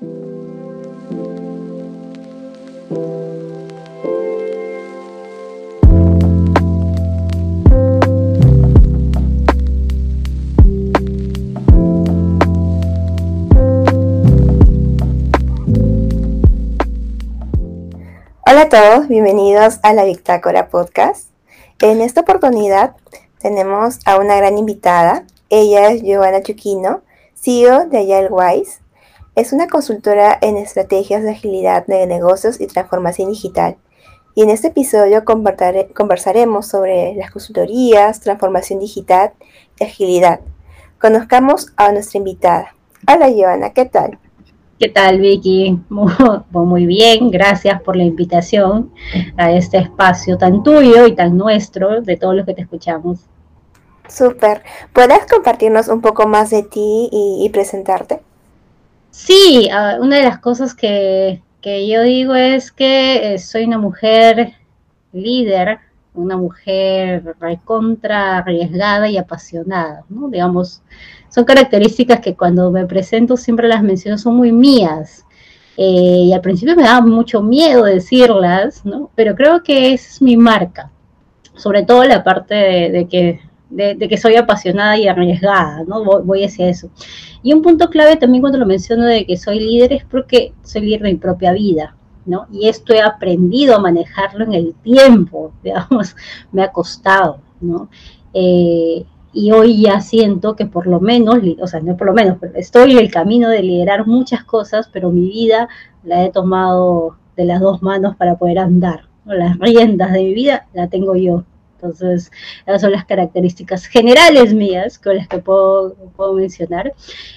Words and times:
Hola 0.00 0.10
a 18.62 18.68
todos, 18.68 19.08
bienvenidos 19.08 19.78
a 19.82 19.92
la 19.92 20.04
Bitácora 20.04 20.68
Podcast. 20.68 21.28
En 21.80 22.00
esta 22.00 22.22
oportunidad 22.22 22.96
tenemos 23.38 24.00
a 24.06 24.18
una 24.18 24.36
gran 24.36 24.58
invitada. 24.58 25.24
Ella 25.50 25.90
es 25.90 26.02
Giovanna 26.02 26.42
Chuquino, 26.42 27.02
CEO 27.34 27.86
de 27.86 27.98
Agile 27.98 28.28
Wise. 28.30 28.83
Es 29.36 29.52
una 29.52 29.66
consultora 29.66 30.38
en 30.42 30.56
estrategias 30.56 31.24
de 31.24 31.32
agilidad 31.32 31.84
de 31.86 32.06
negocios 32.06 32.60
y 32.60 32.68
transformación 32.68 33.30
digital. 33.30 33.76
Y 34.36 34.42
en 34.42 34.50
este 34.50 34.68
episodio 34.68 35.24
conversaremos 35.24 36.68
sobre 36.68 37.16
las 37.16 37.32
consultorías, 37.32 38.20
transformación 38.20 38.78
digital 38.78 39.32
y 39.80 39.84
agilidad. 39.84 40.38
Conozcamos 41.00 41.72
a 41.76 41.90
nuestra 41.90 42.18
invitada. 42.18 42.76
Hola 43.12 43.28
Giovanna, 43.28 43.70
¿qué 43.70 43.86
tal? 43.86 44.20
¿Qué 44.78 44.88
tal, 44.88 45.20
Vicky? 45.20 45.80
Muy, 45.88 46.86
bien, 46.86 47.28
gracias 47.32 47.82
por 47.82 47.96
la 47.96 48.04
invitación 48.04 48.92
a 49.36 49.50
este 49.50 49.78
espacio 49.78 50.38
tan 50.38 50.62
tuyo 50.62 51.08
y 51.08 51.16
tan 51.16 51.36
nuestro 51.36 52.02
de 52.02 52.16
todos 52.16 52.36
los 52.36 52.46
que 52.46 52.54
te 52.54 52.62
escuchamos. 52.62 53.26
Súper. 54.08 54.62
¿Puedes 54.92 55.26
compartirnos 55.26 55.88
un 55.88 56.02
poco 56.02 56.28
más 56.28 56.50
de 56.50 56.62
ti 56.62 57.08
y, 57.10 57.48
presentarte? 57.52 58.20
Sí, 59.14 59.68
ah, 59.72 59.98
una 60.00 60.16
de 60.16 60.24
las 60.24 60.40
cosas 60.40 60.74
que, 60.74 61.40
yo 61.62 62.02
digo 62.02 62.34
es 62.34 62.72
que 62.72 63.34
eh, 63.34 63.38
soy 63.38 63.64
una 63.64 63.78
mujer 63.78 64.54
líder, 65.12 65.78
una 66.14 66.36
mujer 66.36 67.36
recontra 67.38 68.38
arriesgada 68.38 69.08
y 69.08 69.16
apasionada, 69.16 70.04
¿no? 70.08 70.28
Digamos, 70.28 70.82
son 71.28 71.44
características 71.44 72.20
que 72.20 72.34
cuando 72.34 72.72
me 72.72 72.86
presento 72.86 73.36
siempre 73.36 73.68
las 73.68 73.84
menciono, 73.84 74.18
son 74.18 74.36
muy 74.36 74.50
mías. 74.50 75.24
Eh, 75.76 76.26
y 76.26 76.32
al 76.32 76.40
principio 76.40 76.74
me 76.74 76.82
daba 76.82 77.00
mucho 77.06 77.40
miedo 77.40 77.84
decirlas, 77.84 78.84
¿no? 78.84 79.10
Pero 79.14 79.36
creo 79.36 79.62
que 79.62 79.92
es 79.94 80.20
mi 80.20 80.36
marca, 80.36 80.90
sobre 81.54 81.84
todo 81.84 82.02
la 82.04 82.24
parte 82.24 82.54
de, 82.54 83.06
que, 83.08 83.40
de, 83.74 84.08
que 84.08 84.16
soy 84.16 84.36
apasionada 84.36 84.96
y 84.96 85.08
arriesgada, 85.08 85.84
¿no? 85.86 86.04
Voy, 86.04 86.44
hacia 86.44 86.68
eso. 86.68 86.88
Y 87.42 87.52
un 87.52 87.62
punto 87.62 87.90
clave 87.90 88.16
también 88.16 88.40
cuando 88.40 88.58
lo 88.58 88.66
menciono 88.66 89.04
de 89.04 89.26
que 89.26 89.36
soy 89.36 89.60
líder 89.60 89.92
es 89.92 90.04
porque 90.04 90.52
soy 90.62 90.82
líder 90.82 91.02
de 91.02 91.12
mi 91.12 91.18
propia 91.18 91.52
vida, 91.52 91.96
¿no? 92.24 92.46
Y 92.52 92.68
esto 92.68 92.94
he 92.94 93.02
aprendido 93.02 93.76
a 93.76 93.80
manejarlo 93.80 94.44
en 94.44 94.54
el 94.54 94.74
tiempo, 94.82 95.52
digamos, 95.62 96.16
me 96.52 96.62
ha 96.62 96.72
costado, 96.72 97.40
¿no? 97.60 97.88
Eh, 98.32 99.04
y 99.32 99.50
hoy 99.50 99.82
ya 99.82 100.00
siento 100.00 100.54
que 100.54 100.66
por 100.66 100.86
lo 100.86 101.00
menos, 101.00 101.38
o 101.60 101.66
sea, 101.66 101.80
no 101.80 101.96
por 101.96 102.06
lo 102.06 102.14
menos, 102.14 102.38
pero 102.40 102.54
estoy 102.56 102.92
en 102.92 102.98
el 102.98 103.10
camino 103.10 103.48
de 103.48 103.62
liderar 103.62 104.06
muchas 104.06 104.44
cosas, 104.44 104.88
pero 104.92 105.10
mi 105.10 105.28
vida 105.28 105.68
la 106.04 106.24
he 106.24 106.30
tomado 106.30 107.16
de 107.36 107.44
las 107.44 107.60
dos 107.60 107.82
manos 107.82 108.14
para 108.16 108.36
poder 108.38 108.60
andar. 108.60 109.08
Las 109.24 109.58
riendas 109.58 110.12
de 110.12 110.22
mi 110.22 110.34
vida 110.34 110.66
la 110.72 110.88
tengo 110.88 111.16
yo. 111.16 111.44
Entonces, 111.84 112.32
esas 112.66 112.80
son 112.80 112.92
las 112.92 113.04
características 113.04 113.84
generales 113.86 114.54
mías 114.54 114.98
con 114.98 115.16
las 115.16 115.28
que 115.28 115.38
puedo, 115.38 115.94
puedo 116.16 116.32
mencionar. 116.32 116.94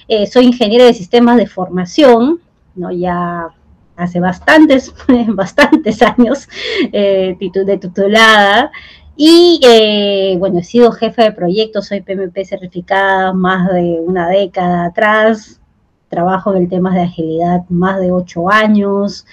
Eh, 0.08 0.26
soy 0.26 0.46
ingeniera 0.46 0.86
de 0.86 0.94
sistemas 0.94 1.36
de 1.36 1.46
formación, 1.46 2.40
¿no? 2.74 2.90
ya 2.90 3.48
hace 3.96 4.20
bastantes, 4.20 4.94
bastantes 5.28 6.00
años 6.00 6.48
eh, 6.92 7.36
de 7.38 7.78
titulada. 7.78 8.70
Y 9.16 9.60
eh, 9.64 10.36
bueno, 10.38 10.60
he 10.60 10.62
sido 10.62 10.92
jefe 10.92 11.24
de 11.24 11.32
proyectos, 11.32 11.88
soy 11.88 12.00
PMP 12.00 12.44
certificada 12.44 13.32
más 13.32 13.68
de 13.72 14.00
una 14.00 14.28
década 14.28 14.86
atrás, 14.86 15.60
trabajo 16.08 16.54
en 16.54 16.62
el 16.62 16.68
tema 16.68 16.94
de 16.94 17.02
agilidad 17.02 17.68
más 17.68 18.00
de 18.00 18.12
ocho 18.12 18.48
años, 18.48 19.26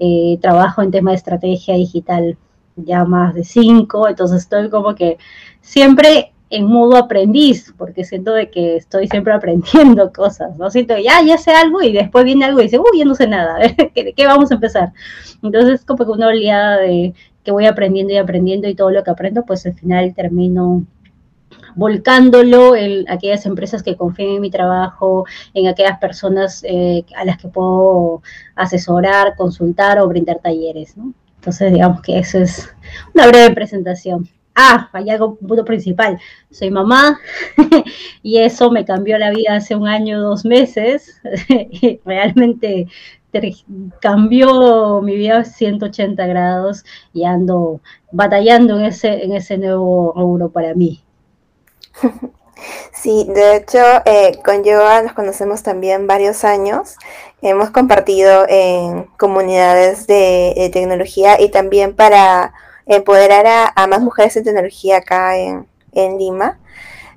eh, 0.00 0.38
trabajo 0.42 0.82
en 0.82 0.90
tema 0.90 1.12
de 1.12 1.16
estrategia 1.16 1.74
digital 1.74 2.36
ya 2.84 3.04
más 3.04 3.34
de 3.34 3.44
cinco, 3.44 4.08
entonces 4.08 4.42
estoy 4.42 4.70
como 4.70 4.94
que 4.94 5.18
siempre 5.60 6.32
en 6.50 6.66
modo 6.66 6.96
aprendiz, 6.96 7.74
porque 7.76 8.04
siento 8.04 8.32
de 8.32 8.50
que 8.50 8.76
estoy 8.76 9.06
siempre 9.08 9.32
aprendiendo 9.34 10.12
cosas, 10.16 10.56
¿no? 10.56 10.70
Siento 10.70 10.96
ya, 10.96 11.22
ya 11.22 11.36
sé 11.38 11.50
algo 11.52 11.82
y 11.82 11.92
después 11.92 12.24
viene 12.24 12.46
algo 12.46 12.60
y 12.60 12.64
dice, 12.64 12.78
uy, 12.78 12.98
ya 12.98 13.04
no 13.04 13.14
sé 13.14 13.26
nada, 13.26 13.58
¿de 13.58 14.14
qué 14.16 14.26
vamos 14.26 14.50
a 14.50 14.54
empezar? 14.54 14.92
Entonces 15.42 15.84
como 15.84 16.04
que 16.04 16.10
una 16.12 16.28
oleada 16.28 16.78
de 16.78 17.14
que 17.44 17.52
voy 17.52 17.66
aprendiendo 17.66 18.12
y 18.12 18.16
aprendiendo 18.16 18.68
y 18.68 18.74
todo 18.74 18.90
lo 18.90 19.02
que 19.04 19.10
aprendo, 19.10 19.44
pues 19.44 19.66
al 19.66 19.74
final 19.74 20.14
termino 20.14 20.84
volcándolo 21.74 22.74
en 22.74 23.08
aquellas 23.10 23.46
empresas 23.46 23.82
que 23.82 23.96
confíen 23.96 24.36
en 24.36 24.40
mi 24.40 24.50
trabajo, 24.50 25.26
en 25.54 25.68
aquellas 25.68 25.98
personas 25.98 26.64
eh, 26.64 27.04
a 27.16 27.24
las 27.24 27.38
que 27.38 27.48
puedo 27.48 28.22
asesorar, 28.56 29.36
consultar 29.36 30.00
o 30.00 30.08
brindar 30.08 30.40
talleres, 30.40 30.96
¿no? 30.96 31.14
Entonces, 31.48 31.72
digamos 31.72 32.02
que 32.02 32.18
eso 32.18 32.40
es 32.40 32.68
una 33.14 33.26
breve 33.26 33.54
presentación. 33.54 34.28
Ah, 34.54 34.90
hay 34.92 35.08
algo, 35.08 35.38
un 35.40 35.48
punto 35.48 35.64
principal. 35.64 36.18
Soy 36.50 36.70
mamá 36.70 37.18
y 38.22 38.36
eso 38.36 38.70
me 38.70 38.84
cambió 38.84 39.16
la 39.16 39.30
vida 39.30 39.56
hace 39.56 39.74
un 39.74 39.88
año, 39.88 40.20
dos 40.20 40.44
meses. 40.44 41.22
Realmente 42.04 42.86
cambió 43.98 45.00
mi 45.00 45.16
vida 45.16 45.42
180 45.42 46.26
grados 46.26 46.84
y 47.14 47.24
ando 47.24 47.80
batallando 48.12 48.78
en 48.78 48.84
ese, 48.84 49.24
en 49.24 49.32
ese 49.32 49.56
nuevo 49.56 50.12
rubro 50.14 50.50
para 50.50 50.74
mí. 50.74 51.00
Sí, 52.92 53.26
de 53.28 53.56
hecho, 53.56 53.78
eh, 54.04 54.38
con 54.44 54.64
Yoa 54.64 55.02
nos 55.02 55.12
conocemos 55.12 55.62
también 55.62 56.06
varios 56.06 56.44
años. 56.44 56.96
Hemos 57.42 57.70
compartido 57.70 58.46
en 58.48 59.04
comunidades 59.16 60.06
de, 60.06 60.70
tecnología 60.72 61.40
y 61.40 61.50
también 61.50 61.94
para 61.94 62.52
empoderar 62.86 63.72
a, 63.74 63.86
más 63.86 64.00
mujeres 64.00 64.36
en 64.36 64.44
tecnología 64.44 64.98
acá 64.98 65.36
en, 65.36 65.66
Lima. 66.18 66.58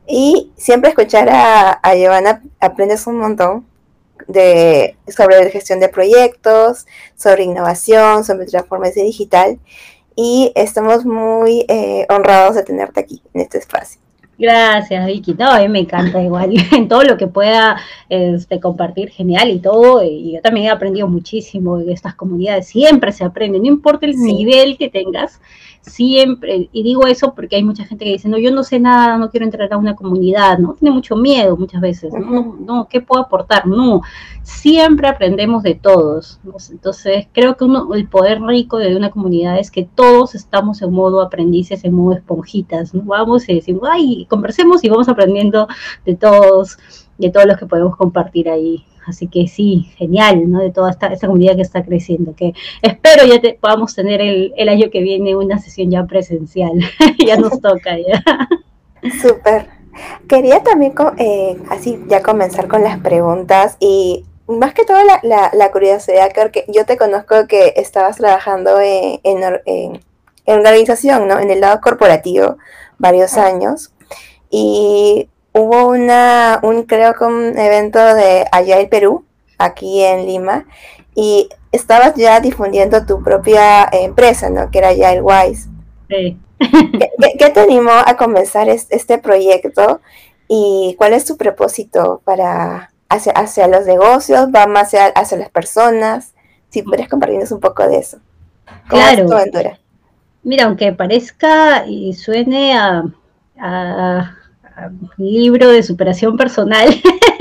Y 0.07 0.51
siempre 0.57 0.89
escuchar 0.89 1.29
a, 1.29 1.79
a 1.81 2.41
aprendes 2.59 3.07
un 3.07 3.17
montón 3.17 3.65
de, 4.27 4.97
sobre 5.07 5.49
gestión 5.51 5.79
de 5.79 5.89
proyectos, 5.89 6.87
sobre 7.15 7.43
innovación, 7.43 8.23
sobre 8.23 8.45
transformación 8.45 9.05
digital. 9.05 9.59
Y 10.15 10.51
estamos 10.55 11.05
muy 11.05 11.65
eh, 11.69 12.05
honrados 12.09 12.55
de 12.55 12.63
tenerte 12.63 12.99
aquí 12.99 13.23
en 13.33 13.41
este 13.41 13.57
espacio. 13.57 14.00
Gracias, 14.41 15.05
Vicky. 15.05 15.35
No, 15.35 15.51
a 15.51 15.59
mí 15.59 15.69
me 15.69 15.79
encanta 15.81 16.19
igual. 16.19 16.51
En 16.75 16.87
todo 16.87 17.03
lo 17.03 17.15
que 17.15 17.27
pueda 17.27 17.77
este, 18.09 18.59
compartir, 18.59 19.11
genial 19.11 19.51
y 19.51 19.59
todo. 19.59 20.03
Y 20.03 20.31
yo 20.33 20.41
también 20.41 20.65
he 20.65 20.69
aprendido 20.71 21.07
muchísimo 21.07 21.77
de 21.77 21.93
estas 21.93 22.15
comunidades. 22.15 22.67
Siempre 22.67 23.11
se 23.11 23.23
aprende, 23.23 23.59
no 23.59 23.67
importa 23.67 24.07
el 24.07 24.15
nivel 24.17 24.79
que 24.79 24.89
tengas 24.89 25.39
siempre, 25.81 26.69
y 26.71 26.83
digo 26.83 27.07
eso 27.07 27.33
porque 27.33 27.55
hay 27.55 27.63
mucha 27.63 27.85
gente 27.85 28.05
que 28.05 28.11
dice, 28.11 28.29
no, 28.29 28.37
yo 28.37 28.51
no 28.51 28.63
sé 28.63 28.79
nada, 28.79 29.17
no 29.17 29.29
quiero 29.29 29.45
entrar 29.45 29.71
a 29.73 29.77
una 29.77 29.95
comunidad, 29.95 30.59
¿no? 30.59 30.73
Tiene 30.73 30.93
mucho 30.93 31.15
miedo 31.15 31.57
muchas 31.57 31.81
veces, 31.81 32.13
¿no? 32.13 32.55
No, 32.59 32.87
¿qué 32.87 33.01
puedo 33.01 33.23
aportar? 33.23 33.65
No, 33.65 34.01
siempre 34.43 35.07
aprendemos 35.07 35.63
de 35.63 35.75
todos. 35.75 36.39
Entonces, 36.69 37.27
creo 37.33 37.57
que 37.57 37.63
uno, 37.63 37.93
el 37.95 38.07
poder 38.07 38.41
rico 38.41 38.77
de 38.77 38.95
una 38.95 39.09
comunidad 39.09 39.59
es 39.59 39.71
que 39.71 39.83
todos 39.83 40.35
estamos 40.35 40.81
en 40.81 40.91
modo 40.93 41.21
aprendices, 41.21 41.83
en 41.83 41.93
modo 41.93 42.15
esponjitas, 42.15 42.93
¿no? 42.93 43.01
Vamos 43.03 43.49
y 43.49 43.55
decimos, 43.55 43.83
ay, 43.91 44.25
conversemos 44.29 44.83
y 44.83 44.89
vamos 44.89 45.09
aprendiendo 45.09 45.67
de 46.05 46.15
todos, 46.15 46.77
de 47.17 47.31
todos 47.31 47.47
los 47.47 47.57
que 47.57 47.65
podemos 47.65 47.97
compartir 47.97 48.49
ahí. 48.49 48.85
Así 49.11 49.27
que 49.27 49.47
sí, 49.47 49.91
genial, 49.97 50.49
¿no? 50.49 50.61
De 50.61 50.71
toda 50.71 50.89
esta, 50.89 51.07
esta 51.07 51.27
comunidad 51.27 51.57
que 51.57 51.61
está 51.63 51.83
creciendo, 51.83 52.33
que 52.33 52.53
espero 52.81 53.25
ya 53.25 53.41
podamos 53.59 53.93
tener 53.93 54.21
el, 54.21 54.53
el, 54.55 54.69
año 54.69 54.89
que 54.89 55.01
viene 55.01 55.35
una 55.35 55.59
sesión 55.59 55.91
ya 55.91 56.05
presencial, 56.05 56.71
ya 57.27 57.35
nos 57.35 57.59
toca 57.59 57.97
ya. 57.97 58.23
Súper. 59.21 59.67
Quería 60.29 60.63
también, 60.63 60.93
eh, 61.17 61.57
así 61.69 61.99
ya 62.07 62.21
comenzar 62.21 62.69
con 62.69 62.83
las 62.83 62.99
preguntas 62.99 63.75
y 63.81 64.23
más 64.47 64.73
que 64.73 64.85
todo 64.85 64.99
la, 65.03 65.51
la, 65.53 65.71
curiosidad, 65.71 66.31
porque 66.33 66.63
yo 66.69 66.85
te 66.85 66.95
conozco 66.95 67.47
que 67.47 67.73
estabas 67.75 68.15
trabajando 68.15 68.79
en, 68.79 69.19
en, 69.23 69.59
en, 69.65 70.01
organización, 70.45 71.27
¿no? 71.27 71.37
En 71.39 71.51
el 71.51 71.59
lado 71.59 71.81
corporativo 71.81 72.57
varios 72.97 73.37
años. 73.37 73.91
Y 74.49 75.27
hubo 75.53 75.87
una, 75.87 76.59
un, 76.63 76.83
creo 76.83 77.13
que 77.13 77.25
un 77.25 77.57
evento 77.57 77.99
de 78.15 78.45
allá 78.51 78.79
en 78.79 78.89
Perú, 78.89 79.25
aquí 79.57 80.03
en 80.03 80.25
Lima, 80.25 80.65
y 81.15 81.49
estabas 81.71 82.15
ya 82.15 82.39
difundiendo 82.39 83.05
tu 83.05 83.23
propia 83.23 83.87
empresa, 83.91 84.49
¿no? 84.49 84.71
Que 84.71 84.79
era 84.79 84.93
ya 84.93 85.11
el 85.13 85.21
Wise. 85.21 85.69
Sí. 86.09 86.37
¿Qué, 87.39 87.49
te 87.49 87.59
animó 87.59 87.91
a 87.91 88.15
comenzar 88.17 88.69
este 88.69 89.17
proyecto 89.17 90.01
y 90.47 90.95
cuál 90.97 91.13
es 91.13 91.25
tu 91.25 91.37
propósito 91.37 92.21
para 92.23 92.91
hacia, 93.11 93.33
hacia 93.33 93.67
los 93.67 93.85
negocios, 93.85 94.47
va 94.55 94.67
más 94.67 94.87
hacia, 94.87 95.07
hacia 95.07 95.37
las 95.37 95.49
personas. 95.49 96.33
Si 96.69 96.81
puedes 96.83 97.09
compartirnos 97.09 97.51
un 97.51 97.59
poco 97.59 97.87
de 97.87 97.97
eso. 97.97 98.19
claro. 98.87 99.27
Mira, 100.43 100.65
aunque 100.65 100.91
parezca 100.91 101.85
y 101.85 102.13
suene 102.13 102.75
a, 102.75 103.03
a, 103.59 104.37
libro 105.17 105.69
de 105.69 105.83
superación 105.83 106.37
personal, 106.37 106.89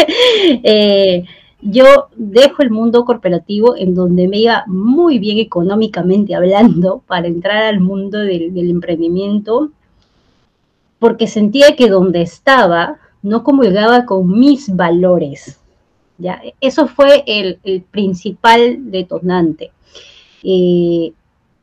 eh, 0.63 1.25
yo 1.63 2.09
dejo 2.17 2.63
el 2.63 2.71
mundo 2.71 3.05
corporativo 3.05 3.77
en 3.77 3.95
donde 3.95 4.29
me 4.29 4.39
iba 4.39 4.65
muy 4.67 5.19
bien 5.19 5.39
económicamente 5.39 6.35
hablando 6.35 7.03
para 7.07 7.27
entrar 7.27 7.65
al 7.65 7.81
mundo 7.81 8.19
del, 8.19 8.71
emprendimiento, 8.71 9.71
porque 10.99 11.27
sentía 11.27 11.77
que 11.77 11.89
donde 11.89 12.23
estaba 12.23 12.99
no 13.23 13.45
comulgaba 13.45 14.07
con 14.07 14.39
mis 14.39 14.75
valores. 14.75 15.61
¿ya? 16.19 16.41
Eso 16.61 16.87
fue 16.87 17.25
el, 17.27 17.59
principal 17.91 18.91
detonante. 18.91 19.71
Eh, 20.43 21.13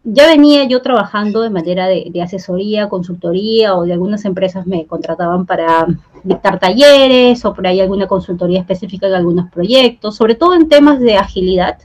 ya 0.10 0.26
venía 0.26 0.64
yo 0.64 0.82
trabajando 0.82 1.42
de 1.42 1.50
manera 1.50 1.88
de, 1.88 2.22
asesoría, 2.22 2.88
consultoría 2.88 3.76
o 3.76 3.84
de 3.84 3.92
algunas 3.92 4.24
empresas 4.24 4.66
me 4.66 4.86
contrataban 4.86 5.46
para 5.46 5.86
dictar 6.24 6.60
talleres 6.60 7.44
o 7.44 7.54
por 7.54 7.68
ahí 7.68 7.82
alguna 7.82 8.08
consultoría 8.08 8.62
específica 8.62 9.08
en 9.08 9.16
algunos 9.16 9.52
proyectos, 9.52 10.16
sobre 10.16 10.36
todo 10.36 10.54
en 10.56 10.70
temas 10.70 11.02
de 11.02 11.18
agilidad, 11.18 11.80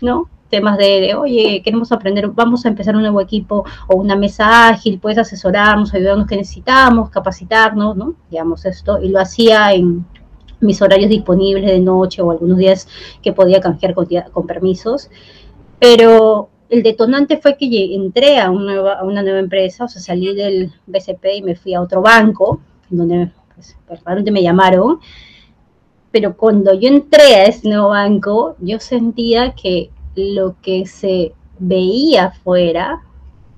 ¿no? 0.00 0.28
Temas 0.48 0.78
de, 0.78 1.14
oye, 1.14 1.62
queremos 1.62 1.92
aprender, 1.92 2.26
vamos 2.30 2.66
a 2.66 2.68
empezar 2.70 2.96
un 2.96 3.02
nuevo 3.02 3.20
equipo 3.20 3.64
o 3.86 3.96
una 3.96 4.16
mesa 4.16 4.68
ágil, 4.68 4.98
puedes 4.98 5.18
asesorarnos, 5.18 5.94
ayudarnos 5.94 6.26
que 6.26 6.36
necesitamos, 6.36 7.08
capacitarnos, 7.10 7.96
¿no? 7.96 8.14
Digamos 8.32 8.64
esto, 8.64 9.00
y 9.00 9.10
lo 9.10 9.20
hacía 9.20 9.72
en 9.74 10.04
mis 10.58 10.82
horarios 10.82 11.08
disponibles 11.08 11.66
de 11.66 11.78
noche 11.78 12.20
o 12.20 12.32
algunos 12.32 12.58
días 12.58 12.88
que 13.22 13.32
podía 13.32 13.60
canjear 13.60 13.94
con, 13.94 14.08
con 14.32 14.46
permisos, 14.48 15.08
pero 15.78 16.50
el 16.70 16.84
detonante 16.84 17.36
fue 17.36 17.56
que 17.56 17.94
entré 17.94 18.38
a, 18.38 18.50
una 18.50 19.22
nueva 19.22 19.40
empresa, 19.40 19.84
o 19.84 19.88
sea, 19.88 20.00
salí 20.00 20.34
del 20.34 20.72
BCP 20.86 21.24
y 21.38 21.42
me 21.42 21.56
fui 21.56 21.74
a 21.74 21.82
otro 21.82 22.00
banco, 22.00 22.60
donde 22.88 23.30
pues 23.56 23.76
me 24.30 24.42
llamaron, 24.42 25.00
pero 26.12 26.36
cuando 26.36 26.72
yo 26.74 26.88
entré 26.88 27.34
a 27.34 27.44
ese 27.44 27.68
nuevo 27.68 27.88
banco, 27.88 28.56
yo 28.60 28.78
sentía 28.78 29.52
que 29.52 29.90
lo 30.14 30.56
que 30.62 30.86
se 30.86 31.32
veía 31.58 32.26
afuera, 32.26 33.02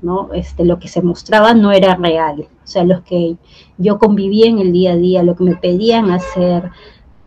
¿no? 0.01 0.33
Este, 0.33 0.65
lo 0.65 0.79
que 0.79 0.89
se 0.89 1.03
mostraba 1.03 1.53
no 1.53 1.71
era 1.71 1.95
real, 1.97 2.49
o 2.65 2.67
sea, 2.67 2.83
los 2.83 3.03
que 3.03 3.37
yo 3.77 3.99
convivía 3.99 4.47
en 4.47 4.59
el 4.59 4.73
día 4.73 4.93
a 4.93 4.97
día, 4.97 5.23
lo 5.23 5.37
que 5.37 5.45
me 5.45 5.57
pedían 5.57 6.11
hacer, 6.11 6.71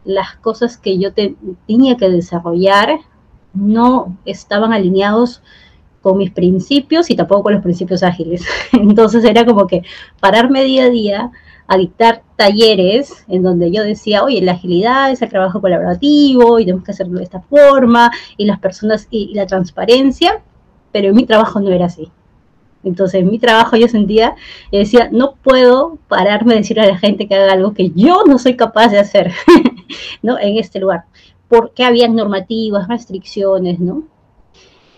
las 0.03 0.35
cosas 0.37 0.77
que 0.77 0.97
yo 0.97 1.13
tenía 1.13 1.95
que 1.95 2.09
desarrollar, 2.09 2.99
no 3.53 4.17
estaban 4.25 4.73
alineados 4.73 5.41
con 6.05 6.19
mis 6.19 6.29
principios 6.29 7.09
y 7.09 7.15
tampoco 7.15 7.45
con 7.45 7.53
los 7.53 7.63
principios 7.63 8.03
ágiles. 8.03 8.45
Entonces 8.73 9.25
era 9.25 9.43
como 9.43 9.65
que 9.65 9.81
pararme 10.19 10.63
día 10.63 10.83
a 10.83 10.89
día 10.91 11.31
a 11.65 11.77
dictar 11.77 12.21
talleres 12.35 13.25
en 13.27 13.41
donde 13.41 13.71
yo 13.71 13.81
decía, 13.81 14.23
oye, 14.23 14.39
la 14.43 14.51
agilidad 14.51 15.11
es 15.11 15.23
el 15.23 15.29
trabajo 15.29 15.61
colaborativo 15.61 16.59
y 16.59 16.65
tenemos 16.65 16.85
que 16.85 16.91
hacerlo 16.91 17.17
de 17.17 17.23
esta 17.23 17.41
forma 17.41 18.11
y 18.37 18.45
las 18.45 18.59
personas 18.59 19.07
y, 19.09 19.33
la 19.33 19.47
transparencia, 19.47 20.43
pero 20.91 21.09
en 21.09 21.15
mi 21.15 21.25
trabajo 21.25 21.59
no 21.59 21.71
era 21.71 21.87
así. 21.87 22.11
Entonces, 22.83 23.21
en 23.21 23.31
mi 23.31 23.39
trabajo 23.39 23.75
yo 23.75 23.87
sentía 23.87 24.35
y 24.69 24.77
decía, 24.77 25.09
no 25.11 25.33
puedo 25.41 25.97
pararme 26.07 26.53
a 26.53 26.57
decirle 26.57 26.83
a 26.83 26.87
la 26.87 26.99
gente 26.99 27.27
que 27.27 27.33
haga 27.33 27.53
algo 27.53 27.73
que 27.73 27.89
yo 27.95 28.25
no 28.27 28.37
soy 28.37 28.55
capaz 28.55 28.89
de 28.89 28.99
hacer, 28.99 29.31
¿no? 30.21 30.37
En 30.37 30.59
este 30.59 30.79
lugar, 30.79 31.05
porque 31.47 31.83
había 31.83 32.07
normativas, 32.07 32.87
restricciones, 32.87 33.79
¿no? 33.79 34.03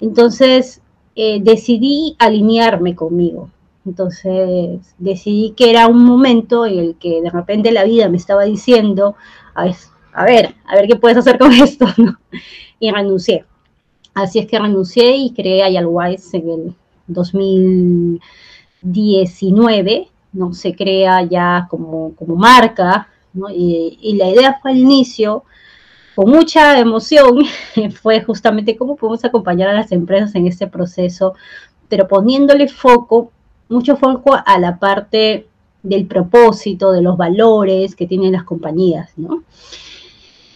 Entonces, 0.01 0.81
eh, 1.19 1.39
decidí 1.41 2.15
alinearme 2.19 2.95
conmigo. 2.95 3.49
Entonces 3.87 4.81
decidí 4.99 5.55
que 5.57 5.71
era 5.71 5.87
un 5.87 6.05
momento 6.05 6.67
en 6.67 6.77
el 6.77 6.95
que 6.95 7.23
de 7.23 7.31
repente 7.31 7.71
la 7.71 7.85
vida 7.85 8.07
me 8.07 8.17
estaba 8.17 8.43
diciendo, 8.43 9.15
a 9.55 9.63
ver, 9.65 9.75
a 10.13 10.25
ver, 10.25 10.53
a 10.67 10.75
ver 10.75 10.87
qué 10.87 10.95
puedes 10.95 11.17
hacer 11.17 11.39
con 11.39 11.51
esto, 11.53 11.87
Y 12.79 12.91
renuncié. 12.91 13.45
Así 14.13 14.37
es 14.37 14.45
que 14.45 14.59
renuncié 14.59 15.15
y 15.15 15.31
creé 15.31 15.63
Ayalwise 15.63 16.37
en 16.37 16.49
el 16.49 16.75
2019, 17.07 20.07
¿no? 20.33 20.53
Se 20.53 20.75
crea 20.75 21.23
ya 21.23 21.65
como, 21.67 22.13
como 22.13 22.35
marca, 22.35 23.07
y 23.55 24.13
la 24.17 24.29
idea 24.29 24.59
fue 24.61 24.69
al 24.71 24.77
inicio 24.77 25.45
con 26.17 26.31
mucha 26.31 26.79
emoción 26.79 27.43
fue 28.01 28.23
justamente 28.23 28.75
cómo 28.75 28.95
podemos 28.95 29.23
acompañar 29.23 29.69
a 29.69 29.75
las 29.75 29.91
empresas 29.91 30.33
en 30.33 30.47
este 30.47 30.65
proceso, 30.65 31.35
pero 31.89 32.07
poniéndole 32.07 32.67
foco, 32.67 33.31
mucho 33.69 33.97
foco 33.97 34.35
a 34.43 34.57
la 34.57 34.79
parte 34.79 35.45
del 35.83 36.07
propósito, 36.07 36.91
de 36.91 37.03
los 37.03 37.17
valores 37.17 37.95
que 37.95 38.07
tienen 38.07 38.31
las 38.31 38.45
compañías, 38.45 39.11
¿no? 39.15 39.43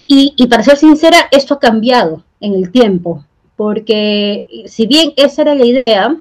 Y, 0.08 0.34
y 0.36 0.48
para 0.48 0.64
ser 0.64 0.78
sincera, 0.78 1.28
esto 1.30 1.54
ha 1.54 1.60
cambiado 1.60 2.24
en 2.40 2.56
el 2.56 2.72
tiempo, 2.72 3.24
porque 3.56 4.64
si 4.66 4.88
bien 4.88 5.14
esa 5.16 5.44
era 5.44 5.54
la 5.54 5.66
idea, 5.66 6.18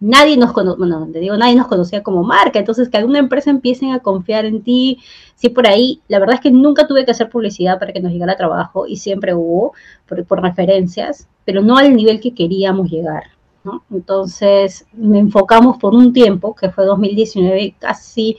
nadie 0.00 0.36
nos 0.36 0.52
conocía, 0.52 0.78
bueno, 0.78 1.08
te 1.12 1.20
digo, 1.20 1.36
nadie 1.36 1.54
nos 1.54 1.68
conocía 1.68 2.02
como 2.02 2.22
marca, 2.22 2.58
entonces 2.58 2.88
que 2.88 2.98
alguna 2.98 3.18
empresa 3.18 3.50
empiecen 3.50 3.92
a 3.92 4.00
confiar 4.00 4.44
en 4.44 4.62
ti, 4.62 4.98
sí 5.34 5.48
por 5.48 5.66
ahí, 5.66 6.00
la 6.08 6.18
verdad 6.18 6.36
es 6.36 6.40
que 6.40 6.50
nunca 6.50 6.86
tuve 6.86 7.04
que 7.04 7.12
hacer 7.12 7.30
publicidad 7.30 7.78
para 7.78 7.92
que 7.92 8.00
nos 8.00 8.12
llegara 8.12 8.36
trabajo 8.36 8.86
y 8.86 8.96
siempre 8.96 9.34
hubo 9.34 9.72
por, 10.06 10.42
referencias, 10.42 11.28
pero 11.44 11.62
no 11.62 11.78
al 11.78 11.94
nivel 11.96 12.20
que 12.20 12.34
queríamos 12.34 12.90
llegar, 12.90 13.24
¿no? 13.64 13.84
Entonces 13.90 14.86
me 14.92 15.18
enfocamos 15.18 15.78
por 15.78 15.94
un 15.94 16.12
tiempo, 16.12 16.54
que 16.54 16.70
fue 16.70 16.84
2019, 16.84 17.76
casi 17.78 18.36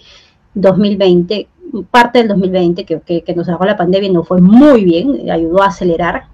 2020, 0.54 1.48
parte 1.92 2.19
del 2.19 2.30
2020 2.30 2.86
que, 2.86 3.01
que, 3.01 3.36
nos 3.36 3.48
agarró 3.50 3.65
la 3.65 3.77
pandemia 3.77 4.09
y 4.09 4.13
nos 4.13 4.27
fue 4.27 4.39
muy 4.42 4.86
bien, 4.86 5.30
ayudó 5.30 5.62
a 5.63 5.68
acelerar 5.68 6.27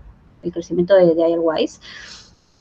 el 0.43 0.51
crecimiento 0.51 0.95
de, 0.95 1.15
de 1.15 1.23
Airwise 1.23 1.79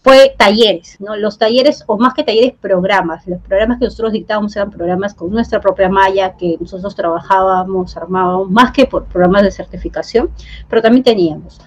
fue 0.02 0.34
talleres, 0.36 0.96
¿no? 1.00 1.16
Los 1.16 1.38
talleres, 1.38 1.84
o 1.86 1.96
más 1.96 2.12
que 2.12 2.24
talleres, 2.24 2.54
programas. 2.60 3.26
Los 3.26 3.40
programas 3.40 3.78
que 3.78 3.84
nosotros 3.84 4.12
dictábamos 4.12 4.54
eran 4.56 4.70
programas 4.70 5.14
con 5.14 5.30
nuestra 5.30 5.60
propia 5.60 5.88
malla, 5.88 6.36
que 6.36 6.56
nosotros 6.58 6.94
trabajábamos, 6.96 7.96
armábamos, 7.96 8.50
más 8.50 8.72
que 8.72 8.86
por 8.86 9.04
programas 9.04 9.44
de 9.44 9.52
certificación, 9.52 10.30
pero 10.68 10.82
también 10.82 11.04
teníamos. 11.04 11.60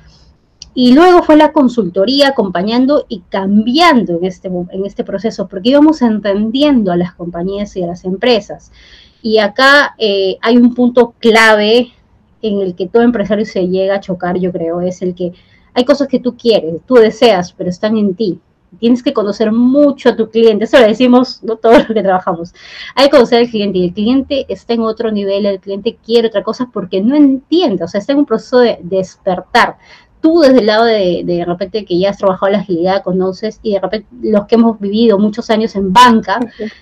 Y 0.74 0.94
luego 0.94 1.24
fue 1.24 1.38
la 1.38 1.54
consultoría 1.54 2.28
acompañando 2.28 3.06
y 3.07 3.21
cambiando 3.30 4.18
en 4.18 4.26
este, 4.26 4.50
en 4.50 4.86
este 4.86 5.06
proceso, 5.06 5.48
porque 5.48 5.69
íbamos 5.69 6.02
entendiendo 6.02 6.92
a 6.92 6.98
las 6.98 7.14
compañías 7.14 7.78
y 7.78 7.83
a 7.83 7.88
las 7.88 8.04
empresas. 8.04 8.74
Y 9.21 9.38
acá 9.38 9.95
eh, 9.98 10.38
hay 10.42 10.57
un 10.57 10.76
punto 10.76 11.14
clave 11.19 11.94
en 12.42 12.59
el 12.59 12.76
que 12.76 12.88
todo 12.88 13.04
empresario 13.04 13.45
se 13.45 13.69
llega 13.69 13.95
a 13.95 14.00
chocar, 14.02 14.38
yo 14.38 14.52
creo, 14.52 14.81
es 14.81 15.02
el 15.02 15.16
que 15.16 15.31
hay 15.76 15.86
cosas 15.86 16.08
que 16.08 16.20
tú 16.20 16.36
quieres, 16.36 16.82
tú 16.88 16.96
deseas, 16.96 17.54
pero 17.54 17.70
están 17.70 17.98
en 17.98 18.16
ti. 18.16 18.40
Tienes 18.80 19.04
que 19.04 19.14
conocer 19.14 19.52
mucho 19.52 20.10
a 20.10 20.16
tu 20.16 20.30
cliente, 20.30 20.66
eso 20.66 20.80
lo 20.80 20.88
decimos 20.88 21.42
¿no? 21.44 21.58
todos 21.58 21.78
los 21.80 21.88
que 21.88 22.02
trabajamos. 22.02 22.54
Hay 22.96 23.06
que 23.06 23.12
conocer 23.12 23.40
al 23.40 23.50
cliente 23.50 23.78
y 23.78 23.86
el 23.86 23.94
cliente 23.94 24.46
está 24.50 24.74
en 24.74 24.82
otro 24.82 25.12
nivel, 25.12 25.46
el 25.46 25.60
cliente 25.60 25.98
quiere 26.04 26.30
otra 26.30 26.44
cosa 26.44 26.70
porque 26.74 27.02
no 27.02 27.16
entiende, 27.16 27.84
o 27.84 27.88
sea, 27.88 28.00
está 28.00 28.14
en 28.14 28.20
un 28.20 28.26
proceso 28.26 28.60
de 28.60 28.80
despertar 28.82 29.78
tú 30.22 30.40
desde 30.40 30.60
el 30.60 30.66
lado 30.66 30.86
de, 30.86 31.22
de, 31.24 31.46
repente 31.46 31.86
que 31.86 32.00
ya 32.00 32.10
has 32.10 32.18
trabajado 32.18 32.52
la 32.52 32.58
agilidad, 32.58 33.04
conoces, 33.04 33.60
y 33.62 33.74
de 33.74 33.80
repente 33.80 34.08
los 34.24 34.48
que 34.48 34.56
hemos 34.56 34.80
vivido 34.80 35.20
muchos 35.20 35.52
años 35.52 35.76
en 35.76 35.94
banca, 35.94 36.40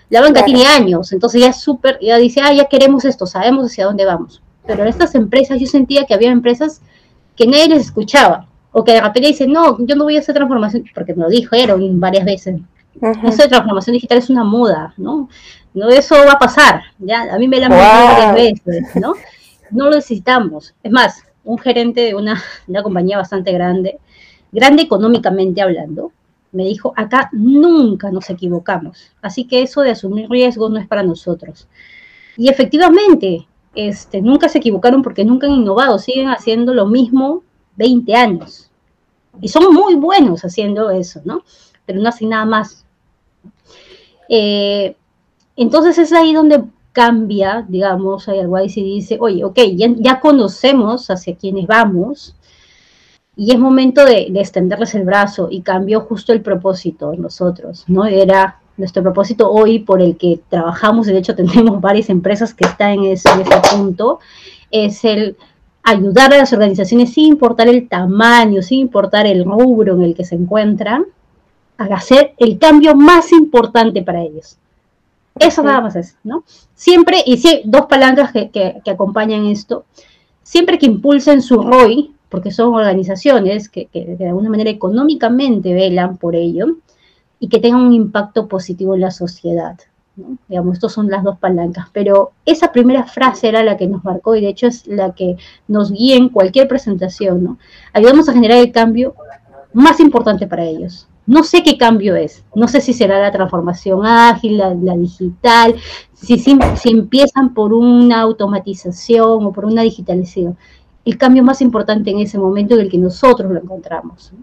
la 0.10 0.22
banca 0.22 0.46
tiene 0.46 0.66
años, 0.66 1.12
entonces 1.12 1.42
ya 1.42 1.50
es 1.50 1.60
súper, 1.60 2.00
ya 2.02 2.18
dice, 2.18 2.40
ah, 2.42 2.54
ya 2.54 2.66
queremos 2.66 3.04
esto, 3.04 3.26
sabemos 3.26 3.66
hacia 3.66 3.86
dónde 3.86 4.06
vamos. 4.06 4.42
Pero 4.66 4.84
en 4.84 4.88
estas 4.88 5.14
empresas 5.14 5.60
yo 5.60 5.68
sentía 5.68 6.06
que 6.06 6.14
había 6.14 6.32
empresas 6.32 6.82
que 7.36 7.46
nadie 7.46 7.68
les 7.68 7.88
escuchaba, 7.88 8.48
o 8.74 8.84
que 8.84 8.94
de 8.94 9.02
repente 9.02 9.30
dice, 9.30 9.48
no, 9.48 9.78
yo 9.86 9.96
no 9.96 10.04
voy 10.04 10.18
a 10.18 10.20
hacer 10.20 10.36
transformación, 10.36 10.84
porque 10.94 11.14
me 11.14 11.24
lo 11.24 11.30
dijeron 11.30 12.00
varias 12.00 12.26
veces. 12.26 12.60
Eso 13.24 13.44
de 13.44 13.50
transformación 13.50 13.94
digital 13.94 14.18
es 14.18 14.30
una 14.30 14.44
moda, 14.44 14.94
¿no? 14.98 15.30
No, 15.74 15.90
eso 15.90 16.16
va 16.16 16.34
a 16.34 16.40
pasar, 16.40 16.82
ya, 17.00 17.34
a 17.34 17.38
mí 17.38 17.48
me 17.48 17.60
la 17.60 17.68
han 17.68 17.72
varias 17.72 18.34
veces, 18.66 18.96
¿no? 18.96 19.14
No 19.72 19.86
lo 19.86 19.96
necesitamos. 19.96 20.76
Es 20.84 20.92
más, 20.92 21.24
un 21.44 21.58
gerente 21.58 22.02
de 22.02 22.16
una, 22.16 22.42
una 22.68 22.84
compañía 22.84 23.18
bastante 23.18 23.52
grande, 23.52 24.00
grande 24.52 24.84
económicamente 24.84 25.62
hablando, 25.62 26.12
me 26.52 26.66
dijo, 26.66 26.94
acá 26.96 27.30
nunca 27.32 28.12
nos 28.12 28.30
equivocamos, 28.30 29.12
así 29.22 29.46
que 29.46 29.64
eso 29.64 29.82
de 29.82 29.92
asumir 29.92 30.30
riesgos 30.30 30.72
no 30.72 30.80
es 30.80 30.88
para 30.88 31.04
nosotros. 31.04 31.68
Y 32.38 32.50
efectivamente, 32.50 33.48
este, 33.76 34.22
nunca 34.22 34.50
se 34.50 34.60
equivocaron 34.60 35.02
porque 35.02 35.26
nunca 35.26 35.48
han 35.48 35.54
innovado, 35.54 35.98
siguen 36.00 36.30
haciendo 36.30 36.74
lo 36.74 36.86
mismo 36.86 37.44
20 37.76 38.16
años. 38.16 38.70
Y 39.42 39.48
son 39.48 39.74
muy 39.74 39.96
buenos 39.96 40.44
haciendo 40.44 40.92
eso, 40.92 41.22
¿no? 41.26 41.44
Pero 41.86 42.02
no 42.02 42.10
hacen 42.10 42.30
nada 42.30 42.46
más. 42.46 42.86
Eh, 44.30 44.96
entonces 45.56 45.98
es 45.98 46.14
ahí 46.14 46.34
donde 46.34 46.64
cambia, 46.94 47.66
digamos, 47.68 48.30
ahí 48.30 48.70
se 48.70 48.82
dice, 48.82 49.18
oye, 49.20 49.44
ok, 49.44 49.60
ya, 49.76 50.20
conocemos 50.20 51.10
hacia 51.10 51.36
quiénes 51.36 51.68
vamos, 51.68 52.36
y 53.36 53.52
es 53.52 53.60
momento 53.60 54.06
de, 54.06 54.32
extenderles 54.36 54.94
el 54.94 55.04
brazo 55.04 55.48
y 55.50 55.62
cambió 55.62 56.02
justo 56.02 56.34
el 56.34 56.42
propósito 56.42 57.14
nosotros, 57.18 57.84
¿no? 57.88 58.06
Era 58.06 58.60
nuestro 58.78 59.02
propósito 59.02 59.52
hoy 59.52 59.80
por 59.80 60.02
el 60.02 60.18
que 60.18 60.40
trabajamos, 60.50 61.08
de 61.08 61.18
hecho 61.18 61.36
tenemos 61.36 61.82
varias 61.82 62.10
empresas 62.10 62.54
que 62.54 62.66
están 62.66 62.92
en 62.92 63.04
ese 63.06 63.30
punto, 63.72 64.20
es 64.70 65.04
el 65.04 65.36
ayudar 65.84 66.34
a 66.34 66.38
las 66.38 66.54
organizaciones 66.54 67.14
sin 67.14 67.26
importar 67.26 67.68
el 67.68 67.88
tamaño, 67.90 68.62
sin 68.62 68.80
importar 68.80 69.28
el 69.28 69.44
rubro 69.44 69.96
en 69.96 70.04
el 70.04 70.16
que 70.16 70.24
se 70.24 70.36
encuentran, 70.36 71.06
a 71.78 71.84
hacer 71.86 72.34
el 72.38 72.58
cambio 72.58 72.96
más 72.96 73.32
importante 73.32 74.02
para 74.02 74.22
ellos. 74.22 74.58
Eso 75.38 75.64
nada 75.64 75.82
más 75.82 75.96
es, 75.96 76.16
¿no? 76.24 76.44
Siempre, 76.76 77.18
y 77.26 77.38
sí, 77.38 77.62
dos 77.66 77.88
palabras 77.88 78.32
que, 78.32 78.50
que, 78.52 78.92
acompañan 78.92 79.46
esto, 79.46 79.86
siempre 80.44 80.78
que 80.78 80.86
impulsen 80.86 81.42
su 81.42 81.62
ROI, 81.62 82.14
porque 82.30 82.52
son 82.52 82.74
organizaciones 82.74 83.68
que, 83.68 83.88
que, 83.88 84.16
de 84.16 84.28
alguna 84.28 84.50
manera 84.50 84.70
económicamente 84.70 85.74
velan 85.74 86.18
por 86.18 86.36
ello, 86.36 86.78
y 87.40 87.50
que 87.50 87.60
tengan 87.60 87.82
un 87.82 87.94
impacto 87.94 88.48
positivo 88.48 88.96
en 88.96 89.02
la 89.02 89.12
sociedad. 89.12 89.78
¿No? 90.16 90.38
Digamos, 90.48 90.76
estas 90.76 90.94
son 90.94 91.10
las 91.10 91.24
dos 91.24 91.38
palancas, 91.40 91.88
pero 91.92 92.32
esa 92.46 92.72
primera 92.72 93.06
frase 93.06 93.50
era 93.50 93.64
la 93.64 93.78
que 93.78 93.88
nos 93.88 94.04
marcó 94.04 94.36
y 94.36 94.42
de 94.42 94.50
hecho 94.50 94.68
es 94.68 94.88
la 94.88 95.14
que 95.14 95.38
nos 95.68 95.92
guía 95.92 96.16
en 96.16 96.30
cualquier 96.30 96.68
presentación, 96.68 97.44
¿no? 97.44 97.58
Ayudamos 97.94 98.30
a 98.30 98.34
generar 98.34 98.60
el 98.60 98.72
cambio 98.72 99.16
más 99.74 100.00
importante 100.00 100.48
para 100.48 100.64
ellos, 100.64 101.08
no 101.26 101.44
sé 101.44 101.64
qué 101.64 101.78
cambio 101.78 102.16
es, 102.16 102.44
no 102.54 102.68
sé 102.68 102.82
si 102.82 102.94
será 102.94 103.20
la 103.20 103.32
transformación 103.32 104.06
ágil, 104.06 104.58
la, 104.58 104.74
digital, 104.96 105.76
si, 106.14 106.38
si, 106.38 106.58
empiezan 106.90 107.54
por 107.54 107.74
una 107.74 108.22
automatización 108.22 109.46
o 109.46 109.52
por 109.54 109.66
una 109.66 109.84
digitalización. 109.84 110.58
El 111.06 111.18
cambio 111.18 111.44
más 111.44 111.62
importante 111.62 112.12
en 112.12 112.20
ese 112.20 112.38
momento 112.38 112.76
es 112.76 112.82
el 112.82 112.90
que 112.90 112.98
nosotros 112.98 113.52
lo 113.52 113.60
encontramos. 113.60 114.34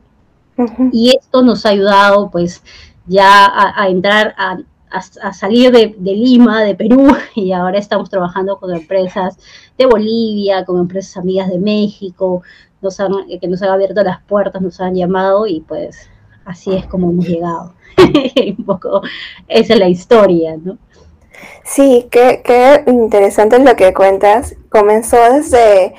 Y 0.93 1.17
esto 1.17 1.43
nos 1.43 1.65
ha 1.65 1.71
ayudado 1.71 2.31
pues 2.31 2.63
ya 3.07 3.51
a, 3.77 3.89
entrar 3.89 4.35
a, 4.37 4.59
a, 4.91 5.33
salir 5.33 5.71
de, 5.73 5.95
de, 5.97 6.13
Lima, 6.15 6.65
de 6.65 6.75
Perú, 6.75 7.09
y 7.35 7.53
ahora 7.53 7.79
estamos 7.79 8.11
trabajando 8.11 8.59
con 8.59 8.75
empresas 8.75 9.39
de 9.79 9.87
Bolivia, 9.87 10.65
con 10.65 10.79
empresas 10.79 11.17
amigas 11.17 11.49
de 11.49 11.59
México, 11.59 12.43
nos 12.83 12.99
han, 13.01 13.13
que 13.41 13.49
nos 13.49 13.63
han 13.63 13.71
abierto 13.71 14.03
las 14.03 14.23
puertas, 14.23 14.61
nos 14.63 14.81
han 14.81 14.95
llamado 14.95 15.47
y 15.47 15.61
pues 15.61 16.09
así 16.45 16.75
es 16.75 16.87
como 16.87 17.11
hemos 17.11 17.27
llegado. 17.27 17.75
Un 18.59 18.65
poco 18.65 19.03
esa 19.49 19.75
es 19.75 19.79
la 19.79 19.89
historia, 19.89 20.57
¿no? 20.57 20.79
Sí, 21.65 22.09
qué, 22.11 22.43
qué 22.45 22.85
interesante 22.87 23.59
lo 23.59 23.77
que 23.77 23.95
cuentas. 23.95 24.57
Comenzó 24.71 25.17
desde 25.33 25.95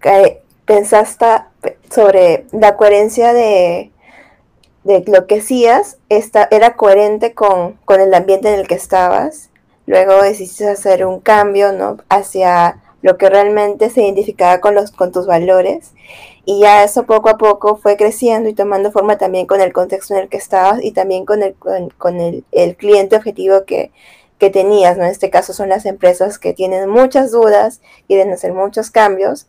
que 0.00 0.42
pensaste 0.64 1.26
sobre 1.90 2.46
la 2.52 2.76
coherencia 2.76 3.32
de, 3.32 3.92
de 4.86 5.02
lo 5.08 5.26
que 5.26 5.40
hacías, 5.40 5.98
esta, 6.08 6.46
era 6.50 6.76
coherente 6.76 7.34
con, 7.34 7.78
el 7.88 8.14
ambiente 8.14 8.52
en 8.52 8.60
el 8.60 8.68
que 8.68 8.76
estabas. 8.76 9.50
Luego 9.86 10.22
decidiste 10.22 10.68
hacer 10.68 11.04
un 11.04 11.20
cambio 11.20 11.72
¿no? 11.72 11.98
hacia 12.08 12.80
lo 13.02 13.18
que 13.18 13.28
realmente 13.28 13.90
se 13.90 14.02
identificaba 14.02 14.60
con, 14.60 14.76
los, 14.76 14.92
tus 14.92 15.26
valores. 15.26 15.90
Y 16.44 16.60
ya 16.60 16.84
eso 16.84 17.04
poco 17.04 17.28
a 17.28 17.36
poco 17.36 17.76
fue 17.76 17.96
creciendo 17.96 18.48
y 18.48 18.54
tomando 18.54 18.92
forma 18.92 19.18
también 19.18 19.46
con 19.46 19.60
el 19.60 19.72
contexto 19.72 20.14
en 20.14 20.20
el 20.20 20.28
que 20.28 20.36
estabas 20.36 20.82
y 20.82 20.92
también 20.92 21.26
con 21.26 21.42
el, 21.42 21.54
con, 21.98 22.20
el, 22.20 22.44
el, 22.52 22.76
cliente 22.76 23.16
objetivo 23.16 23.64
que, 23.64 23.90
que 24.38 24.50
tenías, 24.50 24.96
¿no? 24.96 25.02
En 25.02 25.10
este 25.10 25.30
caso 25.30 25.52
son 25.52 25.68
las 25.68 25.84
empresas 25.84 26.38
que 26.38 26.52
tienen 26.52 26.88
muchas 26.88 27.32
dudas, 27.32 27.80
quieren 28.06 28.32
hacer 28.32 28.52
muchos 28.52 28.92
cambios 28.92 29.48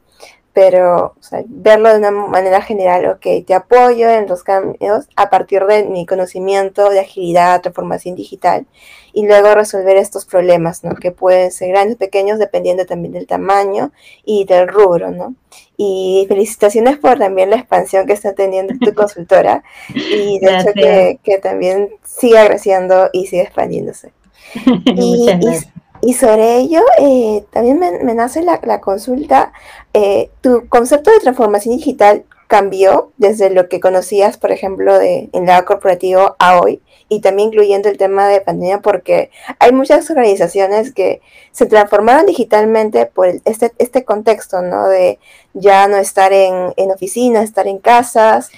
pero 0.57 1.13
verlo 1.49 1.89
de 1.89 1.99
una 1.99 2.09
manera 2.09 2.63
general, 2.63 3.05
ok, 3.05 3.45
te 3.45 3.53
apoyo 3.53 4.09
en 4.09 4.25
los 4.25 4.41
cambios 4.41 5.07
a 5.15 5.29
partir 5.29 5.63
de 5.67 5.83
mi 5.83 6.07
conocimiento 6.07 6.89
de 6.89 6.99
agilidad, 6.99 7.61
transformación 7.61 8.15
digital, 8.15 8.65
y 9.13 9.27
luego 9.27 9.53
resolver 9.53 9.97
estos 9.97 10.25
problemas, 10.25 10.83
¿no? 10.83 10.95
Que 10.95 11.11
pueden 11.11 11.51
ser 11.51 11.69
grandes 11.69 11.97
o 11.97 11.99
pequeños 11.99 12.39
dependiendo 12.39 12.87
también 12.87 13.13
del 13.13 13.27
tamaño 13.27 13.91
y 14.25 14.45
del 14.45 14.67
rubro, 14.67 15.11
¿no? 15.11 15.35
Y 15.77 16.25
felicitaciones 16.27 16.97
por 16.97 17.19
también 17.19 17.51
la 17.51 17.57
expansión 17.57 18.07
que 18.07 18.13
está 18.13 18.33
teniendo 18.33 18.73
tu 18.83 18.91
consultora, 18.95 19.63
y 19.93 20.39
de 20.39 20.57
hecho 20.57 20.73
que, 20.73 21.19
que, 21.21 21.37
también 21.37 21.89
siga 22.03 22.47
creciendo 22.47 23.11
y 23.13 23.27
siga 23.27 23.43
expandiéndose. 23.43 24.11
y, 24.85 25.29
y 25.29 25.76
sobre 26.13 26.58
ello, 26.58 26.82
eh, 27.00 27.46
también 27.51 27.80
me, 27.80 28.13
nace 28.13 28.42
la, 28.44 28.82
consulta. 28.82 29.54
Eh, 29.94 30.30
¿Tu 30.42 30.68
concepto 30.70 31.12
de 31.12 31.20
transformación 31.20 31.75
digital 31.75 32.25
cambió 32.48 33.12
desde 33.18 33.50
lo 33.50 33.68
que 33.68 33.80
conocías, 33.80 34.38
por 34.38 34.51
ejemplo, 34.51 34.98
de, 34.98 35.30
en 35.34 35.46
lado 35.46 35.66
corporativo 35.66 36.36
a 36.39 36.60
hoy? 36.60 36.82
Y 37.10 37.22
también 37.22 37.50
incluyendo 37.50 37.89
el 37.89 37.98
tema 37.98 38.27
de 38.27 38.42
pandemia, 38.42 38.82
porque 38.82 39.32
hay 39.60 39.72
muchas 39.72 40.10
organizaciones 40.10 40.94
que 40.94 41.22
se 41.51 41.66
transformaron 41.66 42.25
digitalmente 42.25 43.06
por 43.06 43.27
este, 43.46 43.72
este 43.77 44.04
contexto, 44.04 44.62
¿no? 44.62 44.88
De 44.88 45.20
ya 45.54 45.88
no 45.88 45.98
estar 45.98 46.34
en, 46.34 46.74
en 46.75 46.92
oficinas, 46.92 47.46
estar 47.46 47.68
en 47.68 47.80
casas, 47.80 48.51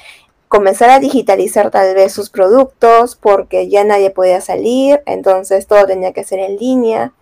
comenzar 0.50 0.90
a 0.90 1.00
digitalizar 1.00 1.70
tal 1.70 1.96
vez 1.96 2.12
sus 2.12 2.30
productos 2.30 3.16
porque 3.16 3.70
ya 3.70 3.84
nadie 3.84 4.10
podía 4.10 4.42
salir, 4.42 5.02
entonces 5.06 5.68
todo 5.68 5.86
tenía 5.86 6.12
que 6.12 6.24
ser 6.24 6.40
en 6.40 6.58
línea. 6.58 7.14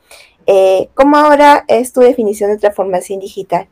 Eh, 0.48 0.90
¿Cómo 0.96 1.18
ahora 1.18 1.66
es 1.68 1.92
tu 1.92 2.00
definición 2.00 2.50
de 2.50 2.58
transformación 2.58 3.20
digital? 3.20 3.68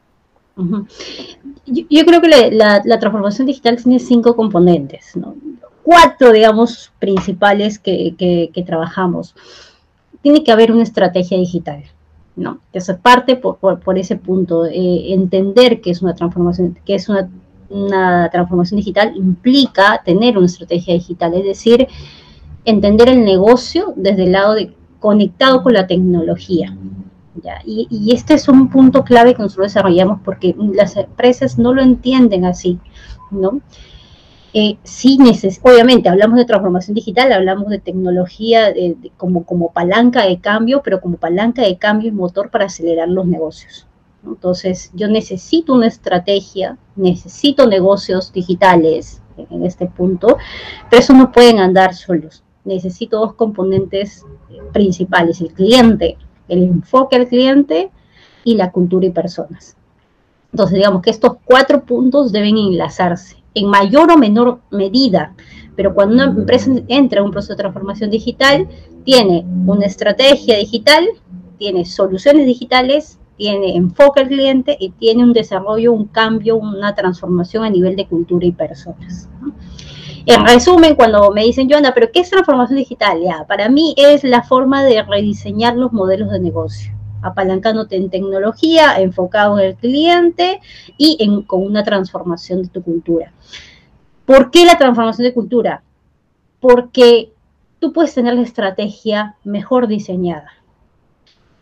yo, 1.65 2.05
creo 2.05 2.21
que 2.21 2.51
la, 2.51 2.81
transformación 2.99 3.47
digital 3.47 3.75
tiene 3.75 3.99
cinco 3.99 4.35
componentes, 4.37 5.13
cuatro, 5.83 6.31
digamos, 6.31 6.93
principales 6.99 7.79
que, 7.79 8.63
trabajamos. 8.65 9.35
Tiene 10.21 10.43
que 10.43 10.51
haber 10.51 10.71
una 10.71 10.83
estrategia 10.83 11.37
digital, 11.37 11.83
¿no? 12.35 12.59
Eso 12.71 12.93
es 12.93 12.97
parte 12.99 13.35
por, 13.35 13.97
ese 13.97 14.15
punto, 14.15 14.65
eh, 14.65 15.13
entender 15.13 15.81
que 15.81 15.91
es 15.91 16.01
una 16.01 16.15
transformación, 16.15 16.77
que 16.85 16.95
es 16.95 17.09
una 17.09 17.29
una 17.75 18.29
transformación 18.29 18.77
digital 18.77 19.13
implica 19.15 20.01
tener 20.03 20.37
una 20.37 20.45
estrategia 20.45 20.93
digital, 20.93 21.33
es 21.33 21.43
decir, 21.43 21.87
entender 22.63 23.09
el 23.09 23.23
negocio 23.23 23.93
desde 23.95 24.23
el 24.23 24.31
lado 24.31 24.53
de 24.53 24.73
conectado 24.99 25.61
con 25.61 25.73
la 25.73 25.87
tecnología. 25.87 26.75
Y, 27.65 28.13
este 28.13 28.33
es 28.35 28.47
un 28.47 28.69
punto 28.69 29.03
clave 29.03 29.35
que 29.35 29.41
nosotros 29.41 29.67
desarrollamos 29.67 30.21
porque 30.23 30.55
las 30.57 30.95
empresas 30.95 31.59
no 31.59 31.73
lo 31.73 31.81
entienden 31.81 32.45
así, 32.45 32.79
¿no? 33.29 33.59
Eh, 34.53 34.77
sí, 34.83 35.19
obviamente 35.61 36.07
hablamos 36.07 36.37
de 36.37 36.45
transformación 36.45 36.95
digital, 36.95 37.33
hablamos 37.33 37.67
de 37.67 37.79
tecnología 37.79 38.73
como, 39.17 39.45
como 39.45 39.73
palanca 39.73 40.25
de 40.25 40.39
cambio, 40.39 40.81
pero 40.81 41.01
como 41.01 41.17
palanca 41.17 41.61
de 41.63 41.77
cambio 41.77 42.07
y 42.07 42.13
motor 42.13 42.49
para 42.49 42.65
acelerar 42.65 43.09
los 43.09 43.25
negocios. 43.25 43.85
Entonces, 44.25 44.91
yo 44.93 45.07
necesito 45.07 45.73
una 45.73 45.87
estrategia, 45.87 46.77
necesito 46.95 47.67
negocios 47.67 48.31
digitales 48.33 49.21
en 49.37 49.65
este 49.65 49.87
punto, 49.87 50.37
pero 50.89 51.01
eso 51.01 51.13
no 51.13 51.31
pueden 51.31 51.59
andar 51.59 51.93
solos. 51.93 52.43
Necesito 52.63 53.19
dos 53.19 53.33
componentes 53.33 54.25
principales, 54.73 55.41
el 55.41 55.53
cliente, 55.53 56.17
el 56.47 56.63
enfoque 56.63 57.15
al 57.15 57.27
cliente 57.27 57.91
y 58.43 58.55
la 58.55 58.71
cultura 58.71 59.05
y 59.05 59.11
personas. 59.11 59.75
Entonces, 60.51 60.75
digamos 60.75 61.01
que 61.01 61.09
estos 61.09 61.37
cuatro 61.43 61.83
puntos 61.83 62.31
deben 62.31 62.57
enlazarse 62.57 63.37
en 63.53 63.67
mayor 63.67 64.11
o 64.11 64.17
menor 64.17 64.61
medida, 64.71 65.35
pero 65.75 65.93
cuando 65.93 66.15
una 66.15 66.25
empresa 66.25 66.71
entra 66.87 67.19
en 67.19 67.25
un 67.25 67.31
proceso 67.31 67.53
de 67.53 67.57
transformación 67.57 68.09
digital, 68.09 68.67
tiene 69.03 69.45
una 69.65 69.85
estrategia 69.85 70.57
digital, 70.57 71.05
tiene 71.57 71.85
soluciones 71.85 72.45
digitales 72.45 73.19
tiene 73.37 73.75
enfoque 73.75 74.21
al 74.21 74.27
cliente 74.27 74.77
y 74.79 74.89
tiene 74.91 75.23
un 75.23 75.33
desarrollo, 75.33 75.93
un 75.93 76.05
cambio, 76.05 76.57
una 76.57 76.95
transformación 76.95 77.63
a 77.63 77.69
nivel 77.69 77.95
de 77.95 78.07
cultura 78.07 78.45
y 78.45 78.51
personas. 78.51 79.29
En 80.25 80.45
resumen, 80.45 80.95
cuando 80.95 81.31
me 81.31 81.43
dicen, 81.43 81.69
Joana, 81.69 81.93
¿pero 81.93 82.11
qué 82.11 82.21
es 82.21 82.29
transformación 82.29 82.77
digital? 82.77 83.19
Ya, 83.21 83.45
para 83.47 83.69
mí 83.69 83.93
es 83.97 84.23
la 84.23 84.41
forma 84.43 84.83
de 84.83 85.03
rediseñar 85.03 85.75
los 85.75 85.93
modelos 85.93 86.31
de 86.31 86.39
negocio, 86.39 86.93
apalancándote 87.21 87.95
en 87.95 88.09
tecnología, 88.09 88.99
enfocado 88.99 89.59
en 89.59 89.65
el 89.65 89.75
cliente 89.75 90.61
y 90.97 91.17
en, 91.19 91.43
con 91.43 91.61
una 91.63 91.83
transformación 91.83 92.63
de 92.63 92.69
tu 92.69 92.81
cultura. 92.81 93.33
¿Por 94.25 94.49
qué 94.49 94.65
la 94.65 94.77
transformación 94.77 95.27
de 95.27 95.33
cultura? 95.33 95.83
Porque 96.59 97.31
tú 97.79 97.93
puedes 97.93 98.15
tener 98.15 98.33
la 98.33 98.41
estrategia 98.41 99.35
mejor 99.43 99.87
diseñada 99.87 100.51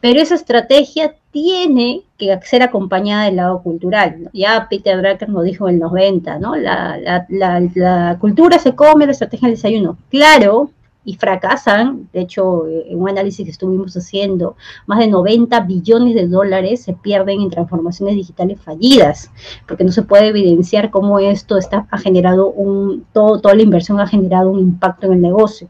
pero 0.03 0.19
esa 0.19 0.35
estrategia 0.35 1.15
tiene 1.33 2.03
que 2.17 2.39
ser 2.43 2.61
acompañada 2.61 3.25
del 3.25 3.37
lado 3.37 3.63
cultural. 3.63 4.29
Ya 4.33 4.67
Peter 4.69 5.01
Drucker 5.01 5.29
nos 5.29 5.43
dijo 5.43 5.67
en 5.67 5.75
el 5.75 5.81
90, 5.81 6.37
¿no? 6.37 6.55
La, 6.55 8.17
cultura 8.21 8.59
se 8.59 8.75
come, 8.75 9.07
la 9.07 9.13
estrategia 9.13 9.47
del 9.47 9.57
desayuno. 9.57 9.97
Claro, 10.09 10.69
y 11.03 11.15
fracasan. 11.15 12.07
De 12.13 12.21
hecho, 12.21 12.67
en 12.67 13.01
un 13.01 13.09
análisis 13.09 13.43
que 13.43 13.51
estuvimos 13.51 13.97
haciendo, 13.97 14.55
más 14.85 14.99
de 14.99 15.07
90 15.07 15.59
billones 15.61 16.13
de 16.13 16.27
dólares 16.27 16.83
se 16.83 16.93
pierden 16.93 17.41
en 17.41 17.49
transformaciones 17.49 18.15
digitales 18.15 18.61
fallidas, 18.61 19.31
porque 19.67 19.83
no 19.83 19.91
se 19.91 20.03
puede 20.03 20.27
evidenciar 20.27 20.91
cómo 20.91 21.17
esto 21.17 21.57
está, 21.57 21.87
ha 21.89 21.97
generado 21.97 22.51
un, 22.51 23.07
todo, 23.11 23.41
toda 23.41 23.55
la 23.55 23.63
inversión 23.63 23.99
ha 23.99 24.07
generado 24.07 24.51
un 24.51 24.59
impacto 24.59 25.07
en 25.07 25.13
el 25.13 25.21
negocio. 25.21 25.67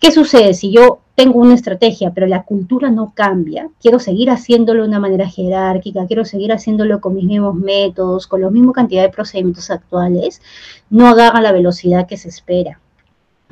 ¿Qué 0.00 0.10
sucede 0.10 0.54
si 0.54 0.72
yo 0.72 1.00
tengo 1.20 1.38
una 1.38 1.52
estrategia, 1.52 2.12
pero 2.14 2.26
la 2.26 2.44
cultura 2.44 2.90
no 2.90 3.12
cambia? 3.14 3.68
Quiero 3.78 3.98
seguir 3.98 4.30
haciéndolo 4.30 4.84
de 4.84 4.88
una 4.88 5.00
manera 5.00 5.28
jerárquica, 5.28 6.06
quiero 6.06 6.24
seguir 6.24 6.50
haciéndolo 6.50 7.02
con 7.02 7.14
mis 7.14 7.26
mismos 7.26 7.54
métodos, 7.56 8.26
con 8.26 8.40
la 8.40 8.48
misma 8.48 8.72
cantidad 8.72 9.02
de 9.02 9.10
procedimientos 9.10 9.70
actuales, 9.70 10.40
no 10.88 11.06
agarra 11.06 11.42
la 11.42 11.52
velocidad 11.52 12.06
que 12.06 12.16
se 12.16 12.30
espera. 12.30 12.80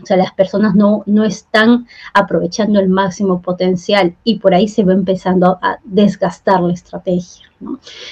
O 0.02 0.06
sea, 0.06 0.16
las 0.16 0.32
personas 0.32 0.74
no, 0.74 1.02
no 1.04 1.24
están 1.24 1.86
aprovechando 2.14 2.80
el 2.80 2.88
máximo 2.88 3.42
potencial 3.42 4.16
y 4.24 4.38
por 4.38 4.54
ahí 4.54 4.66
se 4.66 4.84
va 4.84 4.94
empezando 4.94 5.58
a 5.60 5.76
desgastar 5.84 6.62
la 6.62 6.72
estrategia. 6.72 7.50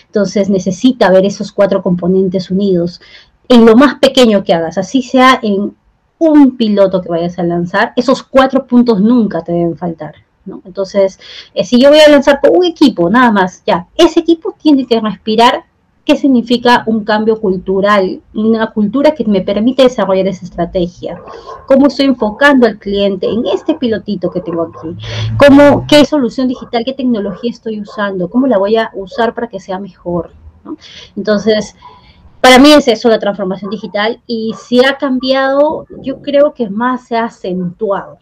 Entonces 0.04 0.50
necesita 0.50 1.10
ver 1.10 1.24
esos 1.24 1.50
cuatro 1.50 1.82
componentes 1.82 2.50
unidos 2.50 3.00
en 3.48 3.64
lo 3.64 3.74
más 3.74 3.94
pequeño 4.00 4.44
que 4.44 4.52
hagas, 4.52 4.76
así 4.76 5.00
sea 5.00 5.40
en 5.42 5.74
un 6.18 6.56
piloto 6.56 7.00
que 7.00 7.08
vayas 7.08 7.38
a 7.38 7.42
lanzar, 7.42 7.92
esos 7.96 8.22
cuatro 8.22 8.66
puntos 8.66 9.00
nunca 9.00 9.42
te 9.42 9.52
deben 9.52 9.76
faltar. 9.76 10.14
¿no? 10.44 10.62
Entonces, 10.64 11.18
eh, 11.54 11.64
si 11.64 11.80
yo 11.80 11.90
voy 11.90 11.98
a 11.98 12.08
lanzar 12.08 12.40
con 12.40 12.56
un 12.56 12.64
equipo, 12.64 13.10
nada 13.10 13.30
más, 13.30 13.62
ya, 13.66 13.88
ese 13.96 14.20
equipo 14.20 14.54
tiene 14.60 14.86
que 14.86 15.00
respirar 15.00 15.64
qué 16.06 16.16
significa 16.16 16.84
un 16.86 17.04
cambio 17.04 17.40
cultural, 17.40 18.20
una 18.32 18.70
cultura 18.70 19.12
que 19.12 19.24
me 19.24 19.40
permite 19.40 19.82
desarrollar 19.82 20.28
esa 20.28 20.44
estrategia, 20.44 21.20
cómo 21.66 21.88
estoy 21.88 22.06
enfocando 22.06 22.64
al 22.64 22.78
cliente 22.78 23.28
en 23.28 23.44
este 23.46 23.74
pilotito 23.74 24.30
que 24.30 24.40
tengo 24.40 24.62
aquí, 24.62 24.96
cómo, 25.36 25.84
qué 25.88 26.04
solución 26.04 26.46
digital, 26.46 26.84
qué 26.84 26.92
tecnología 26.92 27.50
estoy 27.50 27.80
usando, 27.80 28.30
cómo 28.30 28.46
la 28.46 28.56
voy 28.56 28.76
a 28.76 28.90
usar 28.94 29.34
para 29.34 29.48
que 29.48 29.58
sea 29.58 29.80
mejor. 29.80 30.30
Entonces, 31.16 31.74
para 32.46 32.60
mí 32.60 32.72
es 32.72 32.86
eso 32.86 33.08
la 33.08 33.18
transformación 33.18 33.72
digital 33.72 34.20
y 34.24 34.54
si 34.56 34.78
ha 34.84 34.96
cambiado, 34.98 35.84
yo 36.00 36.22
creo 36.22 36.54
que 36.54 36.70
más 36.70 37.08
se 37.08 37.16
ha 37.16 37.24
acentuado. 37.24 38.18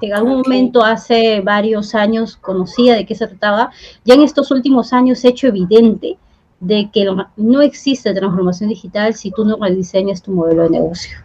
En 0.00 0.12
algún 0.14 0.38
momento 0.38 0.82
hace 0.82 1.40
varios 1.42 1.94
años 1.94 2.36
conocía 2.36 2.96
de 2.96 3.06
qué 3.06 3.14
se 3.14 3.28
trataba, 3.28 3.70
ya 4.04 4.14
en 4.14 4.22
estos 4.22 4.50
últimos 4.50 4.92
años 4.92 5.24
he 5.24 5.28
hecho 5.28 5.46
evidente 5.46 6.18
de 6.58 6.90
que 6.92 7.06
no 7.36 7.62
existe 7.62 8.12
transformación 8.12 8.68
digital 8.68 9.14
si 9.14 9.30
tú 9.30 9.44
no 9.44 9.56
rediseñas 9.56 10.22
tu 10.22 10.32
modelo 10.32 10.64
de 10.64 10.70
negocio 10.70 11.18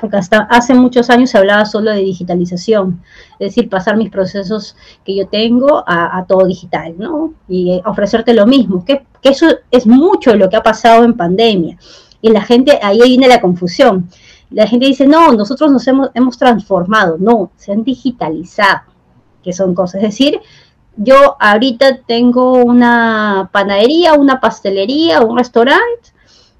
porque 0.00 0.16
hasta 0.16 0.38
hace 0.50 0.74
muchos 0.74 1.10
años 1.10 1.30
se 1.30 1.38
hablaba 1.38 1.64
solo 1.64 1.90
de 1.90 1.98
digitalización, 1.98 3.02
es 3.38 3.48
decir, 3.48 3.68
pasar 3.68 3.96
mis 3.96 4.10
procesos 4.10 4.76
que 5.04 5.16
yo 5.16 5.26
tengo 5.26 5.82
a, 5.86 6.24
todo 6.28 6.46
digital, 6.46 6.94
¿no? 6.98 7.34
Y 7.48 7.80
ofrecerte 7.84 8.34
lo 8.34 8.46
mismo, 8.46 8.84
que, 8.84 9.04
eso 9.22 9.46
es 9.70 9.86
mucho 9.86 10.34
lo 10.34 10.48
que 10.48 10.56
ha 10.56 10.62
pasado 10.62 11.04
en 11.04 11.14
pandemia. 11.14 11.78
Y 12.20 12.30
la 12.30 12.42
gente, 12.42 12.78
ahí 12.82 13.00
viene 13.02 13.26
la 13.26 13.40
confusión. 13.40 14.08
La 14.50 14.66
gente 14.66 14.86
dice, 14.86 15.06
no, 15.06 15.32
nosotros 15.32 15.72
nos 15.72 15.86
hemos, 15.88 16.10
hemos 16.14 16.38
transformado, 16.38 17.16
no, 17.18 17.50
se 17.56 17.72
han 17.72 17.82
digitalizado, 17.82 18.82
que 19.42 19.52
son 19.52 19.74
cosas. 19.74 20.02
Es 20.02 20.10
decir, 20.10 20.40
yo 20.96 21.36
ahorita 21.40 22.02
tengo 22.06 22.52
una 22.52 23.48
panadería, 23.52 24.14
una 24.14 24.40
pastelería, 24.40 25.22
un 25.22 25.38
restaurante, 25.38 26.11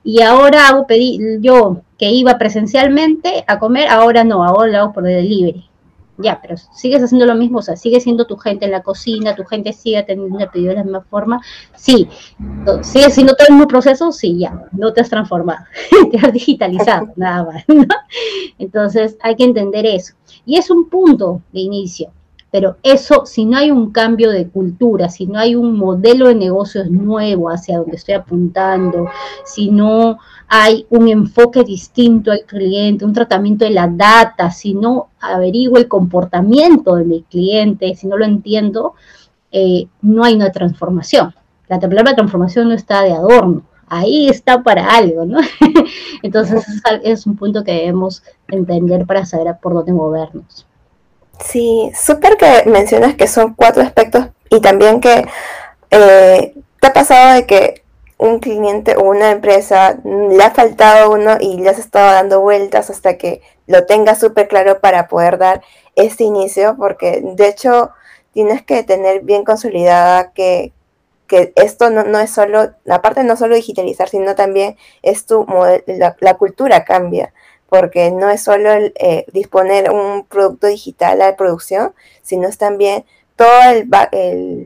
y 0.04 0.20
ahora 0.22 0.68
hago 0.68 0.86
pedir, 0.86 1.40
yo 1.40 1.82
que 1.98 2.10
iba 2.10 2.38
presencialmente 2.38 3.44
a 3.46 3.58
comer, 3.58 3.88
ahora 3.88 4.24
no, 4.24 4.44
ahora 4.44 4.72
lo 4.72 4.78
hago 4.78 4.92
por 4.92 5.04
delivery. 5.04 5.68
Ya, 6.18 6.40
pero 6.40 6.56
sigues 6.56 7.02
haciendo 7.02 7.26
lo 7.26 7.34
mismo, 7.34 7.58
o 7.58 7.62
sea, 7.62 7.74
sigue 7.74 7.98
siendo 7.98 8.26
tu 8.26 8.36
gente 8.36 8.66
en 8.66 8.70
la 8.70 8.82
cocina, 8.82 9.34
tu 9.34 9.44
gente 9.44 9.72
sigue 9.72 10.02
teniendo 10.02 10.38
el 10.38 10.48
pedido 10.50 10.70
de 10.70 10.76
la 10.76 10.84
misma 10.84 11.00
forma. 11.00 11.40
Sí, 11.74 12.06
sigue 12.82 13.10
siendo 13.10 13.34
todo 13.34 13.48
el 13.48 13.54
mismo 13.54 13.66
proceso, 13.66 14.12
sí, 14.12 14.38
ya, 14.38 14.66
no 14.72 14.92
te 14.92 15.00
has 15.00 15.08
transformado, 15.08 15.64
te 16.10 16.18
has 16.18 16.32
digitalizado, 16.32 17.08
nada 17.16 17.44
más. 17.44 17.64
Entonces, 18.58 19.16
hay 19.22 19.36
que 19.36 19.44
entender 19.44 19.86
eso. 19.86 20.14
Y 20.44 20.58
es 20.58 20.70
un 20.70 20.88
punto 20.88 21.40
de 21.52 21.60
inicio. 21.60 22.10
Pero 22.52 22.76
eso, 22.82 23.24
si 23.24 23.46
no 23.46 23.56
hay 23.56 23.70
un 23.70 23.92
cambio 23.92 24.30
de 24.30 24.46
cultura, 24.46 25.08
si 25.08 25.26
no 25.26 25.38
hay 25.38 25.54
un 25.54 25.74
modelo 25.74 26.28
de 26.28 26.34
negocios 26.34 26.90
nuevo 26.90 27.48
hacia 27.48 27.78
donde 27.78 27.96
estoy 27.96 28.12
apuntando, 28.12 29.08
si 29.42 29.70
no 29.70 30.18
hay 30.48 30.86
un 30.90 31.08
enfoque 31.08 31.64
distinto 31.64 32.30
al 32.30 32.42
cliente, 32.42 33.06
un 33.06 33.14
tratamiento 33.14 33.64
de 33.64 33.70
la 33.70 33.88
data, 33.88 34.50
si 34.50 34.74
no 34.74 35.08
averiguo 35.18 35.78
el 35.78 35.88
comportamiento 35.88 36.96
de 36.96 37.06
mi 37.06 37.22
cliente, 37.22 37.94
si 37.94 38.06
no 38.06 38.18
lo 38.18 38.26
entiendo, 38.26 38.92
eh, 39.50 39.86
no 40.02 40.22
hay 40.22 40.34
una 40.34 40.52
transformación. 40.52 41.34
La 41.68 41.80
palabra 41.80 42.14
transformación 42.14 42.68
no 42.68 42.74
está 42.74 43.02
de 43.02 43.12
adorno, 43.12 43.62
ahí 43.86 44.28
está 44.28 44.62
para 44.62 44.94
algo, 44.94 45.24
¿no? 45.24 45.38
Entonces 46.22 46.66
es 47.02 47.26
un 47.26 47.34
punto 47.34 47.64
que 47.64 47.72
debemos 47.72 48.22
entender 48.48 49.06
para 49.06 49.24
saber 49.24 49.56
por 49.62 49.72
dónde 49.72 49.94
movernos. 49.94 50.66
Sí, 51.44 51.90
súper 51.94 52.36
que 52.36 52.64
mencionas 52.66 53.14
que 53.14 53.26
son 53.26 53.54
cuatro 53.54 53.82
aspectos 53.82 54.28
y 54.50 54.60
también 54.60 55.00
que 55.00 55.26
eh, 55.90 56.54
te 56.80 56.86
ha 56.86 56.92
pasado 56.92 57.34
de 57.34 57.46
que 57.46 57.82
un 58.18 58.38
cliente 58.38 58.96
o 58.96 59.02
una 59.02 59.30
empresa 59.32 59.98
le 60.04 60.42
ha 60.42 60.52
faltado 60.52 61.12
uno 61.12 61.36
y 61.40 61.58
le 61.58 61.70
has 61.70 61.78
estado 61.78 62.12
dando 62.12 62.40
vueltas 62.40 62.90
hasta 62.90 63.18
que 63.18 63.42
lo 63.66 63.84
tengas 63.86 64.20
súper 64.20 64.48
claro 64.48 64.80
para 64.80 65.08
poder 65.08 65.38
dar 65.38 65.62
este 65.96 66.24
inicio, 66.24 66.76
porque 66.78 67.20
de 67.22 67.48
hecho 67.48 67.90
tienes 68.32 68.62
que 68.62 68.82
tener 68.84 69.22
bien 69.22 69.44
consolidada 69.44 70.32
que, 70.32 70.72
que 71.26 71.52
esto 71.56 71.90
no, 71.90 72.04
no, 72.04 72.20
es 72.20 72.30
solo, 72.30 72.70
aparte 72.88 73.24
no 73.24 73.36
solo 73.36 73.56
digitalizar, 73.56 74.08
sino 74.08 74.34
también 74.36 74.76
es 75.02 75.26
tu 75.26 75.44
la, 75.86 76.16
la 76.20 76.34
cultura 76.34 76.84
cambia 76.84 77.32
porque 77.72 78.10
no 78.10 78.28
es 78.28 78.44
solo 78.44 78.68
eh, 78.70 79.24
disponer 79.32 79.90
un 79.90 80.26
producto 80.26 80.66
digital 80.66 81.22
a 81.22 81.30
la 81.30 81.36
producción, 81.36 81.94
sino 82.20 82.46
es 82.46 82.58
también 82.58 83.06
todos 83.34 83.86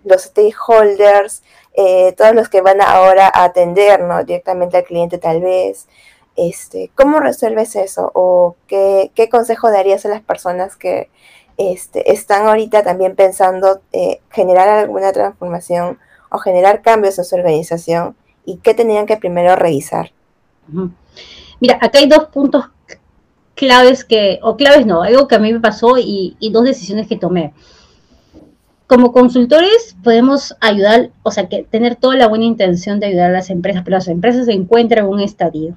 los 0.02 0.22
stakeholders, 0.22 1.44
eh, 1.74 2.14
todos 2.14 2.34
los 2.34 2.48
que 2.48 2.62
van 2.62 2.80
ahora 2.80 3.30
a 3.32 3.44
atender 3.44 4.00
¿no? 4.00 4.24
directamente 4.24 4.78
al 4.78 4.82
cliente 4.82 5.18
tal 5.18 5.40
vez. 5.40 5.86
Este, 6.34 6.90
¿Cómo 6.96 7.20
resuelves 7.20 7.76
eso? 7.76 8.10
¿O 8.12 8.56
qué, 8.66 9.12
consejo 9.30 9.70
darías 9.70 10.04
a 10.04 10.08
las 10.08 10.22
personas 10.22 10.74
que 10.74 11.08
este, 11.58 12.10
están 12.10 12.48
ahorita 12.48 12.82
también 12.82 13.14
pensando 13.14 13.82
eh, 13.92 14.20
generar 14.30 14.68
alguna 14.68 15.12
transformación 15.12 16.00
o 16.32 16.38
generar 16.38 16.82
cambios 16.82 17.20
en 17.20 17.24
su 17.24 17.36
organización? 17.36 18.16
¿Y 18.44 18.56
qué 18.56 18.74
tenían 18.74 19.06
que 19.06 19.16
primero 19.16 19.54
revisar? 19.54 20.10
Mira, 21.60 21.78
acá 21.80 22.00
hay 22.00 22.08
dos 22.08 22.24
puntos 22.30 22.64
claves 23.56 24.04
que, 24.04 24.38
o 24.42 24.56
claves 24.56 24.86
no, 24.86 25.02
algo 25.02 25.26
que 25.26 25.34
a 25.34 25.40
mí 25.40 25.52
me 25.52 25.60
pasó 25.60 25.96
y, 25.98 26.36
dos 26.52 26.64
decisiones 26.64 27.08
que 27.08 27.16
tomé. 27.16 27.52
Como 28.86 29.10
consultores 29.10 29.96
podemos 30.04 30.54
ayudar, 30.60 31.10
o 31.24 31.32
sea, 31.32 31.48
que 31.48 31.64
tener 31.64 31.96
toda 31.96 32.14
la 32.14 32.28
buena 32.28 32.44
intención 32.44 33.00
de 33.00 33.06
ayudar 33.06 33.30
a 33.30 33.34
las 33.34 33.50
empresas, 33.50 33.82
pero 33.84 33.96
las 33.96 34.06
empresas 34.06 34.46
se 34.46 34.52
encuentran 34.52 35.06
en 35.06 35.10
un 35.10 35.20
estadio, 35.20 35.76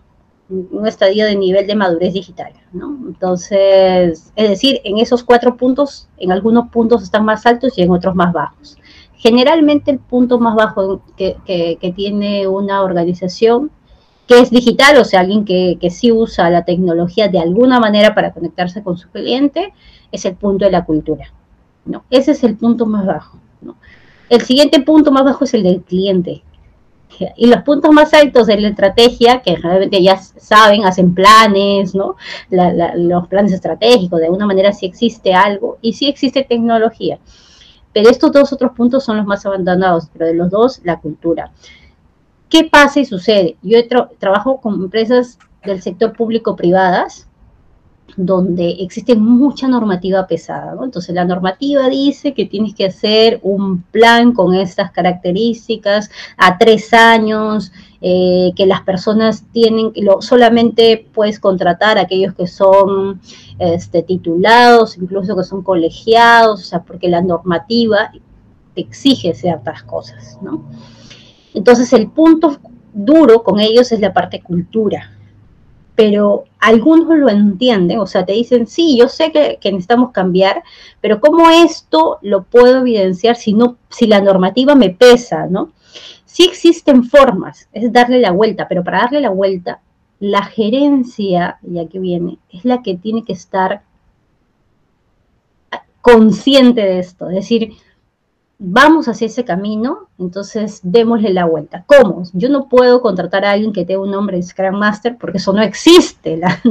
un 0.49 0.85
estadio 0.85 1.25
de 1.25 1.35
nivel 1.35 1.65
de 1.65 1.75
madurez 1.75 2.13
digital, 2.13 2.53
¿no? 2.71 2.99
Entonces, 3.07 4.31
es 4.35 4.49
decir, 4.49 4.81
en 4.83 4.99
esos 4.99 5.23
cuatro 5.23 5.57
puntos, 5.57 6.07
en 6.17 6.31
algunos 6.31 6.69
puntos 6.69 7.01
están 7.01 7.25
más 7.25 7.47
altos 7.47 7.77
y 7.77 7.81
en 7.81 7.89
otros 7.89 8.13
más 8.13 8.31
bajos. 8.31 8.77
Generalmente 9.15 9.89
el 9.91 9.99
punto 9.99 10.39
más 10.39 10.55
bajo 10.55 11.01
que, 11.17 11.37
que 11.45 11.93
tiene 11.93 12.47
una 12.47 12.83
organización 12.83 13.71
que 14.29 14.39
es 14.39 14.51
digital, 14.51 14.95
o 14.99 15.05
sea, 15.05 15.21
alguien 15.21 15.43
que, 15.43 15.79
que, 15.81 15.89
sí 15.89 16.11
usa 16.11 16.51
la 16.51 16.63
tecnología 16.63 17.29
de 17.29 17.39
alguna 17.39 17.79
manera 17.79 18.13
para 18.13 18.31
conectarse 18.31 18.83
con 18.83 18.95
su 18.95 19.09
cliente, 19.09 19.73
es 20.11 20.23
el 20.23 20.35
punto 20.35 20.65
de 20.65 20.71
la 20.71 20.85
cultura. 20.85 21.33
¿no? 21.85 22.05
Ese 22.11 22.31
es 22.33 22.43
el 22.43 22.55
punto 22.55 22.85
más 22.85 23.07
bajo. 23.07 23.39
¿no? 23.61 23.77
El 24.29 24.41
siguiente 24.41 24.81
punto 24.81 25.11
más 25.11 25.23
bajo 25.23 25.45
es 25.45 25.53
el 25.55 25.63
del 25.63 25.81
cliente. 25.81 26.43
Y 27.35 27.47
los 27.47 27.63
puntos 27.63 27.91
más 27.91 28.13
altos 28.13 28.45
de 28.45 28.61
la 28.61 28.69
estrategia, 28.69 29.41
que 29.41 29.55
realmente 29.55 30.01
ya 30.01 30.17
saben, 30.17 30.85
hacen 30.85 31.15
planes, 31.15 31.95
¿no? 31.95 32.15
los 32.51 33.27
planes 33.27 33.51
estratégicos, 33.51 34.19
de 34.19 34.25
alguna 34.27 34.45
manera 34.45 34.71
sí 34.73 34.85
existe 34.85 35.33
algo 35.33 35.79
y 35.81 35.93
sí 35.93 36.07
existe 36.07 36.43
tecnología. 36.43 37.17
Pero 37.93 38.11
estos 38.11 38.31
dos 38.31 38.53
otros 38.53 38.73
puntos 38.73 39.03
son 39.03 39.17
los 39.17 39.25
más 39.25 39.43
abandonados, 39.47 40.07
pero 40.13 40.27
de 40.27 40.35
los 40.35 40.51
dos, 40.51 40.81
la 40.83 40.99
cultura. 40.99 41.51
¿Qué 42.49 42.63
pasa 42.63 42.99
y 42.99 43.05
sucede? 43.05 43.57
Yo 43.61 43.77
trabajo 44.17 44.59
con 44.59 44.75
empresas 44.75 45.37
del 45.63 45.81
sector 45.81 46.13
público 46.13 46.55
privadas 46.55 47.29
donde 48.17 48.71
existe 48.79 49.15
mucha 49.15 49.67
normativa 49.67 50.27
pesada. 50.27 50.75
¿no? 50.75 50.83
Entonces 50.83 51.13
la 51.15 51.25
normativa 51.25 51.87
dice 51.89 52.33
que 52.33 52.45
tienes 52.45 52.73
que 52.75 52.85
hacer 52.85 53.39
un 53.43 53.83
plan 53.83 54.33
con 54.33 54.55
estas 54.55 54.91
características 54.91 56.09
a 56.37 56.57
tres 56.57 56.93
años, 56.93 57.71
eh, 58.01 58.51
que 58.55 58.65
las 58.65 58.81
personas 58.81 59.43
tienen, 59.51 59.91
lo, 59.95 60.21
solamente 60.21 61.07
puedes 61.13 61.39
contratar 61.39 61.97
a 61.97 62.01
aquellos 62.01 62.33
que 62.33 62.47
son 62.47 63.21
este, 63.59 64.03
titulados, 64.03 64.97
incluso 64.97 65.35
que 65.35 65.43
son 65.43 65.63
colegiados, 65.63 66.61
o 66.61 66.63
sea, 66.63 66.83
porque 66.83 67.09
la 67.09 67.21
normativa 67.21 68.11
te 68.73 68.81
exige 68.81 69.33
ciertas 69.33 69.83
cosas, 69.83 70.37
¿no? 70.41 70.63
Entonces 71.53 71.91
el 71.93 72.09
punto 72.09 72.59
duro 72.93 73.43
con 73.43 73.59
ellos 73.59 73.91
es 73.91 73.99
la 73.99 74.13
parte 74.13 74.41
cultura 74.41 75.11
pero 75.99 76.45
algunos 76.59 77.09
lo 77.19 77.27
entienden, 77.27 77.99
o 77.99 78.07
sea, 78.07 78.25
te 78.25 78.31
dicen, 78.31 78.67
sí, 78.67 78.97
yo 78.97 79.09
sé 79.09 79.33
que, 79.33 79.59
necesitamos 79.65 80.11
cambiar, 80.13 80.63
pero 81.01 81.19
¿cómo 81.19 81.49
esto 81.49 82.19
lo 82.21 82.43
puedo 82.43 82.77
evidenciar 82.77 83.35
si, 83.35 83.51
no, 83.51 83.75
si 83.89 84.07
la 84.07 84.21
normativa 84.21 84.75
me 84.75 84.91
pesa, 84.91 85.47
¿no? 85.47 85.73
Sí 86.23 86.45
existen 86.45 87.03
formas, 87.03 87.67
es 87.73 87.91
darle 87.91 88.19
la 88.19 88.31
vuelta, 88.31 88.69
pero 88.69 88.81
para 88.81 88.99
darle 88.99 89.19
la 89.19 89.29
vuelta, 89.29 89.81
la 90.21 90.43
gerencia, 90.43 91.59
ya 91.63 91.85
que 91.89 91.99
viene, 91.99 92.37
es 92.49 92.63
la 92.63 92.81
que 92.81 92.95
tiene 92.95 93.25
que 93.25 93.33
estar 93.33 93.81
consciente 95.99 96.79
de 96.79 96.99
esto, 96.99 97.27
es 97.27 97.35
decir, 97.35 97.73
vamos 98.61 99.07
hacia 99.07 99.27
ese 99.27 99.45
camino, 99.45 100.09
entonces 100.19 100.81
démosle 100.83 101.33
la 101.33 101.45
vuelta. 101.45 101.85
¿Cómo? 101.87 102.23
Yo 102.33 102.49
no 102.49 102.67
puedo 102.67 103.01
contratar 103.01 103.45
a 103.45 103.51
alguien 103.51 103.71
que 103.71 103.85
tenga 103.85 104.01
un 104.01 104.11
nombre 104.11 104.35
de 104.35 104.43
Scrum 104.43 104.75
Master 104.77 105.17
porque 105.17 105.37
eso 105.37 105.53
no 105.53 105.61
existe. 105.61 106.37
La, 106.37 106.61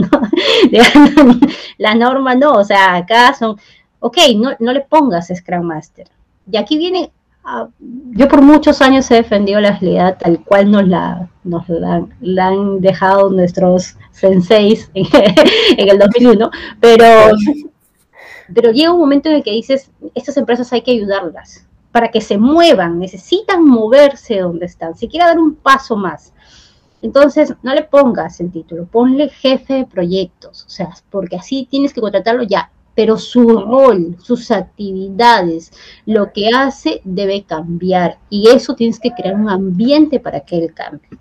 la 1.78 1.94
norma 1.94 2.34
no, 2.34 2.52
o 2.52 2.64
sea, 2.64 2.94
acá 2.94 3.34
son, 3.34 3.56
ok, 4.00 4.18
no, 4.36 4.50
no 4.60 4.72
le 4.72 4.82
pongas 4.82 5.32
Scrum 5.34 5.64
Master. 5.64 6.06
Y 6.50 6.58
aquí 6.58 6.76
viene, 6.76 7.10
ah, 7.42 7.68
yo 7.78 8.28
por 8.28 8.42
muchos 8.42 8.82
años 8.82 9.10
he 9.10 9.14
defendido 9.14 9.58
la 9.58 9.70
agilidad 9.70 10.18
tal 10.18 10.44
cual 10.44 10.70
nos 10.70 10.86
la, 10.86 11.30
nos 11.42 11.66
la, 11.70 12.46
han 12.46 12.82
dejado 12.82 13.30
nuestros 13.30 13.96
senseis 14.10 14.90
en, 14.92 15.06
en 15.78 15.88
el 15.88 15.98
2001, 15.98 16.50
pero... 16.80 17.04
Pero 18.54 18.70
llega 18.70 18.94
un 18.94 19.00
momento 19.00 19.28
en 19.28 19.34
el 19.34 19.42
que 19.42 19.50
dices, 19.50 19.90
estas 20.14 20.38
empresas 20.38 20.72
hay 20.72 20.80
que 20.80 20.92
ayudarlas 20.92 21.68
para 21.98 22.12
que 22.12 22.20
se 22.20 22.38
muevan, 22.38 23.00
necesitan 23.00 23.64
moverse 23.64 24.38
donde 24.38 24.66
están, 24.66 24.94
si 24.94 25.08
quiere 25.08 25.26
dar 25.26 25.36
un 25.36 25.56
paso 25.56 25.96
más. 25.96 26.32
Entonces, 27.02 27.52
no 27.64 27.74
le 27.74 27.82
pongas 27.82 28.38
el 28.38 28.52
título, 28.52 28.86
ponle 28.86 29.28
jefe 29.30 29.74
de 29.74 29.84
proyectos, 29.84 30.64
o 30.64 30.68
sea, 30.68 30.90
porque 31.10 31.34
así 31.34 31.66
tienes 31.68 31.92
que 31.92 32.00
contratarlo 32.00 32.44
ya, 32.44 32.70
pero 32.94 33.18
su 33.18 33.48
rol, 33.48 34.14
sus 34.22 34.52
actividades, 34.52 35.72
lo 36.06 36.32
que 36.32 36.50
hace 36.54 37.00
debe 37.02 37.42
cambiar 37.42 38.18
y 38.30 38.48
eso 38.48 38.76
tienes 38.76 39.00
que 39.00 39.10
crear 39.10 39.34
un 39.34 39.48
ambiente 39.48 40.20
para 40.20 40.38
que 40.38 40.56
él 40.56 40.72
cambie. 40.72 41.18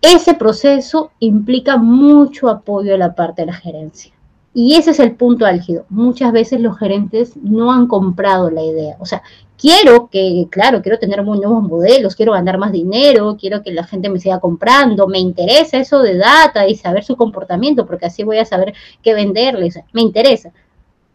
Ese 0.00 0.34
proceso 0.34 1.10
implica 1.18 1.78
mucho 1.78 2.48
apoyo 2.48 2.92
de 2.92 2.98
la 2.98 3.16
parte 3.16 3.42
de 3.42 3.46
la 3.46 3.54
gerencia. 3.54 4.14
Y 4.52 4.74
ese 4.74 4.90
es 4.90 5.00
el 5.00 5.14
punto 5.14 5.46
álgido. 5.46 5.86
Muchas 5.88 6.32
veces 6.32 6.60
los 6.60 6.76
gerentes 6.78 7.36
no 7.36 7.72
han 7.72 7.86
comprado 7.86 8.50
la 8.50 8.62
idea. 8.62 8.96
O 8.98 9.06
sea, 9.06 9.22
quiero 9.56 10.08
que, 10.08 10.46
claro, 10.50 10.82
quiero 10.82 10.98
tener 10.98 11.22
nuevos 11.24 11.62
modelos, 11.62 12.16
quiero 12.16 12.32
ganar 12.32 12.58
más 12.58 12.72
dinero, 12.72 13.36
quiero 13.38 13.62
que 13.62 13.72
la 13.72 13.84
gente 13.84 14.08
me 14.08 14.18
siga 14.18 14.40
comprando, 14.40 15.06
me 15.06 15.18
interesa 15.18 15.78
eso 15.78 16.00
de 16.02 16.16
data 16.16 16.66
y 16.66 16.74
saber 16.74 17.04
su 17.04 17.16
comportamiento, 17.16 17.86
porque 17.86 18.06
así 18.06 18.24
voy 18.24 18.38
a 18.38 18.44
saber 18.44 18.74
qué 19.02 19.14
venderles, 19.14 19.78
me 19.92 20.00
interesa, 20.00 20.50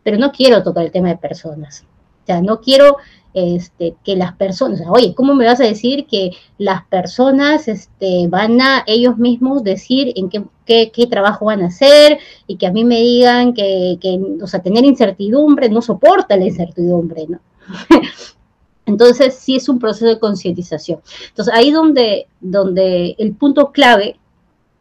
pero 0.04 0.17
no 0.17 0.32
quiero 0.32 0.63
tocar 0.63 0.86
el 0.86 0.91
tema 0.91 1.10
de 1.10 1.17
personas. 1.17 1.86
O 2.24 2.26
sea, 2.26 2.41
no 2.41 2.62
quiero 2.62 2.98
este, 3.36 3.95
que 4.06 4.15
las 4.15 4.34
personas, 4.34 4.82
oye, 4.89 5.13
¿cómo 5.13 5.36
me 5.36 5.45
vas 5.45 5.60
a 5.60 5.65
decir 5.65 6.08
que 6.08 6.32
las 6.58 6.86
personas 6.86 7.67
este, 7.67 8.28
van 8.30 8.62
a 8.62 8.84
ellos 8.88 9.17
mismos 9.17 9.62
decir 9.62 10.13
en 10.15 10.30
qué, 10.30 10.89
qué, 10.91 11.08
trabajo 11.08 11.45
van 11.45 11.62
a 11.62 11.67
hacer 11.67 12.17
y 12.48 12.56
que 12.56 12.65
a 12.65 12.71
mí 12.71 12.86
me 12.86 13.02
digan 13.02 13.54
que, 13.54 13.98
que, 14.00 14.17
o 14.41 14.48
sea, 14.48 14.62
tener 14.62 14.86
incertidumbre, 14.86 15.67
no 15.67 15.82
soporta 15.82 16.38
la 16.38 16.45
incertidumbre, 16.45 17.28
¿no? 17.28 17.39
Entonces, 18.86 19.36
sí 19.36 19.58
es 19.58 19.67
un 19.67 19.80
proceso 19.80 20.06
de 20.06 20.19
concientización. 20.19 21.02
Entonces, 21.28 21.54
ahí 21.54 21.71
donde, 21.71 22.28
donde 22.39 23.15
el 23.17 23.36
punto 23.36 23.74
clave, 23.74 24.17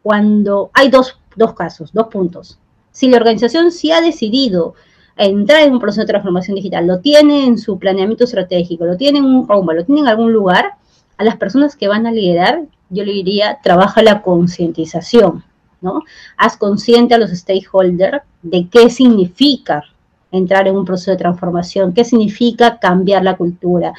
cuando 0.03 0.71
hay 0.75 0.91
dos, 0.91 1.19
dos 1.35 1.55
casos, 1.55 1.91
dos 1.93 2.07
puntos. 2.07 2.59
Si 2.93 3.09
la 3.09 3.17
organización 3.17 3.73
sí 3.73 3.91
ha 3.91 4.01
decidido 4.01 4.75
entrar 5.17 5.63
en 5.63 5.73
un 5.73 5.81
proceso 5.81 6.03
de 6.03 6.09
transformación 6.09 6.57
digital, 6.57 6.87
lo 6.87 7.01
tiene 7.01 7.47
en 7.47 7.59
su 7.59 7.79
planeamiento 7.79 8.25
estratégico, 8.25 8.85
lo 8.85 8.97
tiene 8.97 9.19
en 9.19 9.25
un 9.25 9.49
rumbo, 9.49 9.73
lo 9.73 9.85
tiene 9.85 10.03
en 10.03 10.09
algún 10.09 10.33
lugar, 10.33 10.73
a 11.17 11.25
las 11.25 11.37
personas 11.37 11.77
que 11.77 11.89
van 11.89 12.07
a 12.07 12.13
liderar, 12.13 12.63
yo 12.91 13.05
le 13.05 13.13
diría, 13.13 13.59
trabaja 13.63 14.03
la 14.03 14.23
concientización, 14.23 15.45
¿no? 15.81 16.03
Haz 16.37 16.57
consciente 16.57 17.15
a 17.15 17.19
los 17.19 17.31
stakeholders 17.31 18.23
de 18.43 18.69
qué 18.69 18.91
significa 18.91 19.85
entrar 20.33 20.67
en 20.67 20.77
un 20.77 20.85
proceso 20.85 21.13
de 21.13 21.17
transformación, 21.17 21.93
qué 21.93 22.05
significa 22.05 22.79
cambiar 22.79 23.23
la 23.23 23.37
cultura. 23.37 23.93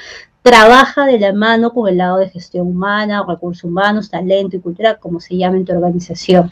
Trabaja 0.46 1.08
de 1.08 1.18
la 1.18 1.34
mano 1.34 1.74
con 1.74 1.90
el 1.90 1.98
lado 1.98 2.18
de 2.18 2.30
gestión 2.30 2.68
humana, 2.68 3.26
recursos 3.28 3.64
humanos, 3.64 4.12
talento 4.12 4.56
y 4.56 4.60
cultura, 4.60 4.94
como 4.98 5.20
se 5.20 5.36
llama 5.36 5.58
en 5.58 5.66
tu 5.66 5.74
organización. 5.74 6.52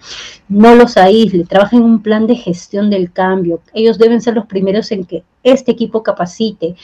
No 0.50 0.74
los 0.74 0.98
aísle, 0.98 1.44
trabaja 1.44 1.76
en 1.76 1.84
un 1.84 2.02
plan 2.02 2.26
de 2.26 2.36
gestión 2.36 2.90
del 2.90 3.12
cambio. 3.12 3.62
Ellos 3.72 4.00
deben 4.00 4.20
ser 4.20 4.34
los 4.34 4.48
primeros 4.48 4.92
en 4.92 5.06
que 5.06 5.24
este 5.44 5.74
equipo 5.74 6.02
capacite, 6.02 6.76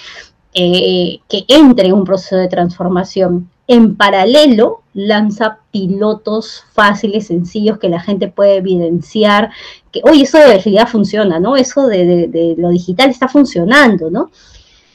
eh, 0.54 1.18
que 1.28 1.46
entre 1.48 1.88
en 1.88 1.94
un 1.94 2.04
proceso 2.04 2.36
de 2.36 2.48
transformación. 2.48 3.50
En 3.66 3.96
paralelo, 3.96 4.84
lanza 4.94 5.62
pilotos 5.72 6.64
fáciles, 6.74 7.26
sencillos, 7.26 7.80
que 7.80 7.90
la 7.90 8.02
gente 8.02 8.28
puede 8.28 8.58
evidenciar, 8.58 9.50
que, 9.92 10.02
oye, 10.04 10.26
eso 10.26 10.38
de 10.38 10.60
realidad 10.60 10.88
funciona, 10.88 11.40
¿no? 11.40 11.58
Eso 11.58 11.88
de, 11.88 12.54
lo 12.56 12.70
digital 12.70 13.10
está 13.10 13.28
funcionando, 13.28 14.12
¿no? 14.12 14.26
O 14.26 14.32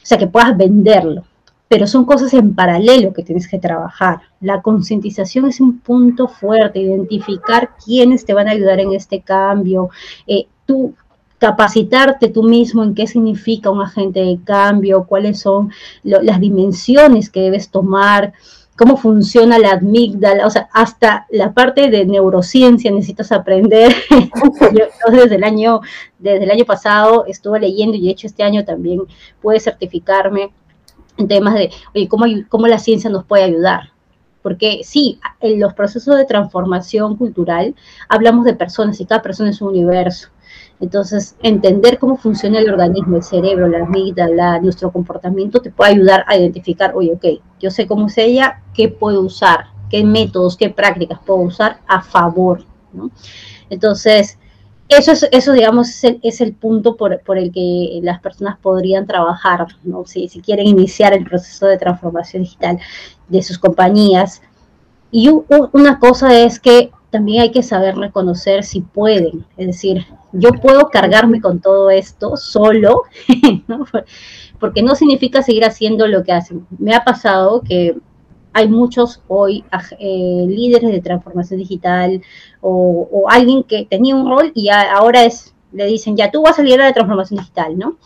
sea, 0.01 0.17
que 0.17 0.27
puedas 0.27 0.55
venderlo. 0.55 1.25
Pero 1.75 1.87
son 1.87 2.05
cosas 2.05 2.33
en 2.33 2.55
paralelo 2.55 3.11
que 3.11 3.21
tienes 3.21 3.49
que 3.49 3.59
trabajar. 3.59 4.21
La 4.39 4.61
concientización 4.61 5.45
es 5.47 5.59
un 5.59 5.81
punto 5.81 6.29
fuerte, 6.29 6.79
identificar 6.79 7.71
quiénes 7.83 8.23
te 8.23 8.33
van 8.33 8.47
a 8.47 8.51
ayudar 8.51 8.79
en 8.79 8.93
este 8.93 9.19
cambio, 9.19 9.89
eh, 10.25 10.47
tú 10.65 10.93
capacitarte 11.37 12.29
tú 12.29 12.43
mismo 12.43 12.81
en 12.81 12.95
qué 12.95 13.07
significa 13.07 13.71
un 13.71 13.81
agente 13.81 14.21
de 14.21 14.39
cambio, 14.45 15.03
cuáles 15.03 15.41
son 15.41 15.69
las 16.03 16.39
dimensiones 16.39 17.29
que 17.29 17.41
debes 17.41 17.67
tomar, 17.67 18.31
cómo 18.77 18.95
funciona 18.95 19.59
la 19.59 19.71
amígdala, 19.71 20.47
o 20.47 20.49
sea, 20.49 20.69
hasta 20.71 21.27
la 21.29 21.51
parte 21.51 21.89
de 21.89 22.05
neurociencia 22.05 22.89
necesitas 22.89 23.33
aprender. 23.33 23.93
Yo 24.71 24.85
desde 25.11 25.35
el 25.35 25.43
año, 25.43 25.81
desde 26.19 26.45
el 26.45 26.51
año 26.51 26.63
pasado 26.63 27.25
estuve 27.27 27.59
leyendo 27.59 27.97
y 27.97 28.05
de 28.05 28.11
hecho 28.11 28.27
este 28.27 28.43
año 28.43 28.63
también 28.63 29.01
pude 29.41 29.59
certificarme 29.59 30.51
en 31.17 31.27
temas 31.27 31.53
de, 31.53 31.71
oye, 31.93 32.07
cómo, 32.07 32.25
cómo 32.49 32.67
la 32.67 32.79
ciencia 32.79 33.09
nos 33.09 33.25
puede 33.25 33.43
ayudar. 33.43 33.91
Porque 34.41 34.81
sí, 34.83 35.19
en 35.39 35.59
los 35.59 35.73
procesos 35.73 36.17
de 36.17 36.25
transformación 36.25 37.15
cultural 37.15 37.73
hablamos 38.09 38.45
de 38.45 38.53
personas 38.53 39.01
y 39.01 39.05
cada 39.05 39.21
persona 39.21 39.49
es 39.49 39.61
un 39.61 39.69
universo. 39.69 40.29
Entonces, 40.79 41.35
entender 41.41 41.97
cómo 41.99 42.17
funciona 42.17 42.59
el 42.59 42.69
organismo, 42.69 43.15
el 43.15 43.23
cerebro, 43.23 43.67
la 43.67 43.85
amígdala, 43.85 44.59
nuestro 44.59 44.91
comportamiento, 44.91 45.61
te 45.61 45.71
puede 45.71 45.91
ayudar 45.91 46.25
a 46.27 46.37
identificar, 46.37 46.93
oye, 46.95 47.13
ok, 47.13 47.41
yo 47.59 47.71
sé 47.71 47.87
cómo 47.87 48.07
es 48.07 48.17
ella, 48.17 48.61
qué 48.73 48.89
puedo 48.89 49.21
usar, 49.21 49.67
qué 49.89 50.03
métodos, 50.03 50.57
qué 50.57 50.69
prácticas 50.69 51.19
puedo 51.25 51.39
usar 51.39 51.79
a 51.87 52.01
favor, 52.01 52.63
¿no? 52.91 53.09
Entonces, 53.69 54.37
eso 54.89 55.11
es, 55.11 55.27
eso 55.31 55.51
digamos, 55.53 56.03
es 56.03 56.41
el, 56.41 56.53
punto 56.53 56.95
por, 56.95 57.13
el 57.37 57.51
que 57.51 57.99
las 58.03 58.19
personas 58.19 58.57
podrían 58.59 59.07
trabajar, 59.07 59.67
¿no? 59.83 60.05
Si, 60.05 60.27
si 60.27 60.41
quieren 60.41 60.67
iniciar 60.67 61.13
el 61.13 61.25
proceso 61.25 61.65
de 61.67 61.77
transformación 61.77 62.43
digital 62.43 62.79
de 63.27 63.41
sus 63.41 63.57
compañías. 63.57 64.41
Y 65.11 65.29
una 65.71 65.99
cosa 65.99 66.37
es 66.37 66.59
que 66.59 66.91
también 67.09 67.43
hay 67.43 67.51
que 67.51 67.63
saber 67.63 67.95
reconocer 67.95 68.63
si 68.63 68.81
pueden, 68.81 69.45
es 69.55 69.67
decir, 69.67 70.05
yo 70.33 70.51
puedo 70.51 70.89
cargarme 70.89 71.39
con 71.39 71.61
todo 71.61 71.89
esto 71.89 72.35
solo, 72.35 73.03
porque 74.59 74.83
no 74.83 74.95
significa 74.95 75.41
seguir 75.41 75.63
haciendo 75.63 76.07
lo 76.07 76.23
que 76.23 76.33
hacen. 76.33 76.67
Me 76.77 76.93
ha 76.93 77.05
pasado 77.05 77.61
que 77.61 77.95
hay 78.55 78.69
muchos 78.69 79.21
hoy 79.27 79.65
eh, 79.99 80.45
líderes 80.47 80.89
de 80.89 81.01
transformación 81.01 81.59
digital 81.59 82.21
o, 82.61 83.25
alguien 83.29 83.63
que 83.63 83.85
tenía 83.85 84.15
un 84.15 84.29
rol 84.29 84.53
y 84.55 84.69
ahora 84.69 85.25
es 85.25 85.53
le 85.73 85.85
dicen, 85.87 86.15
ya 86.15 86.31
tú 86.31 86.41
vas 86.41 86.57
a 86.57 86.63
liderar 86.63 86.87
la 86.87 86.93
transformación 86.93 87.39
digital, 87.41 87.77
¿no? 87.77 87.97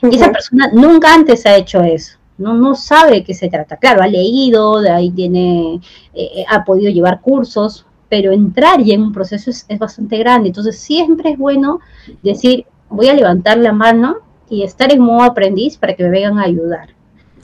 Y 0.00 0.16
esa 0.16 0.32
persona 0.32 0.70
nunca 0.72 1.12
antes 1.12 1.44
ha 1.44 1.56
hecho 1.56 1.82
eso. 1.82 2.16
No, 2.38 2.54
no 2.54 2.74
sabe 2.74 3.16
de 3.16 3.24
qué 3.24 3.34
se 3.34 3.50
trata. 3.50 3.76
Claro, 3.76 4.02
ha 4.02 4.06
leído, 4.06 4.80
de 4.80 4.88
ahí 4.88 5.10
tiene, 5.10 5.78
eh, 6.14 6.44
ha 6.48 6.64
podido 6.64 6.90
llevar 6.90 7.20
cursos, 7.20 7.84
pero 8.08 8.32
entrar 8.32 8.82
ya 8.82 8.94
en 8.94 9.02
un 9.02 9.12
proceso 9.12 9.50
es, 9.50 9.66
es 9.68 9.78
bastante 9.78 10.16
grande. 10.16 10.48
Entonces 10.48 10.78
siempre 10.78 11.32
es 11.32 11.38
bueno 11.38 11.80
decir, 12.22 12.64
voy 12.88 13.08
a 13.08 13.14
levantar 13.14 13.58
la 13.58 13.74
mano 13.74 14.16
y 14.48 14.62
estar 14.62 14.90
en 14.90 15.02
modo 15.02 15.24
aprendiz 15.24 15.76
para 15.76 15.94
que 15.94 16.04
me 16.04 16.08
vengan 16.08 16.38
a 16.38 16.44
ayudar. 16.44 16.97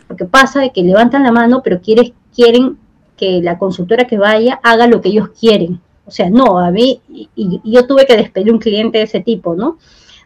Porque 0.07 0.25
pasa 0.25 0.61
de 0.61 0.71
que 0.71 0.83
levantan 0.83 1.23
la 1.23 1.33
mano, 1.33 1.63
pero 1.63 1.81
quieres, 1.81 2.13
quieren 2.35 2.79
que 3.17 3.41
la 3.43 3.59
consultora 3.59 4.07
que 4.07 4.19
vaya 4.19 4.61
haga 4.63 4.87
lo 4.87 5.01
que 5.01 5.09
ellos 5.11 5.31
quieren. 5.39 5.81
O 6.07 6.11
sea, 6.11 6.29
no, 6.29 6.59
a 6.59 6.71
mí, 6.71 7.01
y, 7.09 7.29
y 7.35 7.61
yo 7.65 7.87
tuve 7.87 8.07
que 8.07 8.17
despedir 8.17 8.53
un 8.53 8.59
cliente 8.59 8.99
de 8.99 9.05
ese 9.05 9.21
tipo, 9.21 9.55
¿no? 9.55 9.79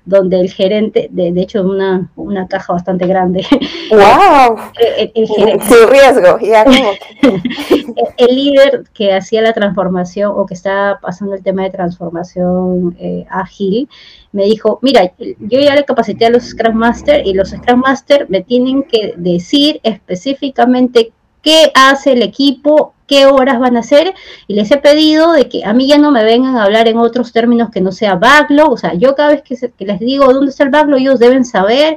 Donde 0.05 0.41
el 0.41 0.51
gerente, 0.51 1.09
de, 1.11 1.33
de 1.33 1.41
hecho 1.41 1.63
una, 1.63 2.11
una 2.17 2.49
caja 2.49 2.73
bastante 2.73 3.07
grande. 3.07 3.45
¡Wow! 3.91 4.57
el, 4.79 5.13
el, 5.15 5.29
gerente, 5.29 5.65
Sin 5.65 5.89
riesgo, 5.89 6.39
ya 6.41 6.65
como... 6.65 6.91
el, 8.17 8.35
líder 8.35 8.85
que 8.95 9.15
hacía 9.15 9.43
la 9.43 9.53
transformación 9.53 10.33
o 10.35 10.47
que 10.47 10.55
estaba 10.55 10.99
pasando 11.01 11.35
el 11.35 11.43
tema 11.43 11.63
de 11.63 11.71
transformación 11.71 12.97
eh, 12.99 13.27
ágil, 13.31 13.89
me 14.33 14.45
dijo, 14.45 14.79
mira, 14.83 15.13
yo 15.19 15.61
ya 15.61 15.75
le 15.75 15.85
capacité 15.85 16.27
a 16.27 16.31
los 16.31 16.45
Scrum 16.45 16.75
Master 16.75 17.27
y 17.27 17.35
los 17.35 17.51
Scrum 17.51 17.81
Master 17.81 18.27
me 18.29 18.43
tienen 18.43 18.83
que 18.83 19.15
decir 19.17 19.81
específicamente 19.83 21.13
qué 21.49 21.73
hace 21.75 22.13
el 22.13 22.23
equipo, 22.23 22.93
qué 23.07 23.25
horas 23.25 23.59
van 23.59 23.79
a 23.79 23.81
hacer, 23.81 24.15
y 24.47 24.53
les 24.53 24.71
he 24.71 24.77
pedido 24.77 25.33
de 25.33 25.49
que 25.49 25.65
a 25.65 25.73
mí 25.73 25.89
ya 25.89 25.97
no 25.97 26.11
me 26.11 26.23
vengan 26.23 26.59
a 26.59 26.65
hablar 26.65 26.89
en 26.89 26.99
otros 26.99 27.33
términos 27.33 27.71
que 27.71 27.81
no 27.81 27.91
sea 27.91 28.17
backlog, 28.17 28.73
o 28.73 28.77
sea, 28.77 28.93
yo 28.93 29.15
cada 29.15 29.31
vez 29.31 29.41
que, 29.41 29.57
que 29.57 29.87
les 29.87 29.99
digo 29.99 30.31
dónde 30.31 30.51
está 30.51 30.65
el 30.65 30.69
backlog, 30.69 31.01
ellos 31.01 31.19
deben 31.19 31.47
saber. 31.47 31.97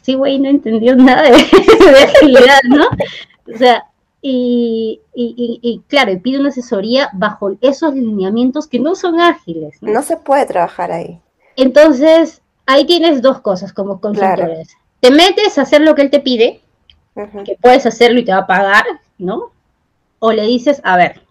Sí, 0.00 0.14
güey, 0.14 0.38
no 0.38 0.48
entendió 0.48 0.96
nada 0.96 1.24
de, 1.24 1.32
de 1.32 1.98
agilidad, 1.98 2.60
¿no? 2.64 2.86
O 3.54 3.58
sea, 3.58 3.84
y, 4.22 5.02
y, 5.14 5.60
y, 5.60 5.82
claro, 5.86 6.12
y 6.12 6.16
pide 6.16 6.40
una 6.40 6.48
asesoría 6.48 7.10
bajo 7.12 7.58
esos 7.60 7.92
lineamientos 7.92 8.66
que 8.68 8.78
no 8.78 8.94
son 8.94 9.20
ágiles. 9.20 9.76
No, 9.82 9.92
no 9.92 10.02
se 10.02 10.16
puede 10.16 10.46
trabajar 10.46 10.92
ahí. 10.92 11.20
Entonces, 11.56 12.40
ahí 12.64 12.86
tienes 12.86 13.20
dos 13.20 13.42
cosas 13.42 13.74
como 13.74 14.00
consultores. 14.00 14.68
Claro. 14.68 14.86
Te 15.00 15.10
metes 15.10 15.58
a 15.58 15.62
hacer 15.62 15.82
lo 15.82 15.94
que 15.94 16.02
él 16.02 16.10
te 16.10 16.20
pide, 16.20 16.62
que 17.44 17.56
puedes 17.60 17.86
hacerlo 17.86 18.20
y 18.20 18.24
te 18.24 18.32
va 18.32 18.38
a 18.38 18.46
pagar, 18.46 18.84
¿no? 19.18 19.52
O 20.18 20.32
le 20.32 20.42
dices, 20.42 20.80
a 20.84 20.96
ver, 20.96 21.22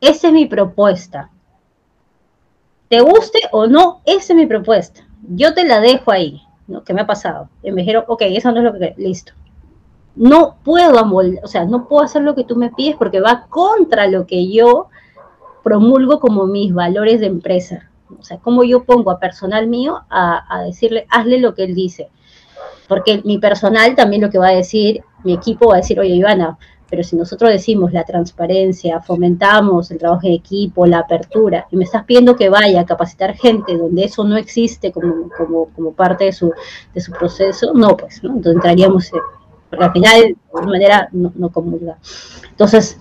esa 0.00 0.28
es 0.28 0.32
mi 0.32 0.46
propuesta. 0.46 1.30
Te 2.88 3.00
guste 3.00 3.40
o 3.52 3.66
no, 3.66 4.00
esa 4.04 4.32
es 4.32 4.36
mi 4.36 4.46
propuesta. 4.46 5.06
Yo 5.28 5.54
te 5.54 5.64
la 5.64 5.80
dejo 5.80 6.12
ahí, 6.12 6.42
¿no? 6.66 6.84
¿Qué 6.84 6.94
me 6.94 7.02
ha 7.02 7.06
pasado? 7.06 7.48
Me 7.62 7.72
dijeron, 7.72 8.04
ok, 8.08 8.22
eso 8.22 8.50
no 8.52 8.58
es 8.58 8.64
lo 8.64 8.72
que... 8.78 8.94
Listo. 8.96 9.32
No 10.16 10.56
puedo 10.64 10.98
amoldar, 10.98 11.44
o 11.44 11.48
sea, 11.48 11.64
no 11.64 11.88
puedo 11.88 12.04
hacer 12.04 12.22
lo 12.22 12.34
que 12.34 12.44
tú 12.44 12.56
me 12.56 12.70
pides 12.70 12.96
porque 12.96 13.20
va 13.20 13.46
contra 13.48 14.08
lo 14.08 14.26
que 14.26 14.50
yo 14.50 14.88
promulgo 15.62 16.18
como 16.18 16.46
mis 16.46 16.74
valores 16.74 17.20
de 17.20 17.26
empresa. 17.26 17.90
O 18.18 18.24
sea, 18.24 18.38
como 18.38 18.64
yo 18.64 18.84
pongo 18.84 19.12
a 19.12 19.20
personal 19.20 19.68
mío 19.68 20.00
a, 20.10 20.44
a 20.48 20.62
decirle, 20.62 21.06
hazle 21.10 21.38
lo 21.38 21.54
que 21.54 21.62
él 21.62 21.74
dice 21.74 22.10
porque 22.90 23.22
mi 23.24 23.38
personal 23.38 23.94
también 23.94 24.20
lo 24.20 24.30
que 24.30 24.38
va 24.38 24.48
a 24.48 24.52
decir, 24.52 25.00
mi 25.22 25.32
equipo 25.32 25.68
va 25.68 25.74
a 25.74 25.76
decir, 25.76 26.00
oye, 26.00 26.12
Ivana, 26.12 26.58
pero 26.88 27.04
si 27.04 27.14
nosotros 27.14 27.48
decimos 27.48 27.92
la 27.92 28.02
transparencia, 28.02 29.00
fomentamos 29.00 29.92
el 29.92 29.98
trabajo 29.98 30.26
en 30.26 30.32
equipo, 30.32 30.84
la 30.86 30.98
apertura, 30.98 31.68
y 31.70 31.76
me 31.76 31.84
estás 31.84 32.02
pidiendo 32.02 32.34
que 32.34 32.48
vaya 32.48 32.80
a 32.80 32.84
capacitar 32.84 33.36
gente 33.36 33.78
donde 33.78 34.02
eso 34.02 34.24
no 34.24 34.36
existe 34.36 34.90
como, 34.90 35.28
como, 35.38 35.66
como 35.66 35.92
parte 35.92 36.24
de 36.24 36.32
su, 36.32 36.52
de 36.92 37.00
su 37.00 37.12
proceso, 37.12 37.72
no, 37.74 37.96
pues, 37.96 38.24
¿no? 38.24 38.30
Entonces 38.30 38.56
entraríamos, 38.56 39.12
en, 39.12 39.20
porque 39.68 39.84
al 39.84 39.92
final, 39.92 40.20
de 40.22 40.36
alguna 40.46 40.66
manera, 40.66 41.08
no, 41.12 41.32
no 41.36 41.50
comulga. 41.50 41.96
Entonces, 42.50 42.98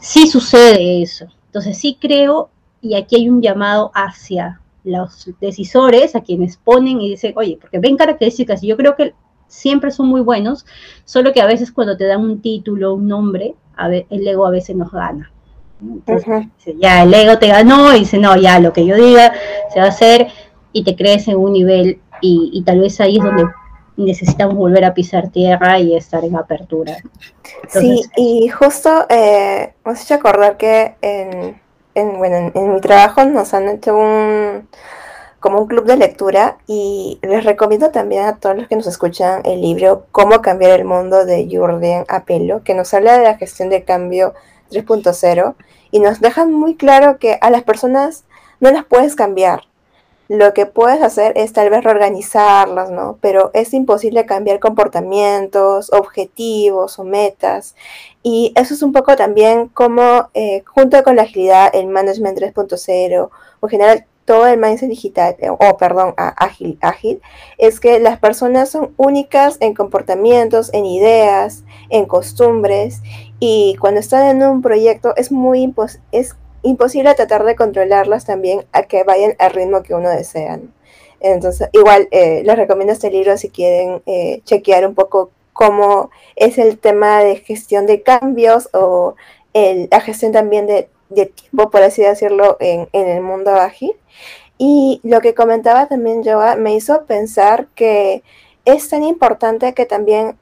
sí 0.00 0.28
sucede 0.28 1.00
eso. 1.00 1.24
Entonces, 1.46 1.78
sí 1.78 1.96
creo, 1.98 2.50
y 2.82 2.94
aquí 2.94 3.16
hay 3.16 3.30
un 3.30 3.40
llamado 3.40 3.90
hacia 3.94 4.60
los 4.84 5.30
decisores, 5.40 6.14
a 6.14 6.20
quienes 6.20 6.58
ponen 6.58 7.00
y 7.00 7.08
dicen, 7.08 7.32
oye, 7.36 7.56
porque 7.58 7.78
ven 7.78 7.96
características, 7.96 8.62
y 8.62 8.66
yo 8.66 8.76
creo 8.76 8.96
que 8.96 9.14
siempre 9.50 9.90
son 9.90 10.06
muy 10.06 10.20
buenos, 10.22 10.64
solo 11.04 11.32
que 11.32 11.42
a 11.42 11.46
veces 11.46 11.72
cuando 11.72 11.96
te 11.96 12.06
dan 12.06 12.20
un 12.20 12.40
título, 12.40 12.94
un 12.94 13.08
nombre, 13.08 13.54
a 13.76 13.88
ver, 13.88 14.06
el 14.08 14.26
ego 14.26 14.46
a 14.46 14.50
veces 14.50 14.76
nos 14.76 14.90
gana. 14.92 15.30
Entonces, 15.82 16.26
uh 16.28 16.70
-huh. 16.70 16.78
ya 16.80 17.02
el 17.02 17.12
ego 17.12 17.38
te 17.38 17.48
ganó 17.48 17.94
y 17.94 18.00
dice, 18.00 18.18
no, 18.18 18.36
ya 18.36 18.60
lo 18.60 18.72
que 18.72 18.86
yo 18.86 18.96
diga 18.96 19.32
se 19.72 19.80
va 19.80 19.86
a 19.86 19.88
hacer 19.88 20.28
y 20.72 20.84
te 20.84 20.94
crees 20.94 21.26
en 21.28 21.36
un 21.36 21.52
nivel 21.52 21.98
y, 22.20 22.50
y 22.52 22.62
tal 22.62 22.80
vez 22.80 23.00
ahí 23.00 23.16
es 23.16 23.24
donde 23.24 23.44
necesitamos 23.96 24.54
volver 24.54 24.84
a 24.84 24.94
pisar 24.94 25.30
tierra 25.30 25.78
y 25.78 25.96
estar 25.96 26.24
en 26.24 26.36
apertura. 26.36 26.96
Entonces, 27.62 27.82
sí, 27.82 28.02
y 28.16 28.48
justo 28.48 29.06
eh, 29.08 29.72
me 29.84 29.92
has 29.92 30.04
hecho 30.04 30.14
acordar 30.14 30.56
que 30.56 30.94
en, 31.02 31.60
en, 31.94 32.18
bueno, 32.18 32.36
en, 32.36 32.52
en 32.54 32.74
mi 32.74 32.80
trabajo 32.80 33.24
nos 33.24 33.52
han 33.54 33.68
hecho 33.68 33.96
un 33.96 34.68
como 35.40 35.60
un 35.60 35.66
club 35.66 35.86
de 35.86 35.96
lectura 35.96 36.58
y 36.66 37.18
les 37.22 37.44
recomiendo 37.44 37.90
también 37.90 38.24
a 38.24 38.36
todos 38.36 38.56
los 38.56 38.68
que 38.68 38.76
nos 38.76 38.86
escuchan 38.86 39.40
el 39.44 39.62
libro 39.62 40.06
Cómo 40.12 40.42
cambiar 40.42 40.78
el 40.78 40.84
mundo 40.84 41.24
de 41.24 41.48
Jordan 41.50 42.04
Apelo, 42.08 42.62
que 42.62 42.74
nos 42.74 42.92
habla 42.92 43.18
de 43.18 43.24
la 43.24 43.38
gestión 43.38 43.70
de 43.70 43.82
cambio 43.82 44.34
3.0 44.70 45.54
y 45.90 46.00
nos 46.00 46.20
dejan 46.20 46.52
muy 46.52 46.76
claro 46.76 47.18
que 47.18 47.38
a 47.40 47.50
las 47.50 47.62
personas 47.62 48.24
no 48.60 48.70
las 48.70 48.84
puedes 48.84 49.16
cambiar. 49.16 49.62
Lo 50.28 50.54
que 50.54 50.64
puedes 50.64 51.02
hacer 51.02 51.32
es 51.34 51.52
tal 51.52 51.70
vez 51.70 51.82
reorganizarlas, 51.82 52.90
¿no? 52.90 53.18
Pero 53.20 53.50
es 53.52 53.74
imposible 53.74 54.26
cambiar 54.26 54.60
comportamientos, 54.60 55.92
objetivos 55.92 57.00
o 57.00 57.04
metas. 57.04 57.74
Y 58.22 58.52
eso 58.54 58.74
es 58.74 58.82
un 58.82 58.92
poco 58.92 59.16
también 59.16 59.66
como, 59.66 60.30
eh, 60.34 60.62
junto 60.66 61.02
con 61.02 61.16
la 61.16 61.22
agilidad, 61.22 61.74
el 61.74 61.88
Management 61.88 62.38
3.0 62.38 63.30
o 63.58 63.66
en 63.66 63.70
general 63.70 64.06
todo 64.30 64.46
el 64.46 64.60
mindset 64.60 64.88
digital, 64.88 65.34
o 65.48 65.56
oh, 65.58 65.76
perdón, 65.76 66.14
ágil, 66.16 66.78
ágil, 66.82 67.20
es 67.58 67.80
que 67.80 67.98
las 67.98 68.20
personas 68.20 68.70
son 68.70 68.94
únicas 68.96 69.56
en 69.58 69.74
comportamientos, 69.74 70.72
en 70.72 70.86
ideas, 70.86 71.64
en 71.88 72.06
costumbres, 72.06 73.00
y 73.40 73.74
cuando 73.80 73.98
están 73.98 74.28
en 74.28 74.48
un 74.48 74.62
proyecto 74.62 75.16
es 75.16 75.32
muy 75.32 75.68
imposible 76.62 77.14
tratar 77.16 77.42
de 77.42 77.56
controlarlas 77.56 78.24
también 78.24 78.64
a 78.70 78.84
que 78.84 79.02
vayan 79.02 79.34
al 79.40 79.50
ritmo 79.50 79.82
que 79.82 79.96
uno 79.96 80.08
desea. 80.08 80.60
Entonces, 81.18 81.68
igual 81.72 82.06
eh, 82.12 82.44
les 82.44 82.56
recomiendo 82.56 82.92
este 82.92 83.10
libro 83.10 83.36
si 83.36 83.48
quieren 83.48 84.00
eh, 84.06 84.42
chequear 84.44 84.86
un 84.86 84.94
poco 84.94 85.32
cómo 85.52 86.10
es 86.36 86.56
el 86.56 86.78
tema 86.78 87.18
de 87.24 87.34
gestión 87.34 87.86
de 87.86 88.02
cambios 88.02 88.68
o 88.74 89.16
la 89.52 90.00
gestión 90.00 90.30
también 90.30 90.68
de, 90.68 90.88
de 91.10 91.26
tiempo, 91.26 91.70
por 91.70 91.82
así 91.82 92.02
decirlo, 92.02 92.56
en, 92.60 92.88
en 92.92 93.08
el 93.08 93.22
mundo 93.22 93.50
ágil. 93.52 93.92
Y 94.58 95.00
lo 95.04 95.20
que 95.20 95.34
comentaba 95.34 95.86
también 95.88 96.22
Joa 96.22 96.56
me 96.56 96.74
hizo 96.74 97.06
pensar 97.06 97.68
que 97.74 98.22
es 98.64 98.88
tan 98.88 99.02
importante 99.02 99.72
que 99.74 99.86
también 99.86 100.38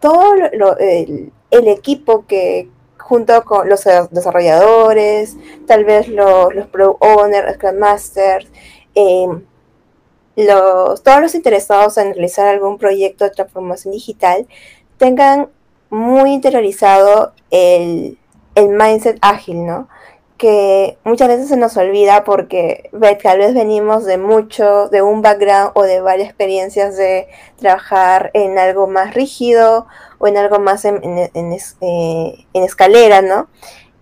todo 0.00 0.34
lo, 0.52 0.76
el, 0.78 1.32
equipo 1.50 2.26
que 2.26 2.68
junto 2.98 3.44
con 3.44 3.68
los 3.68 3.84
desarrolladores, 4.10 5.36
tal 5.66 5.84
vez 5.84 6.08
los, 6.08 6.54
los 6.54 6.66
pro 6.68 6.96
owners, 7.00 7.54
Scrum 7.54 7.78
Masters, 7.78 8.46
eh, 8.94 9.26
los, 10.36 11.02
todos 11.02 11.20
los 11.20 11.34
interesados 11.34 11.98
en 11.98 12.14
realizar 12.14 12.46
algún 12.46 12.78
proyecto 12.78 13.24
de 13.24 13.30
transformación 13.30 13.92
digital 13.92 14.46
tengan 14.98 15.48
muy 15.90 16.30
interiorizado 16.32 17.32
el, 17.50 18.18
el 18.54 18.68
mindset 18.68 19.18
ágil, 19.20 19.66
¿no? 19.66 19.88
que 20.42 20.98
muchas 21.04 21.28
veces 21.28 21.48
se 21.48 21.56
nos 21.56 21.76
olvida 21.76 22.24
porque 22.24 22.90
tal 23.22 23.38
vez 23.38 23.54
venimos 23.54 24.04
de 24.04 24.18
mucho, 24.18 24.88
de 24.88 25.00
un 25.00 25.22
background 25.22 25.70
o 25.74 25.84
de 25.84 26.00
varias 26.00 26.30
experiencias 26.30 26.96
de 26.96 27.28
trabajar 27.60 28.32
en 28.34 28.58
algo 28.58 28.88
más 28.88 29.14
rígido 29.14 29.86
o 30.18 30.26
en 30.26 30.36
algo 30.36 30.58
más 30.58 30.84
en, 30.84 31.00
eh, 31.06 31.30
en 31.80 32.62
escalera, 32.64 33.22
¿no? 33.22 33.46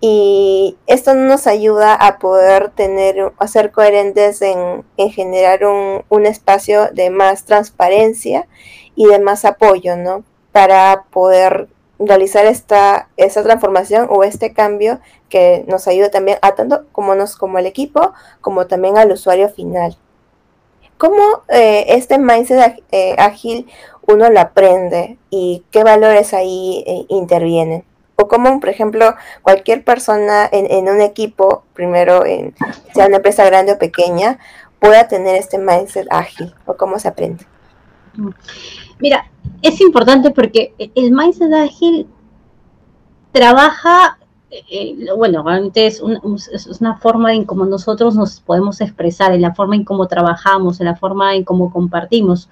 Y 0.01 0.79
esto 0.87 1.13
nos 1.13 1.47
ayuda 1.47 1.95
a 1.95 2.19
poder 2.19 2.71
tener, 2.71 3.33
a 3.39 3.47
ser 3.47 3.71
coherentes 3.71 4.41
en, 4.41 4.83
en 4.97 5.11
generar 5.11 5.67
un, 5.67 6.05
un, 6.09 6.25
espacio 6.25 6.89
de 6.91 7.11
más 7.11 7.45
transparencia 7.45 8.49
y 8.95 9.05
de 9.05 9.19
más 9.19 9.45
apoyo, 9.45 9.99
¿no? 9.99 10.25
Para 10.53 11.05
poder 11.11 11.69
realizar 12.01 12.47
esta, 12.47 13.09
esta 13.17 13.43
transformación 13.43 14.09
o 14.11 14.25
este 14.25 14.53
cambio 14.53 15.01
que 15.29 15.65
nos 15.69 15.87
ayuda 15.87 16.11
también 16.11 16.39
a 16.43 16.55
tanto 16.55 16.87
como, 16.93 17.15
nos, 17.15 17.37
como 17.37 17.59
el 17.59 17.67
equipo, 17.67 18.13
como 18.41 18.67
también 18.67 18.97
al 18.97 19.13
usuario 19.13 19.49
final. 19.49 19.97
¿Cómo 20.97 21.43
eh, 21.49 21.87
este 21.89 22.19
mindset 22.19 22.83
eh, 22.91 23.15
ágil 23.19 23.67
uno 24.07 24.29
lo 24.31 24.41
aprende 24.41 25.19
y 25.31 25.65
qué 25.71 25.85
valores 25.85 26.35
ahí 26.35 26.85
eh, 26.87 27.07
intervienen? 27.09 27.85
O 28.17 28.29
cómo, 28.29 28.61
por 28.61 28.69
ejemplo, 28.69 29.15
cualquier 29.41 29.83
persona 29.83 30.47
en, 30.53 30.71
en 30.71 30.95
un 30.95 31.01
equipo, 31.01 31.65
primero 31.73 32.27
en, 32.27 32.55
sea 32.95 33.07
una 33.07 33.17
empresa 33.17 33.47
grande 33.47 33.73
o 33.73 33.79
pequeña, 33.79 34.39
pueda 34.79 35.09
tener 35.09 35.37
este 35.37 35.57
mindset 35.59 36.07
ágil 36.11 36.55
o 36.67 36.77
cómo 36.77 36.99
se 36.99 37.09
aprende. 37.09 37.47
Mira, 39.01 39.31
es 39.63 39.81
importante 39.81 40.31
porque 40.31 40.75
el 40.95 41.13
mindset 41.13 41.53
ágil 41.53 42.07
trabaja 43.33 44.19
eh, 44.51 44.97
bueno, 45.17 45.45
realmente 45.45 45.87
es, 45.87 46.03
es, 46.53 46.81
una 46.81 46.97
forma 46.97 47.33
en 47.33 47.45
cómo 47.45 47.67
nosotros 47.67 48.17
nos 48.17 48.41
podemos 48.41 48.81
expresar, 48.81 49.33
en 49.33 49.43
la 49.43 49.55
forma 49.55 49.77
en 49.77 49.85
cómo 49.85 50.09
trabajamos, 50.09 50.81
en 50.81 50.87
la 50.87 50.97
forma 50.97 51.37
en 51.37 51.45
cómo 51.45 51.73
compartimos. 51.73 52.49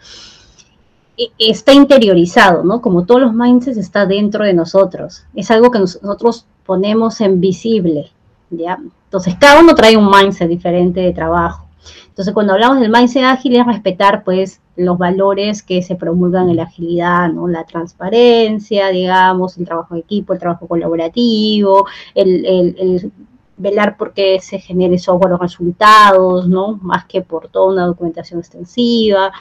E, 1.16 1.30
está 1.38 1.72
interiorizado, 1.72 2.62
¿no? 2.62 2.80
Como 2.80 3.04
todos 3.04 3.20
los 3.20 3.34
mindsets 3.34 3.78
está 3.78 4.06
dentro 4.06 4.44
de 4.44 4.54
nosotros. 4.54 5.24
Es 5.34 5.50
algo 5.50 5.72
que 5.72 5.80
nosotros 5.80 6.46
ponemos 6.64 7.20
en 7.20 7.40
visible, 7.40 8.12
¿ya? 8.50 8.78
Entonces, 9.04 9.34
cada 9.40 9.60
uno 9.60 9.74
trae 9.74 9.96
un 9.96 10.08
mindset 10.08 10.48
diferente 10.48 11.00
de 11.00 11.12
trabajo. 11.12 11.66
Entonces, 12.08 12.32
cuando 12.32 12.52
hablamos 12.52 12.78
del 12.78 12.92
mindset 12.92 13.24
ágil 13.24 13.56
es 13.56 13.66
respetar, 13.66 14.22
pues, 14.22 14.60
los 14.78 14.96
valores 14.96 15.62
que 15.62 15.82
se 15.82 15.96
promulgan 15.96 16.48
en 16.48 16.56
la 16.56 16.62
agilidad, 16.62 17.28
¿no? 17.32 17.48
La 17.48 17.64
transparencia, 17.64 18.88
digamos, 18.88 19.58
el 19.58 19.66
trabajo 19.66 19.94
de 19.94 20.00
equipo, 20.00 20.32
el 20.32 20.38
trabajo 20.38 20.68
colaborativo, 20.68 21.86
el, 22.14 23.12
velar 23.56 23.96
por 23.96 24.12
qué 24.12 24.38
se 24.40 24.60
genere 24.60 25.00
software 25.00 25.32
los 25.32 25.40
resultados, 25.40 26.48
¿no? 26.48 26.78
Más 26.80 27.06
que 27.06 27.22
por 27.22 27.48
toda 27.48 27.72
una 27.72 27.86
documentación 27.86 28.38
extensiva. 28.38 29.32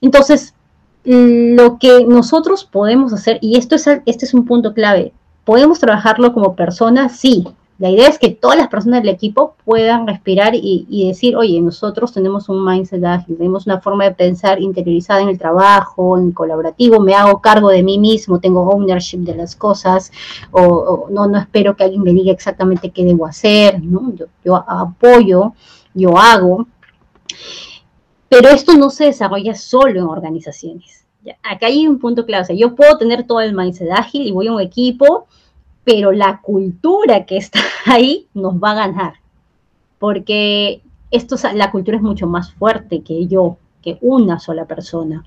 Entonces, 0.00 0.52
lo 1.04 1.78
que 1.78 2.04
nosotros 2.04 2.64
podemos 2.64 3.12
hacer, 3.12 3.38
y 3.40 3.56
esto 3.56 3.76
es, 3.76 3.86
este 3.86 4.24
es 4.24 4.34
un 4.34 4.44
punto 4.46 4.74
clave, 4.74 5.12
podemos 5.44 5.78
trabajarlo 5.78 6.32
como 6.34 6.56
personas, 6.56 7.16
sí, 7.16 7.44
la 7.78 7.90
idea 7.90 8.08
es 8.08 8.20
que 8.20 8.30
todas 8.30 8.56
las 8.56 8.68
personas 8.68 9.02
del 9.02 9.12
equipo 9.12 9.56
puedan 9.64 10.06
respirar 10.06 10.54
y, 10.54 11.06
decir, 11.08 11.36
oye, 11.36 11.60
nosotros 11.60 12.12
tenemos 12.12 12.48
un 12.48 12.64
mindset 12.64 13.04
ágil, 13.04 13.36
tenemos 13.36 13.66
una 13.66 13.80
forma 13.80 14.04
de 14.04 14.12
pensar 14.12 14.62
interiorizada 14.62 15.22
en 15.22 15.28
el 15.28 15.38
trabajo, 15.38 16.16
en 16.16 16.30
colaborativo, 16.30 17.00
me 17.00 17.14
hago 17.14 17.40
cargo 17.40 17.70
de 17.70 17.82
mí 17.82 17.98
mismo, 17.98 18.38
tengo 18.38 18.62
ownership 18.62 19.18
de 19.18 19.34
las 19.34 19.56
cosas, 19.56 20.12
o, 20.52 21.08
no, 21.10 21.26
no 21.26 21.36
espero 21.36 21.74
que 21.74 21.82
alguien 21.82 22.02
me 22.02 22.12
diga 22.12 22.30
exactamente 22.30 22.90
qué 22.90 23.04
debo 23.04 23.26
hacer, 23.26 23.82
¿no? 23.82 24.12
yo, 24.44 24.56
apoyo, 24.56 25.54
yo 25.94 26.16
hago. 26.16 26.68
Pero 28.28 28.50
esto 28.50 28.74
no 28.74 28.88
se 28.90 29.06
desarrolla 29.06 29.54
solo 29.54 30.00
en 30.00 30.06
organizaciones. 30.06 31.06
Acá 31.42 31.66
hay 31.66 31.88
un 31.88 31.98
punto 31.98 32.24
clave. 32.24 32.42
O 32.42 32.46
sea, 32.46 32.56
yo 32.56 32.74
puedo 32.74 32.98
tener 32.98 33.26
todo 33.26 33.40
el 33.40 33.54
mindset 33.54 33.90
ágil 33.90 34.26
y 34.26 34.32
voy 34.32 34.48
a 34.48 34.52
un 34.52 34.60
equipo 34.60 35.26
pero 35.84 36.12
la 36.12 36.40
cultura 36.40 37.26
que 37.26 37.36
está 37.36 37.60
ahí 37.86 38.26
nos 38.34 38.54
va 38.54 38.72
a 38.72 38.86
ganar, 38.86 39.14
porque 39.98 40.82
esto, 41.10 41.36
la 41.54 41.70
cultura 41.70 41.96
es 41.96 42.02
mucho 42.02 42.26
más 42.26 42.52
fuerte 42.54 43.02
que 43.02 43.26
yo, 43.26 43.58
que 43.82 43.98
una 44.00 44.40
sola 44.40 44.64
persona. 44.64 45.24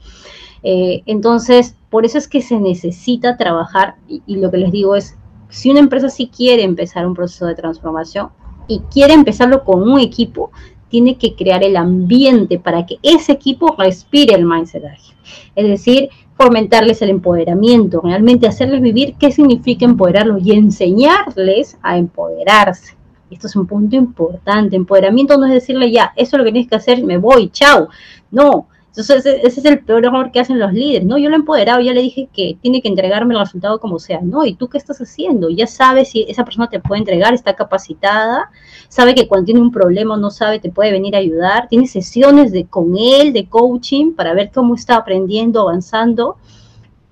Eh, 0.63 1.03
entonces, 1.05 1.75
por 1.89 2.05
eso 2.05 2.17
es 2.17 2.27
que 2.27 2.41
se 2.41 2.59
necesita 2.59 3.37
trabajar, 3.37 3.95
y, 4.07 4.21
lo 4.35 4.51
que 4.51 4.57
les 4.57 4.71
digo 4.71 4.95
es, 4.95 5.15
si 5.49 5.69
una 5.69 5.79
empresa 5.79 6.09
sí 6.09 6.29
quiere 6.35 6.63
empezar 6.63 7.07
un 7.07 7.13
proceso 7.13 7.45
de 7.45 7.55
transformación 7.55 8.29
y 8.67 8.79
quiere 8.91 9.13
empezarlo 9.13 9.63
con 9.63 9.81
un 9.89 9.99
equipo, 9.99 10.51
tiene 10.89 11.17
que 11.17 11.35
crear 11.35 11.63
el 11.63 11.75
ambiente 11.75 12.59
para 12.59 12.85
que 12.85 12.97
ese 13.03 13.33
equipo 13.33 13.75
respire 13.77 14.35
el 14.35 14.45
mindset 14.45 14.85
ágil. 14.85 15.15
Es 15.55 15.67
decir, 15.67 16.09
fomentarles 16.35 17.01
el 17.01 17.09
empoderamiento, 17.09 18.01
realmente 18.01 18.47
hacerles 18.47 18.81
vivir 18.81 19.15
qué 19.19 19.31
significa 19.31 19.85
empoderarlos 19.85 20.45
y 20.45 20.51
enseñarles 20.51 21.77
a 21.81 21.97
empoderarse. 21.97 22.95
Esto 23.29 23.47
es 23.47 23.55
un 23.55 23.67
punto 23.67 23.95
importante. 23.95 24.75
Empoderamiento 24.75 25.37
no 25.37 25.47
es 25.47 25.53
decirle 25.53 25.91
ya, 25.91 26.13
eso 26.15 26.35
es 26.35 26.39
lo 26.39 26.45
que 26.45 26.51
tienes 26.51 26.69
que 26.69 26.77
hacer, 26.77 27.03
me 27.03 27.17
voy, 27.17 27.49
chao. 27.49 27.89
No, 28.31 28.67
entonces, 28.97 29.41
ese 29.43 29.59
es 29.59 29.65
el 29.65 29.79
peor 29.85 30.03
error 30.05 30.31
que 30.31 30.39
hacen 30.39 30.57
los 30.57 30.73
líderes, 30.73 31.05
¿no? 31.05 31.19
Yo 31.19 31.29
lo 31.29 31.35
he 31.35 31.39
empoderado, 31.39 31.79
ya 31.81 31.93
le 31.93 32.01
dije 32.01 32.29
que 32.33 32.57
tiene 32.63 32.81
que 32.81 32.87
entregarme 32.87 33.35
el 33.35 33.39
resultado 33.39 33.79
como 33.79 33.99
sea, 33.99 34.21
¿no? 34.23 34.43
¿Y 34.43 34.55
tú 34.55 34.69
qué 34.69 34.79
estás 34.79 34.97
haciendo? 34.99 35.51
Ya 35.51 35.67
sabes 35.67 36.09
si 36.09 36.25
esa 36.27 36.43
persona 36.43 36.67
te 36.67 36.79
puede 36.79 37.01
entregar, 37.01 37.35
está 37.35 37.55
capacitada, 37.55 38.49
sabe 38.89 39.13
que 39.13 39.27
cuando 39.27 39.45
tiene 39.45 39.61
un 39.61 39.71
problema 39.71 40.17
no 40.17 40.31
sabe, 40.31 40.59
te 40.59 40.71
puede 40.71 40.91
venir 40.91 41.15
a 41.15 41.19
ayudar, 41.19 41.67
tiene 41.67 41.85
sesiones 41.85 42.51
de, 42.51 42.65
con 42.65 42.97
él 42.97 43.33
de 43.33 43.47
coaching 43.47 44.13
para 44.13 44.33
ver 44.33 44.49
cómo 44.51 44.73
está 44.73 44.95
aprendiendo, 44.95 45.61
avanzando. 45.61 46.37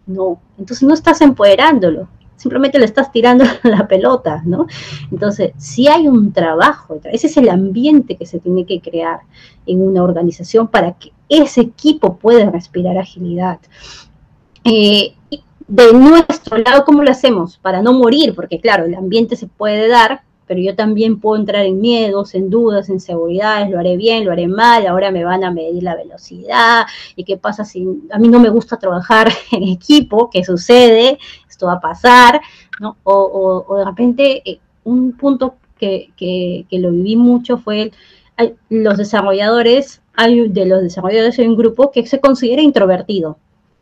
No, 0.08 0.42
entonces 0.58 0.88
no 0.88 0.96
estás 0.96 1.22
empoderándolo, 1.22 2.08
simplemente 2.36 2.80
le 2.80 2.86
estás 2.86 3.12
tirando 3.12 3.46
la 3.64 3.88
pelota, 3.88 4.42
¿no? 4.44 4.66
Entonces, 5.12 5.52
si 5.58 5.88
hay 5.88 6.08
un 6.08 6.34
trabajo, 6.34 7.00
ese 7.04 7.28
es 7.28 7.38
el 7.38 7.48
ambiente 7.48 8.16
que 8.16 8.26
se 8.26 8.40
tiene 8.40 8.66
que 8.66 8.82
crear 8.82 9.20
en 9.68 9.84
una 9.88 10.04
organización 10.04 10.68
para 10.68 10.94
que 10.94 11.12
ese 11.30 11.62
equipo 11.62 12.18
pueda 12.18 12.50
respirar 12.50 12.98
agilidad. 12.98 13.60
Eh, 14.64 15.14
de 15.68 15.94
nuestro 15.94 16.58
lado, 16.58 16.86
¿cómo 16.86 17.04
lo 17.04 17.12
hacemos? 17.12 17.58
Para 17.58 17.82
no 17.82 17.94
morir, 17.94 18.36
porque 18.36 18.60
claro, 18.60 18.86
el 18.86 18.96
ambiente 18.96 19.36
se 19.36 19.48
puede 19.48 19.88
dar, 19.88 20.22
pero 20.48 20.60
yo 20.60 20.76
también 20.76 21.20
puedo 21.20 21.40
entrar 21.40 21.66
en 21.66 21.82
miedos, 21.82 22.36
en 22.36 22.50
dudas, 22.50 22.90
en 22.90 23.00
seguridades, 23.00 23.70
lo 23.70 23.80
haré 23.80 23.98
bien, 23.98 24.26
lo 24.26 24.32
haré 24.32 24.48
mal, 24.48 24.86
ahora 24.86 25.12
me 25.12 25.24
van 25.24 25.44
a 25.44 25.52
medir 25.52 25.82
la 25.82 25.96
velocidad, 25.96 26.86
y 27.16 27.24
qué 27.24 27.38
pasa 27.38 27.66
si 27.66 27.88
a 28.12 28.20
mí 28.20 28.28
no 28.28 28.40
me 28.40 28.50
gusta 28.50 28.78
trabajar 28.78 29.32
en 29.52 29.64
equipo, 29.64 30.30
qué 30.30 30.44
sucede, 30.44 31.18
esto 31.50 31.68
va 31.68 31.74
a 31.74 31.80
pasar, 31.82 32.42
¿no? 32.80 32.98
O, 33.04 33.76
de 33.78 33.86
repente 33.86 34.42
eh, 34.46 34.60
un 34.84 35.14
punto 35.14 35.56
que, 35.80 36.66
lo 36.72 36.92
viví 36.92 37.16
mucho 37.16 37.58
fue 37.58 37.92
los 38.70 38.98
desarrolladores, 38.98 40.02
hay, 40.16 40.48
de 40.50 40.66
los 40.66 40.82
desarrolladores 40.82 41.38
hay 41.40 41.48
un 41.48 41.58
grupo 41.58 41.92
que 41.92 42.06
se 42.06 42.20
considera 42.20 42.62
introvertido, 42.62 43.38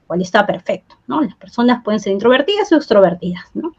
cual 0.08 0.22
está 0.22 0.46
perfecto, 0.46 0.96
¿no? 1.08 1.22
Las 1.22 1.36
personas 1.36 1.84
pueden 1.84 2.00
ser 2.00 2.14
introvertidas 2.14 2.72
o 2.72 2.76
extrovertidas, 2.76 3.46
¿no? 3.54 3.74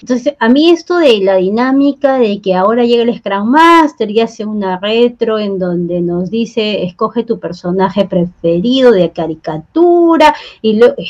Entonces, 0.00 0.34
a 0.40 0.48
mí 0.48 0.70
esto 0.70 0.98
de 0.98 1.18
la 1.18 1.36
dinámica 1.36 2.18
de 2.18 2.40
que 2.40 2.56
ahora 2.56 2.84
llega 2.84 3.04
el 3.04 3.16
Scrum 3.16 3.48
Master 3.48 4.10
y 4.10 4.20
hace 4.20 4.44
una 4.44 4.78
retro 4.78 5.38
en 5.38 5.60
donde 5.60 6.00
nos 6.00 6.28
dice, 6.28 6.82
escoge 6.82 7.22
tu 7.22 7.38
personaje 7.38 8.04
preferido 8.06 8.90
de 8.90 9.12
caricatura, 9.12 10.34
y 10.60 10.72
lo, 10.72 10.86
eh, 10.88 11.06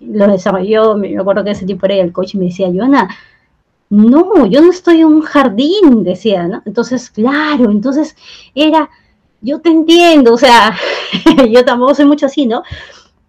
lo 0.00 0.26
desarrolló, 0.26 0.96
me 0.96 1.18
acuerdo 1.18 1.44
que 1.44 1.50
ese 1.50 1.66
tipo 1.66 1.84
era 1.84 1.96
el 1.96 2.12
coach 2.12 2.34
y 2.34 2.38
me 2.38 2.46
decía, 2.46 2.70
Joana, 2.72 3.10
no, 3.90 4.46
yo 4.46 4.60
no 4.60 4.70
estoy 4.70 5.00
en 5.00 5.06
un 5.06 5.22
jardín, 5.22 6.02
decía, 6.04 6.46
¿no? 6.46 6.62
Entonces, 6.64 7.10
claro, 7.10 7.70
entonces 7.70 8.16
era, 8.54 8.90
yo 9.40 9.60
te 9.60 9.70
entiendo, 9.70 10.34
o 10.34 10.38
sea, 10.38 10.76
yo 11.50 11.64
tampoco 11.64 11.94
soy 11.94 12.04
mucho 12.04 12.26
así, 12.26 12.46
¿no? 12.46 12.62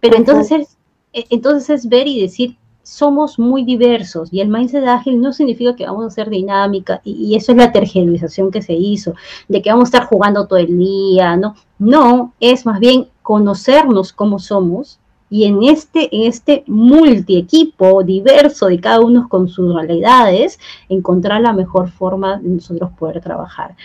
Pero 0.00 0.16
entonces 0.16 0.78
es, 1.12 1.26
entonces 1.30 1.70
es 1.70 1.88
ver 1.88 2.06
y 2.06 2.20
decir, 2.20 2.56
somos 2.82 3.38
muy 3.38 3.64
diversos 3.64 4.32
y 4.32 4.40
el 4.40 4.48
mindset 4.48 4.84
ágil 4.86 5.20
no 5.20 5.32
significa 5.32 5.76
que 5.76 5.86
vamos 5.86 6.06
a 6.06 6.10
ser 6.10 6.30
dinámica 6.30 7.00
y, 7.04 7.36
eso 7.36 7.52
es 7.52 7.58
la 7.58 7.72
tergiversación 7.72 8.50
que 8.50 8.62
se 8.62 8.72
hizo, 8.72 9.14
de 9.48 9.62
que 9.62 9.70
vamos 9.70 9.86
a 9.86 9.96
estar 9.96 10.08
jugando 10.08 10.46
todo 10.46 10.58
el 10.58 10.76
día, 10.76 11.36
¿no? 11.36 11.54
No, 11.78 12.32
es 12.40 12.66
más 12.66 12.80
bien 12.80 13.08
conocernos 13.22 14.12
cómo 14.12 14.38
somos 14.38 14.98
y 15.28 15.44
en 15.44 15.62
este, 15.62 16.14
en 16.14 16.26
este 16.26 16.64
multi 16.66 17.36
equipo 17.38 18.02
diverso 18.02 18.66
de 18.66 18.80
cada 18.80 19.00
uno 19.00 19.28
con 19.28 19.48
sus 19.48 19.72
realidades, 19.72 20.58
encontrar 20.88 21.40
la 21.42 21.52
mejor 21.52 21.90
forma 21.90 22.38
de 22.38 22.48
nosotros 22.48 22.90
poder 22.98 23.20
trabajar. 23.20 23.76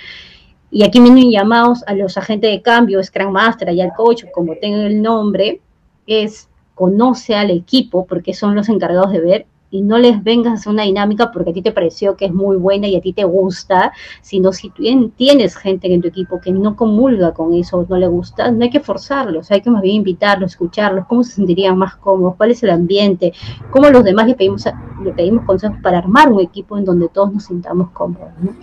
Y 0.72 0.84
aquí 0.84 1.00
vienen 1.00 1.32
llamados 1.32 1.84
a 1.88 1.94
los 1.94 2.18
agentes 2.18 2.52
de 2.52 2.62
cambio, 2.62 3.04
Scrum 3.04 3.32
Master 3.32 3.72
y 3.72 3.82
al 3.82 3.94
coach, 3.94 4.24
como 4.34 4.56
tengan 4.56 4.82
el 4.82 5.02
nombre, 5.02 5.62
es 6.08 6.50
conoce 6.74 7.36
al 7.36 7.52
equipo 7.52 8.06
porque 8.06 8.34
son 8.34 8.54
los 8.54 8.70
encargados 8.70 9.12
de 9.12 9.22
ver 9.22 9.46
y 9.72 9.82
no 9.82 9.98
les 9.98 10.24
vengas 10.24 10.66
a 10.66 10.70
una 10.70 10.84
dinámica 10.84 11.32
porque 11.32 11.50
a 11.50 11.54
ti 11.54 11.62
te 11.62 11.72
pareció 11.72 12.16
que 12.16 12.26
es 12.26 12.34
muy 12.34 12.56
buena 12.56 12.88
y 12.88 12.96
a 12.96 13.02
ti 13.02 13.14
te 13.14 13.24
gusta, 13.24 13.92
sino 14.22 14.54
si 14.54 14.72
tienes 15.16 15.56
gente 15.58 15.94
en 15.94 16.02
tu 16.02 16.08
equipo 16.08 16.40
que 16.40 16.52
no 16.52 16.76
comulga 16.76 17.34
con 17.34 17.54
eso, 17.54 17.86
no 17.90 17.98
le 17.98 18.08
gusta, 18.08 18.52
no 18.52 18.64
hay 18.64 18.70
que 18.70 18.80
forzarlos, 18.80 19.52
hay 19.52 19.62
que 19.62 19.70
más 19.70 19.82
bien 19.82 19.98
invitarlos, 19.98 20.52
escucharlos, 20.52 21.06
cómo 21.08 21.24
se 21.24 21.34
sentirían 21.34 21.78
más 21.78 21.96
cómodos, 21.96 22.36
cuál 22.36 22.52
es 22.52 22.64
el 22.64 22.70
ambiente, 22.70 23.34
cómo 23.72 23.90
los 23.90 24.04
demás 24.04 24.28
le 24.28 24.36
pedimos, 24.36 24.66
le 25.04 25.12
pedimos 25.12 25.46
consejos 25.46 25.78
para 25.82 25.98
armar 25.98 26.32
un 26.32 26.42
equipo 26.42 26.78
en 26.78 26.86
donde 26.86 27.10
todos 27.10 27.34
nos 27.34 27.46
sintamos 27.46 27.90
cómodos. 27.92 28.30
¿no? 28.40 28.56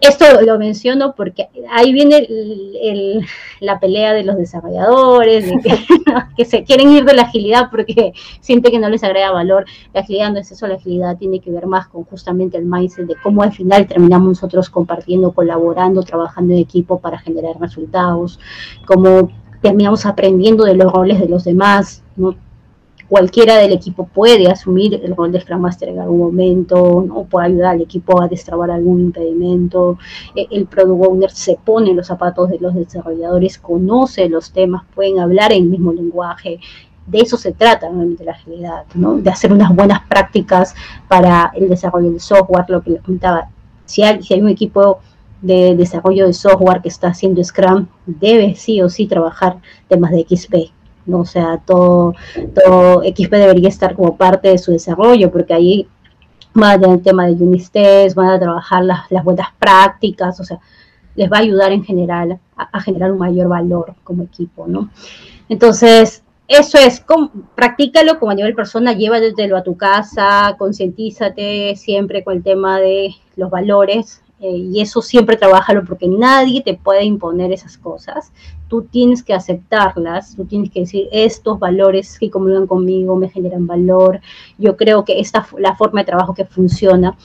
Esto 0.00 0.24
lo 0.42 0.58
menciono 0.58 1.14
porque 1.14 1.48
ahí 1.70 1.92
viene 1.92 2.26
la 3.60 3.80
pelea 3.80 4.12
de 4.12 4.24
los 4.24 4.36
desarrolladores, 4.36 5.50
que, 6.36 6.44
se 6.44 6.64
quieren 6.64 6.90
ir 6.90 7.04
de 7.04 7.14
la 7.14 7.22
agilidad 7.22 7.68
porque 7.70 8.12
siente 8.40 8.70
que 8.70 8.78
no 8.78 8.88
les 8.88 9.02
agrega 9.04 9.30
valor. 9.30 9.64
La 9.92 10.00
agilidad 10.00 10.32
no 10.32 10.38
es 10.38 10.50
eso, 10.52 10.66
la 10.66 10.74
agilidad 10.74 11.16
tiene 11.18 11.40
que 11.40 11.50
ver 11.50 11.66
más 11.66 11.88
con 11.88 12.04
justamente 12.04 12.56
el 12.56 12.64
mindset 12.64 13.06
de 13.06 13.16
cómo 13.22 13.42
al 13.42 13.52
final 13.52 13.86
terminamos 13.86 14.28
nosotros 14.28 14.70
compartiendo, 14.70 15.32
colaborando, 15.32 16.02
trabajando 16.02 16.52
en 16.52 16.60
equipo 16.60 17.00
para 17.00 17.18
generar 17.18 17.58
resultados, 17.60 18.38
cómo 18.86 19.30
terminamos 19.60 20.06
aprendiendo 20.06 20.64
de 20.64 20.74
los 20.74 20.92
roles 20.92 21.20
de 21.20 21.28
los 21.28 21.44
demás, 21.44 22.02
¿no? 22.16 22.34
Cualquiera 23.12 23.58
del 23.58 23.72
equipo 23.72 24.06
puede 24.06 24.50
asumir 24.50 24.94
el 24.94 25.14
rol 25.14 25.30
de 25.32 25.38
Scrum 25.42 25.60
Master 25.60 25.90
en 25.90 26.00
algún 26.00 26.18
momento, 26.18 26.82
o 26.82 27.26
puede 27.26 27.48
ayudar 27.48 27.74
al 27.74 27.82
equipo 27.82 28.22
a 28.22 28.26
destrabar 28.26 28.70
algún 28.70 29.02
impedimento. 29.02 29.98
E, 30.34 30.46
el 30.50 30.64
Product 30.64 31.06
Owner 31.06 31.30
se 31.30 31.58
pone 31.62 31.90
en 31.90 31.98
los 31.98 32.06
zapatos 32.06 32.48
de 32.48 32.58
los 32.58 32.74
desarrolladores, 32.74 33.58
conoce 33.58 34.30
los 34.30 34.50
temas, 34.50 34.84
pueden 34.94 35.18
hablar 35.18 35.52
el 35.52 35.64
mismo 35.64 35.92
lenguaje. 35.92 36.58
de 37.06 37.18
eso 37.18 37.36
se 37.36 37.52
trata 37.52 37.90
de 37.90 38.24
la 38.24 38.32
agilidad, 38.32 38.84
¿no? 38.94 39.18
de 39.18 39.28
hacer 39.28 39.52
unas 39.52 39.74
buenas 39.76 40.00
prácticas 40.08 40.74
para 41.06 41.52
el 41.54 41.68
desarrollo 41.68 42.12
del 42.12 42.20
software, 42.20 42.64
lo 42.68 42.80
que 42.80 42.92
les 42.92 43.02
comentaba. 43.02 43.50
Si 43.84 44.02
hay, 44.02 44.22
si 44.22 44.32
hay 44.32 44.40
un 44.40 44.48
equipo 44.48 45.00
de 45.42 45.76
desarrollo 45.76 46.26
de 46.26 46.32
software 46.32 46.80
que 46.80 46.88
está 46.88 47.08
haciendo 47.08 47.44
Scrum, 47.44 47.88
debe 48.06 48.54
sí 48.54 48.80
o 48.80 48.88
sí 48.88 49.06
trabajar 49.06 49.58
temas 49.88 50.12
de 50.12 50.24
XP. 50.26 50.54
¿No? 51.06 51.20
O 51.20 51.24
sea, 51.24 51.60
todo, 51.64 52.14
todo 52.54 53.02
XP 53.02 53.30
debería 53.30 53.68
estar 53.68 53.94
como 53.94 54.16
parte 54.16 54.48
de 54.48 54.58
su 54.58 54.72
desarrollo, 54.72 55.30
porque 55.30 55.54
ahí 55.54 55.88
van 56.54 56.70
a 56.72 56.80
tener 56.80 56.96
el 56.96 57.02
tema 57.02 57.26
de 57.26 57.32
unit 57.32 57.64
van 58.14 58.28
a 58.28 58.38
trabajar 58.38 58.84
las, 58.84 59.10
las 59.10 59.24
buenas 59.24 59.48
prácticas, 59.58 60.38
o 60.40 60.44
sea, 60.44 60.58
les 61.14 61.30
va 61.30 61.38
a 61.38 61.40
ayudar 61.40 61.72
en 61.72 61.84
general 61.84 62.38
a, 62.56 62.80
generar 62.80 63.12
un 63.12 63.18
mayor 63.18 63.48
valor 63.48 63.94
como 64.04 64.22
equipo, 64.22 64.66
¿no? 64.66 64.90
Entonces, 65.48 66.22
eso 66.48 66.78
es, 66.78 67.04
practícalo 67.54 68.18
como 68.18 68.30
a 68.30 68.34
nivel 68.34 68.54
persona, 68.54 68.92
llévatelo 68.92 69.56
a 69.56 69.62
tu 69.62 69.76
casa, 69.76 70.54
concientízate 70.58 71.76
siempre 71.76 72.24
con 72.24 72.36
el 72.36 72.42
tema 72.42 72.78
de 72.78 73.14
los 73.36 73.50
valores, 73.50 74.21
eh, 74.42 74.56
y 74.56 74.80
eso 74.80 75.00
siempre 75.00 75.36
trabajalo 75.36 75.84
porque 75.84 76.08
nadie 76.08 76.62
te 76.62 76.74
puede 76.74 77.04
imponer 77.04 77.52
esas 77.52 77.78
cosas. 77.78 78.32
Tú 78.66 78.82
tienes 78.82 79.22
que 79.22 79.34
aceptarlas, 79.34 80.34
tú 80.34 80.44
tienes 80.44 80.70
que 80.70 80.80
decir, 80.80 81.08
estos 81.12 81.60
valores 81.60 82.18
que 82.18 82.28
comulgan 82.28 82.66
conmigo 82.66 83.14
me 83.14 83.28
generan 83.28 83.68
valor, 83.68 84.20
yo 84.58 84.76
creo 84.76 85.04
que 85.04 85.20
esta 85.20 85.46
es 85.46 85.60
la 85.60 85.76
forma 85.76 86.00
de 86.00 86.06
trabajo 86.06 86.34
que 86.34 86.44
funciona. 86.44 87.16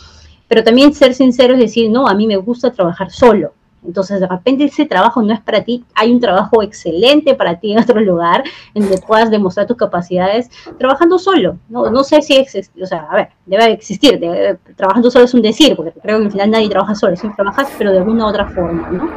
Pero 0.48 0.64
también 0.64 0.94
ser 0.94 1.16
sincero 1.16 1.56
es 1.56 1.60
decir, 1.60 1.90
no, 1.90 2.08
a 2.08 2.14
mí 2.14 2.28
me 2.28 2.38
gusta 2.38 2.72
trabajar 2.72 3.10
solo. 3.10 3.54
Entonces, 3.86 4.20
de 4.20 4.28
repente 4.28 4.66
ese 4.66 4.86
trabajo 4.86 5.22
no 5.22 5.34
es 5.34 5.40
para 5.40 5.64
ti, 5.64 5.86
hay 5.94 6.12
un 6.12 6.20
trabajo 6.20 6.62
excelente 6.62 7.36
para 7.36 7.60
ti 7.60 7.72
en 7.72 7.80
otro 7.80 8.00
lugar, 8.02 8.44
en 8.74 8.84
donde 8.84 8.98
puedas 9.00 9.30
demostrar 9.30 9.68
tus 9.68 9.78
capacidades 9.78 10.50
trabajando 10.78 11.18
solo. 11.20 11.58
No, 11.70 11.90
no 11.90 12.04
sé 12.04 12.22
si 12.22 12.36
existe, 12.36 12.84
o 12.84 12.86
sea, 12.86 13.08
a 13.10 13.16
ver, 13.16 13.30
debe 13.46 13.72
existir, 13.72 14.20
trabajando 14.76 15.10
solo 15.10 15.26
es 15.26 15.34
un 15.34 15.42
decir, 15.42 15.76
porque 15.76 15.94
creo 16.02 16.18
que 16.20 16.26
al 16.26 16.32
final 16.32 16.52
nadie 16.52 16.70
trabaja 16.70 16.96
solo, 16.96 17.16
siempre 17.16 17.38
trabajas, 17.44 17.70
pero 17.78 17.92
de 17.92 18.00
alguna 18.00 18.26
u 18.26 18.30
otra 18.30 18.50
forma, 18.50 18.90
¿no? 18.90 19.10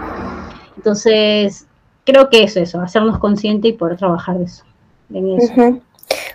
Entonces, 0.76 1.66
creo 2.04 2.30
que 2.30 2.44
es 2.44 2.56
eso, 2.56 2.80
hacernos 2.80 3.18
conscientes 3.18 3.70
y 3.70 3.74
poder 3.74 3.96
trabajar 3.96 4.38
de 4.38 4.44
eso. 4.44 4.64
En 5.12 5.38
eso. 5.38 5.80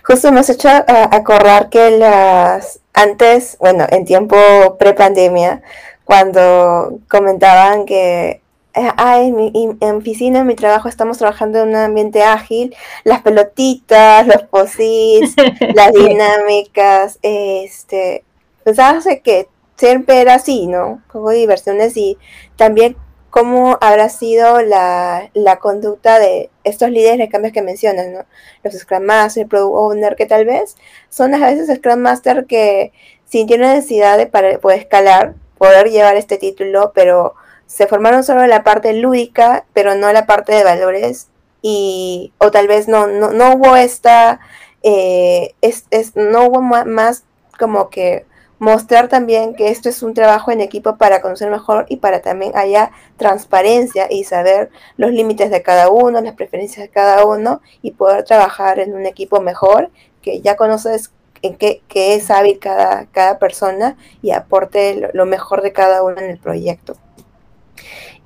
Justo 0.06 0.32
me 0.32 0.40
has 0.40 0.50
hecho 0.50 0.68
acordar 0.86 1.68
que 1.68 1.98
las 1.98 2.80
antes, 2.94 3.56
bueno, 3.60 3.84
en 3.90 4.04
tiempo 4.04 4.36
pre-pandemia, 4.78 5.62
cuando 6.06 7.00
comentaban 7.08 7.84
que 7.84 8.40
ah, 8.74 9.20
en, 9.20 9.34
mi, 9.34 9.52
en 9.80 9.96
oficina, 9.96 10.38
en 10.38 10.46
mi 10.46 10.54
trabajo, 10.54 10.88
estamos 10.88 11.18
trabajando 11.18 11.58
en 11.58 11.70
un 11.70 11.74
ambiente 11.74 12.22
ágil, 12.22 12.76
las 13.02 13.22
pelotitas, 13.22 14.24
los 14.24 14.44
posits, 14.44 15.34
las 15.74 15.92
dinámicas, 15.92 17.18
este, 17.22 18.22
pensaba 18.62 19.00
que 19.24 19.48
siempre 19.76 20.20
era 20.20 20.34
así, 20.34 20.68
¿no? 20.68 21.02
Como 21.08 21.30
diversiones 21.30 21.96
y 21.96 22.16
también 22.54 22.96
cómo 23.30 23.76
habrá 23.80 24.08
sido 24.08 24.62
la, 24.62 25.28
la, 25.34 25.56
conducta 25.58 26.20
de 26.20 26.50
estos 26.62 26.88
líderes 26.90 27.18
de 27.18 27.28
cambios 27.28 27.52
que 27.52 27.62
mencionas, 27.62 28.06
¿no? 28.06 28.24
Los 28.62 28.74
Scrum 28.74 29.02
Master, 29.02 29.42
el 29.42 29.48
Product 29.48 29.74
Owner, 29.74 30.14
que 30.14 30.26
tal 30.26 30.44
vez 30.44 30.76
son 31.08 31.34
a 31.34 31.46
veces 31.50 31.76
Scrum 31.76 31.98
Master 31.98 32.46
que 32.46 32.92
sintieron 33.24 33.68
necesidad 33.68 34.18
de 34.18 34.28
para 34.28 34.56
poder 34.60 34.78
escalar, 34.78 35.34
poder 35.58 35.90
llevar 35.90 36.16
este 36.16 36.38
título, 36.38 36.92
pero 36.94 37.34
se 37.66 37.86
formaron 37.86 38.24
solo 38.24 38.46
la 38.46 38.64
parte 38.64 38.92
lúdica, 38.92 39.64
pero 39.72 39.94
no 39.94 40.12
la 40.12 40.26
parte 40.26 40.52
de 40.52 40.64
valores, 40.64 41.28
y, 41.62 42.32
o 42.38 42.50
tal 42.50 42.68
vez 42.68 42.86
no, 42.88 43.06
no, 43.06 43.30
no 43.32 43.54
hubo 43.54 43.76
esta, 43.76 44.40
eh, 44.82 45.54
es, 45.62 45.84
es, 45.90 46.14
no 46.14 46.46
hubo 46.46 46.60
más 46.62 47.24
como 47.58 47.90
que 47.90 48.24
mostrar 48.58 49.08
también 49.08 49.54
que 49.54 49.68
esto 49.68 49.88
es 49.88 50.02
un 50.02 50.14
trabajo 50.14 50.50
en 50.50 50.60
equipo 50.60 50.96
para 50.96 51.20
conocer 51.20 51.50
mejor 51.50 51.86
y 51.88 51.96
para 51.96 52.22
también 52.22 52.52
haya 52.54 52.90
transparencia 53.16 54.06
y 54.10 54.24
saber 54.24 54.70
los 54.96 55.10
límites 55.10 55.50
de 55.50 55.62
cada 55.62 55.90
uno, 55.90 56.20
las 56.20 56.34
preferencias 56.34 56.86
de 56.86 56.90
cada 56.90 57.24
uno 57.26 57.60
y 57.82 57.92
poder 57.92 58.24
trabajar 58.24 58.78
en 58.78 58.94
un 58.94 59.04
equipo 59.06 59.40
mejor, 59.40 59.90
que 60.22 60.40
ya 60.40 60.56
conoces 60.56 61.10
en 61.46 61.56
qué, 61.56 61.82
es 61.94 62.30
hábil 62.30 62.58
cada, 62.58 63.06
cada 63.06 63.38
persona 63.38 63.96
y 64.22 64.30
aporte 64.32 65.10
lo, 65.12 65.26
mejor 65.26 65.62
de 65.62 65.72
cada 65.72 66.02
uno 66.02 66.18
en 66.20 66.30
el 66.30 66.38
proyecto. 66.38 66.96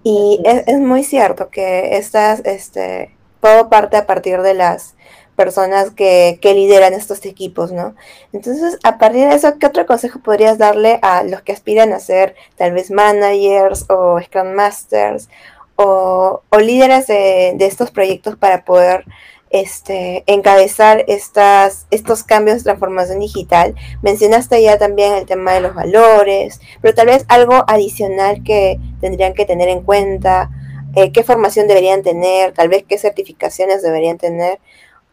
Y 0.03 0.41
es, 0.45 0.79
muy 0.79 1.05
cierto 1.05 1.51
que 1.51 1.97
estas, 1.97 2.41
este, 2.45 3.15
todo 3.41 3.69
parte 3.69 3.97
a 3.97 4.07
partir 4.07 4.41
de 4.43 4.55
las 4.55 4.95
personas 5.37 5.91
que, 5.91 6.39
que, 6.43 6.55
lideran 6.55 6.93
estos 6.93 7.25
equipos, 7.25 7.73
¿no? 7.73 7.95
Entonces, 8.33 8.79
a 8.83 8.99
partir 8.99 9.29
de 9.29 9.35
eso, 9.35 9.59
¿qué 9.59 9.67
otro 9.67 9.87
consejo 9.87 10.21
podrías 10.21 10.59
darle 10.59 10.99
a 11.03 11.23
los 11.23 11.43
que 11.43 11.53
aspiran 11.53 11.93
a 11.93 12.01
ser 12.01 12.35
tal 12.57 12.73
vez 12.73 12.91
managers 12.91 13.87
o 13.89 14.21
Scrum 14.21 14.53
Masters 14.53 15.29
o, 15.77 16.43
o 16.51 16.59
líderes 16.59 17.07
de, 17.07 17.55
de, 17.57 17.67
estos 17.67 17.91
proyectos 17.91 18.37
para 18.37 18.65
poder 18.65 19.05
este, 19.51 20.23
encabezar 20.27 21.05
estas, 21.09 21.87
estos 21.91 22.23
cambios 22.23 22.59
de 22.59 22.65
transformación 22.65 23.19
digital. 23.19 23.75
Mencionaste 24.01 24.63
ya 24.63 24.79
también 24.79 25.13
el 25.15 25.27
tema 25.27 25.53
de 25.53 25.61
los 25.61 25.75
valores, 25.75 26.61
pero 26.81 26.95
tal 26.95 27.09
vez 27.09 27.25
algo 27.29 27.65
adicional 27.67 28.43
que 28.45 28.79
tendrían 29.01 29.35
que 29.35 29.45
tener 29.45 29.69
en 29.69 29.83
cuenta, 29.83 30.51
eh, 30.95 31.13
qué 31.13 31.25
formación 31.25 31.69
deberían 31.69 32.03
tener, 32.03 32.53
tal 32.53 32.69
vez 32.69 32.85
qué 32.89 32.97
certificaciones 32.97 33.83
deberían 33.83 34.19
tener. 34.19 34.61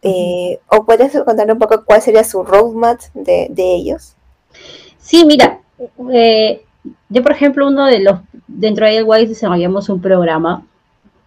Eh, 0.02 0.60
¿O 0.68 0.84
puedes 0.84 1.12
contar 1.24 1.50
un 1.50 1.58
poco 1.58 1.84
cuál 1.84 2.00
sería 2.00 2.22
su 2.22 2.44
roadmap 2.44 3.00
de, 3.14 3.48
de 3.50 3.74
ellos? 3.74 4.14
Sí, 4.98 5.24
mira, 5.24 5.60
eh, 6.12 6.62
yo 7.08 7.22
por 7.22 7.32
ejemplo, 7.32 7.66
uno 7.66 7.86
de 7.86 8.00
los, 8.00 8.20
dentro 8.46 8.86
de 8.86 9.02
Wise 9.02 9.28
desarrollamos 9.28 9.88
un 9.88 10.00
programa 10.00 10.64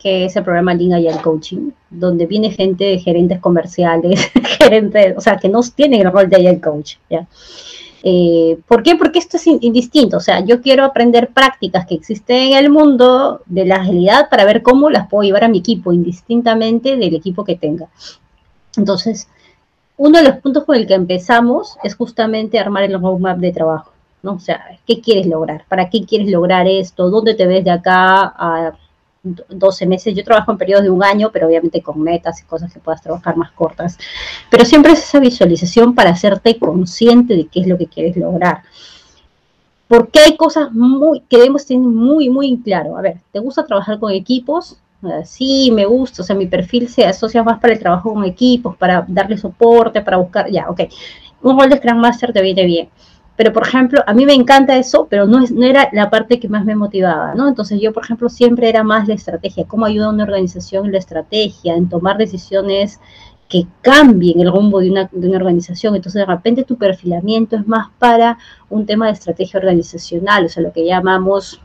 que 0.01 0.25
es 0.25 0.35
el 0.35 0.43
programa 0.43 0.73
Lean 0.73 0.93
Agile 0.93 1.21
Coaching, 1.21 1.71
donde 1.89 2.25
viene 2.25 2.51
gente 2.51 2.85
de 2.85 2.99
gerentes 2.99 3.39
comerciales, 3.39 4.31
gerentes, 4.59 5.15
o 5.17 5.21
sea, 5.21 5.37
que 5.37 5.49
no 5.49 5.61
tienen 5.61 6.01
el 6.01 6.11
rol 6.11 6.29
de 6.29 6.37
Agile 6.37 6.59
Coach, 6.59 6.95
¿ya? 7.09 7.27
Eh, 8.03 8.57
¿Por 8.67 8.81
qué? 8.81 8.95
Porque 8.95 9.19
esto 9.19 9.37
es 9.37 9.45
indistinto. 9.45 10.17
O 10.17 10.19
sea, 10.19 10.43
yo 10.43 10.61
quiero 10.61 10.83
aprender 10.83 11.29
prácticas 11.29 11.85
que 11.85 11.95
existen 11.95 12.53
en 12.53 12.57
el 12.57 12.69
mundo 12.71 13.41
de 13.45 13.65
la 13.65 13.75
agilidad 13.75 14.27
para 14.29 14.45
ver 14.45 14.63
cómo 14.63 14.89
las 14.89 15.07
puedo 15.07 15.23
llevar 15.23 15.43
a 15.43 15.49
mi 15.49 15.59
equipo, 15.59 15.93
indistintamente 15.93 16.97
del 16.97 17.13
equipo 17.13 17.43
que 17.43 17.55
tenga. 17.55 17.87
Entonces, 18.75 19.27
uno 19.97 20.17
de 20.17 20.23
los 20.23 20.37
puntos 20.37 20.63
con 20.63 20.75
el 20.75 20.87
que 20.87 20.95
empezamos 20.95 21.77
es 21.83 21.95
justamente 21.95 22.57
armar 22.57 22.83
el 22.83 22.99
roadmap 22.99 23.37
de 23.37 23.51
trabajo. 23.51 23.91
¿no? 24.23 24.33
O 24.33 24.39
sea, 24.39 24.79
¿qué 24.87 24.99
quieres 24.99 25.27
lograr? 25.27 25.65
¿Para 25.67 25.89
qué 25.89 26.03
quieres 26.03 26.31
lograr 26.31 26.67
esto? 26.67 27.09
¿Dónde 27.09 27.35
te 27.35 27.45
ves 27.45 27.63
de 27.63 27.71
acá 27.71 28.33
12 29.23 29.85
meses. 29.85 30.15
Yo 30.15 30.23
trabajo 30.23 30.51
en 30.51 30.57
periodos 30.57 30.83
de 30.83 30.89
un 30.89 31.03
año, 31.03 31.29
pero 31.31 31.47
obviamente 31.47 31.81
con 31.81 32.01
metas 32.01 32.41
y 32.41 32.45
cosas 32.45 32.73
que 32.73 32.79
puedas 32.79 33.01
trabajar 33.01 33.37
más 33.37 33.51
cortas. 33.51 33.97
Pero 34.49 34.65
siempre 34.65 34.93
es 34.93 34.99
esa 34.99 35.19
visualización 35.19 35.93
para 35.95 36.11
hacerte 36.11 36.57
consciente 36.57 37.35
de 37.35 37.47
qué 37.47 37.61
es 37.61 37.67
lo 37.67 37.77
que 37.77 37.87
quieres 37.87 38.17
lograr. 38.17 38.63
Porque 39.87 40.19
hay 40.19 40.37
cosas 40.37 40.71
muy, 40.71 41.21
que 41.21 41.37
debemos 41.37 41.65
tener 41.65 41.83
muy, 41.83 42.29
muy 42.29 42.57
claro. 42.61 42.97
A 42.97 43.01
ver, 43.01 43.17
¿te 43.31 43.39
gusta 43.39 43.65
trabajar 43.65 43.99
con 43.99 44.11
equipos? 44.11 44.77
Ah, 45.03 45.25
sí, 45.25 45.71
me 45.73 45.85
gusta, 45.85 46.21
o 46.21 46.25
sea, 46.25 46.35
mi 46.35 46.45
perfil 46.45 46.87
se 46.87 47.05
asocia 47.05 47.43
más 47.43 47.59
para 47.59 47.73
el 47.73 47.79
trabajo 47.79 48.13
con 48.13 48.23
equipos, 48.23 48.77
para 48.77 49.03
darle 49.07 49.35
soporte, 49.35 50.01
para 50.01 50.17
buscar, 50.17 50.49
ya, 50.51 50.69
ok. 50.69 50.81
Un 51.41 51.59
rol 51.59 51.69
de 51.71 51.77
Scrum 51.77 51.97
Master 51.97 52.31
te 52.31 52.41
viene 52.41 52.65
bien 52.65 52.89
pero, 53.35 53.53
por 53.53 53.67
ejemplo, 53.67 54.03
a 54.05 54.13
mí 54.13 54.25
me 54.25 54.33
encanta 54.33 54.77
eso, 54.77 55.07
pero 55.09 55.25
no, 55.25 55.43
es, 55.43 55.51
no 55.51 55.65
era 55.65 55.89
la 55.93 56.09
parte 56.09 56.39
que 56.39 56.49
más 56.49 56.65
me 56.65 56.75
motivaba, 56.75 57.33
¿no? 57.33 57.47
Entonces 57.47 57.79
yo, 57.81 57.93
por 57.93 58.03
ejemplo, 58.03 58.29
siempre 58.29 58.69
era 58.69 58.83
más 58.83 59.07
la 59.07 59.13
estrategia, 59.13 59.65
cómo 59.65 59.85
ayuda 59.85 60.07
a 60.07 60.09
una 60.09 60.23
organización 60.23 60.85
en 60.85 60.91
la 60.91 60.99
estrategia, 60.99 61.75
en 61.75 61.89
tomar 61.89 62.17
decisiones 62.17 62.99
que 63.47 63.67
cambien 63.81 64.39
el 64.39 64.51
rumbo 64.51 64.79
de 64.79 64.91
una, 64.91 65.09
de 65.11 65.27
una 65.27 65.37
organización. 65.37 65.95
Entonces, 65.95 66.21
de 66.21 66.25
repente 66.25 66.63
tu 66.63 66.77
perfilamiento 66.77 67.55
es 67.55 67.67
más 67.67 67.89
para 67.99 68.37
un 68.69 68.85
tema 68.85 69.07
de 69.07 69.13
estrategia 69.13 69.59
organizacional, 69.59 70.45
o 70.45 70.49
sea, 70.49 70.63
lo 70.63 70.71
que 70.71 70.85
llamamos, 70.85 71.61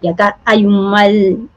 y 0.00 0.08
acá 0.08 0.38
hay 0.44 0.64
un 0.64 0.90
mal 0.90 1.48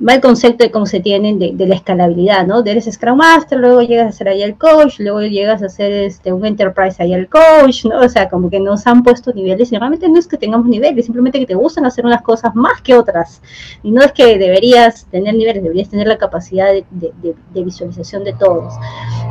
mal 0.00 0.20
concepto 0.20 0.62
de 0.62 0.70
cómo 0.70 0.86
se 0.86 1.00
tienen 1.00 1.38
de, 1.38 1.66
la 1.66 1.74
escalabilidad, 1.74 2.46
¿no? 2.46 2.62
De 2.62 2.70
eres 2.70 2.88
Scrum 2.90 3.16
Master, 3.16 3.58
luego 3.58 3.82
llegas 3.82 4.08
a 4.08 4.12
ser 4.12 4.28
ahí 4.28 4.42
el 4.42 4.56
coach, 4.56 5.00
luego 5.00 5.22
llegas 5.22 5.60
a 5.62 5.68
ser 5.68 5.92
este, 5.92 6.32
un 6.32 6.46
Enterprise 6.46 7.02
ahí 7.02 7.12
el 7.12 7.28
coach, 7.28 7.84
¿no? 7.84 8.00
O 8.00 8.08
sea, 8.08 8.28
como 8.28 8.48
que 8.48 8.60
nos 8.60 8.86
han 8.86 9.02
puesto 9.02 9.32
niveles 9.32 9.72
y 9.72 9.76
realmente 9.76 10.08
no 10.08 10.18
es 10.18 10.28
que 10.28 10.36
tengamos 10.36 10.68
niveles, 10.68 11.04
simplemente 11.04 11.40
que 11.40 11.46
te 11.46 11.56
gustan 11.56 11.84
hacer 11.84 12.06
unas 12.06 12.22
cosas 12.22 12.54
más 12.54 12.80
que 12.80 12.94
otras. 12.94 13.42
Y 13.82 13.90
no 13.90 14.02
es 14.02 14.12
que 14.12 14.38
deberías 14.38 15.04
tener 15.06 15.34
niveles, 15.34 15.62
deberías 15.64 15.88
tener 15.88 16.06
la 16.06 16.16
capacidad 16.16 16.72
de, 16.72 17.34
visualización 17.52 18.22
de 18.22 18.34
todos. 18.34 18.74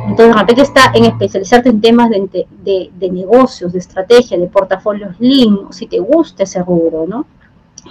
Entonces, 0.06 0.34
de 0.34 0.40
repente 0.40 0.62
está 0.62 0.92
en 0.94 1.06
especializarte 1.06 1.70
en 1.70 1.80
temas 1.80 2.10
de, 2.10 2.90
negocios, 3.10 3.72
de 3.72 3.78
estrategia, 3.78 4.36
de 4.36 4.46
portafolios 4.46 5.18
lean, 5.18 5.72
si 5.72 5.86
te 5.86 5.98
gusta 5.98 6.42
ese 6.42 6.62
rubro, 6.62 7.06
¿no? 7.06 7.24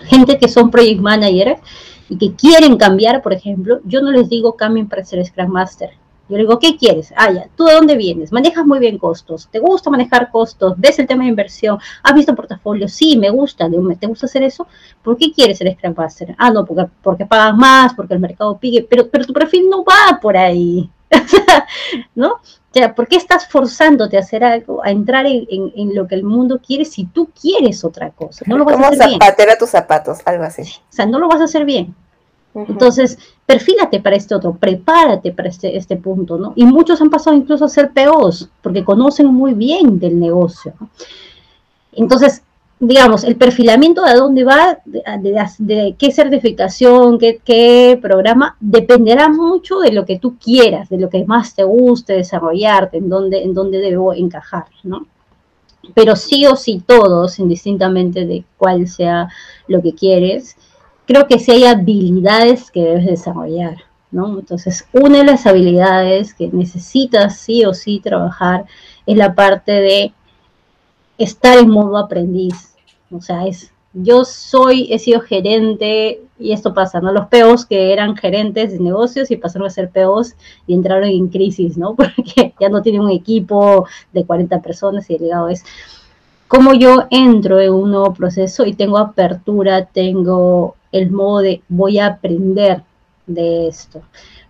Gente 0.03 0.37
que 0.37 0.47
son 0.47 0.69
project 0.69 1.01
managers 1.01 1.59
y 2.09 2.17
que 2.17 2.33
quieren 2.33 2.77
cambiar, 2.77 3.21
por 3.21 3.33
ejemplo, 3.33 3.79
yo 3.85 4.01
no 4.01 4.11
les 4.11 4.29
digo 4.29 4.55
cambien 4.55 4.87
para 4.87 5.03
ser 5.03 5.23
Scrum 5.25 5.49
Master. 5.49 5.91
Yo 6.29 6.35
le 6.35 6.43
digo, 6.43 6.59
¿qué 6.59 6.75
quieres? 6.75 7.13
Ah, 7.15 7.31
ya, 7.31 7.47
¿tú 7.55 7.65
de 7.65 7.73
dónde 7.73 7.95
vienes? 7.95 8.33
Manejas 8.33 8.65
muy 8.65 8.79
bien 8.79 8.97
costos, 8.97 9.47
¿te 9.49 9.59
gusta 9.59 9.89
manejar 9.89 10.29
costos? 10.29 10.73
¿Ves 10.77 10.99
el 10.99 11.07
tema 11.07 11.23
de 11.23 11.29
inversión? 11.29 11.79
¿Has 12.03 12.13
visto 12.13 12.35
portafolio? 12.35 12.89
Sí, 12.89 13.17
me 13.17 13.29
gusta, 13.29 13.69
¿te 13.69 14.07
gusta 14.07 14.25
hacer 14.25 14.43
eso? 14.43 14.67
¿Por 15.01 15.17
qué 15.17 15.31
quieres 15.31 15.57
ser 15.57 15.73
Scrum 15.73 15.93
Master? 15.95 16.35
Ah, 16.37 16.51
no, 16.51 16.65
porque, 16.65 16.85
porque 17.01 17.25
pagas 17.25 17.55
más, 17.55 17.93
porque 17.93 18.13
el 18.13 18.19
mercado 18.19 18.57
pique, 18.57 18.85
pero, 18.89 19.07
pero 19.07 19.25
tu 19.25 19.31
perfil 19.31 19.69
no 19.69 19.85
va 19.85 20.19
por 20.21 20.35
ahí, 20.35 20.89
¿no? 22.15 22.41
Sea, 22.77 22.93
¿por 22.93 23.07
qué 23.07 23.15
estás 23.15 23.47
forzándote 23.47 24.17
a 24.17 24.19
hacer 24.19 24.43
algo, 24.43 24.83
a 24.83 24.91
entrar 24.91 25.25
en, 25.25 25.95
lo 25.95 26.07
que 26.07 26.13
el 26.13 26.23
mundo 26.23 26.59
quiere 26.63 26.85
si 26.85 27.05
tú 27.05 27.31
quieres 27.39 27.83
otra 27.83 28.11
cosa? 28.11 28.45
No 28.45 28.55
lo 28.55 28.65
vas 28.65 28.79
a 28.79 28.89
hacer 28.89 29.13
zapatera 29.13 29.57
tus 29.57 29.71
zapatos, 29.71 30.19
algo 30.25 30.43
así. 30.43 30.61
O 30.61 30.93
sea, 30.93 31.07
no 31.07 31.17
lo 31.17 31.27
vas 31.27 31.41
a 31.41 31.45
hacer 31.45 31.65
bien. 31.65 31.95
Entonces, 32.53 33.17
perfílate 33.47 33.99
para 33.99 34.15
este 34.15 34.35
otro, 34.35 34.55
prepárate 34.55 35.31
para 35.31 35.49
este, 35.49 35.75
este 35.75 35.95
punto, 35.95 36.37
¿no? 36.37 36.53
Y 36.55 36.65
muchos 36.65 37.01
han 37.01 37.09
pasado 37.09 37.35
incluso 37.35 37.65
a 37.65 37.69
ser 37.69 37.91
POs, 37.93 38.47
porque 38.61 38.85
conocen 38.85 39.25
muy 39.25 39.55
bien 39.55 39.97
del 39.97 40.19
negocio. 40.19 40.73
Entonces, 41.93 42.43
digamos, 42.79 43.23
el 43.23 43.35
perfilamiento 43.35 44.03
de 44.03 44.13
dónde 44.13 44.43
va, 44.43 44.79
de, 44.85 45.95
qué 45.97 46.11
certificación, 46.11 47.17
qué, 47.17 47.99
programa, 48.01 48.55
dependerá 48.59 49.29
mucho 49.29 49.79
de 49.79 49.91
lo 49.91 50.05
que 50.05 50.19
tú 50.19 50.37
quieras, 50.37 50.89
de 50.89 50.99
lo 50.99 51.09
que 51.09 51.25
más 51.25 51.55
te 51.55 51.63
guste 51.63 52.13
desarrollarte, 52.13 52.97
en 52.97 53.09
dónde, 53.09 53.43
en 53.43 53.53
dónde 53.53 53.79
debo 53.79 54.13
encajar, 54.13 54.65
¿no? 54.83 55.07
Pero 55.95 56.15
sí 56.15 56.45
o 56.45 56.55
sí 56.55 56.81
todos, 56.85 57.39
indistintamente 57.39 58.25
de 58.25 58.43
cuál 58.57 58.87
sea 58.87 59.29
lo 59.67 59.81
que 59.81 59.93
quieres, 59.93 60.55
creo 61.07 61.27
que 61.27 61.39
sí 61.39 61.51
hay 61.51 61.63
habilidades 61.63 62.69
que 62.69 62.83
debes 62.83 63.05
desarrollar, 63.05 63.77
¿no? 64.11 64.37
Entonces, 64.37 64.87
una 64.91 65.19
de 65.19 65.23
las 65.23 65.47
habilidades 65.47 66.33
que 66.33 66.49
necesitas 66.49 67.37
sí 67.37 67.65
o 67.65 67.73
sí 67.73 68.01
trabajar 68.01 68.65
es 69.05 69.17
la 69.17 69.33
parte 69.33 69.71
de 69.71 70.13
estar 71.17 71.57
en 71.57 71.69
modo 71.69 71.97
aprendiz. 71.97 72.75
O 73.11 73.21
sea, 73.21 73.47
es 73.47 73.71
yo 73.93 74.25
soy, 74.25 74.91
he 74.91 74.99
sido 74.99 75.21
gerente, 75.21 76.21
y 76.39 76.51
esto 76.51 76.73
pasa, 76.73 76.99
¿no? 77.01 77.11
Los 77.11 77.27
POs 77.27 77.65
que 77.65 77.93
eran 77.93 78.15
gerentes 78.15 78.71
de 78.71 78.79
negocios 78.79 79.31
y 79.31 79.37
pasaron 79.37 79.67
a 79.67 79.71
ser 79.71 79.89
POs 79.89 80.35
y 80.67 80.73
entraron 80.73 81.09
en 81.09 81.27
crisis, 81.29 81.77
¿no? 81.77 81.95
Porque 81.95 82.53
ya 82.59 82.69
no 82.69 82.81
tienen 82.81 83.01
un 83.01 83.11
equipo 83.11 83.87
de 84.13 84.25
40 84.25 84.61
personas 84.61 85.09
y 85.09 85.15
el 85.15 85.23
legado 85.23 85.49
es 85.49 85.63
cómo 86.47 86.73
yo 86.73 87.05
entro 87.09 87.59
en 87.59 87.73
un 87.73 87.91
nuevo 87.91 88.13
proceso 88.13 88.65
y 88.65 88.73
tengo 88.73 88.97
apertura, 88.97 89.85
tengo 89.85 90.75
el 90.91 91.11
modo 91.11 91.39
de 91.39 91.61
voy 91.67 91.99
a 91.99 92.07
aprender 92.07 92.83
de 93.25 93.67
esto. 93.67 94.01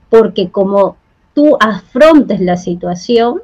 Porque 0.10 0.50
como 0.50 0.98
tú 1.34 1.58
afrontes 1.60 2.42
la 2.42 2.58
situación, 2.58 3.42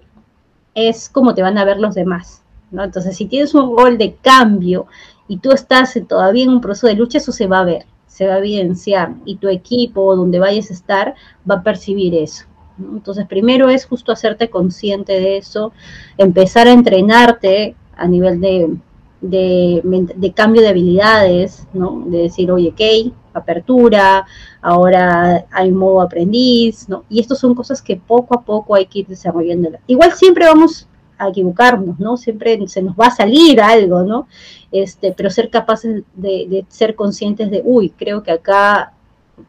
es 0.75 1.07
como 1.09 1.33
te 1.33 1.41
van 1.41 1.57
a 1.57 1.65
ver 1.65 1.79
los 1.79 1.95
demás. 1.95 2.42
¿No? 2.73 2.83
Entonces, 2.83 3.15
si 3.15 3.25
tienes 3.25 3.53
un 3.53 3.77
rol 3.77 3.97
de 3.97 4.15
cambio 4.15 4.87
y 5.27 5.37
tú 5.37 5.51
estás 5.51 5.97
todavía 6.07 6.43
en 6.43 6.49
un 6.49 6.61
proceso 6.61 6.87
de 6.87 6.95
lucha, 6.95 7.19
eso 7.19 7.31
se 7.31 7.47
va 7.47 7.59
a 7.59 7.65
ver, 7.65 7.85
se 8.07 8.27
va 8.27 8.33
a 8.33 8.39
evidenciar 8.39 9.13
y 9.25 9.37
tu 9.37 9.47
equipo, 9.47 10.15
donde 10.15 10.39
vayas 10.39 10.69
a 10.71 10.73
estar, 10.73 11.15
va 11.49 11.55
a 11.55 11.63
percibir 11.63 12.15
eso. 12.15 12.45
Entonces, 12.77 13.27
primero 13.27 13.69
es 13.69 13.85
justo 13.85 14.11
hacerte 14.11 14.49
consciente 14.49 15.13
de 15.13 15.37
eso, 15.37 15.71
empezar 16.17 16.67
a 16.67 16.73
entrenarte 16.73 17.75
a 17.95 18.07
nivel 18.07 18.41
de, 18.41 18.77
de, 19.21 20.33
cambio 20.35 20.61
de 20.61 20.69
habilidades, 20.69 21.67
¿no? 21.73 22.03
De 22.07 22.23
decir, 22.23 22.51
oye, 22.51 22.69
ok, 22.69 23.13
apertura, 23.33 24.25
ahora 24.61 25.45
hay 25.51 25.71
modo 25.71 26.01
aprendiz, 26.01 26.89
¿no? 26.89 27.03
Y 27.09 27.19
estas 27.19 27.39
son 27.39 27.53
cosas 27.53 27.81
que 27.81 27.95
poco 27.95 28.35
a 28.35 28.41
poco 28.41 28.73
hay 28.73 28.87
que 28.87 28.99
ir 28.99 29.07
desarrollando. 29.07 29.69
Igual 29.85 30.13
siempre 30.13 30.45
vamos 30.45 30.87
equivocarnos, 31.29 31.99
¿no? 31.99 32.17
Siempre 32.17 32.67
se 32.67 32.81
nos 32.81 32.95
va 32.95 33.07
a 33.07 33.15
salir 33.15 33.61
algo, 33.61 34.03
¿no? 34.03 34.27
Este, 34.71 35.11
pero 35.11 35.29
ser 35.29 35.49
capaces 35.49 36.03
de, 36.15 36.65
ser 36.69 36.95
conscientes 36.95 37.51
de, 37.51 37.61
uy, 37.63 37.89
creo 37.91 38.23
que 38.23 38.31
acá 38.31 38.93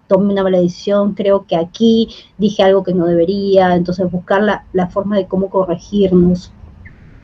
tomé 0.08 0.32
una 0.32 0.42
mala 0.42 0.58
decisión, 0.58 1.14
creo 1.14 1.46
que 1.46 1.56
aquí 1.56 2.08
dije 2.38 2.62
algo 2.62 2.82
que 2.82 2.94
no 2.94 3.06
debería, 3.06 3.74
entonces 3.74 4.10
buscar 4.10 4.42
la, 4.42 4.64
la 4.72 4.88
forma 4.88 5.16
de 5.16 5.26
cómo 5.26 5.50
corregirnos, 5.50 6.52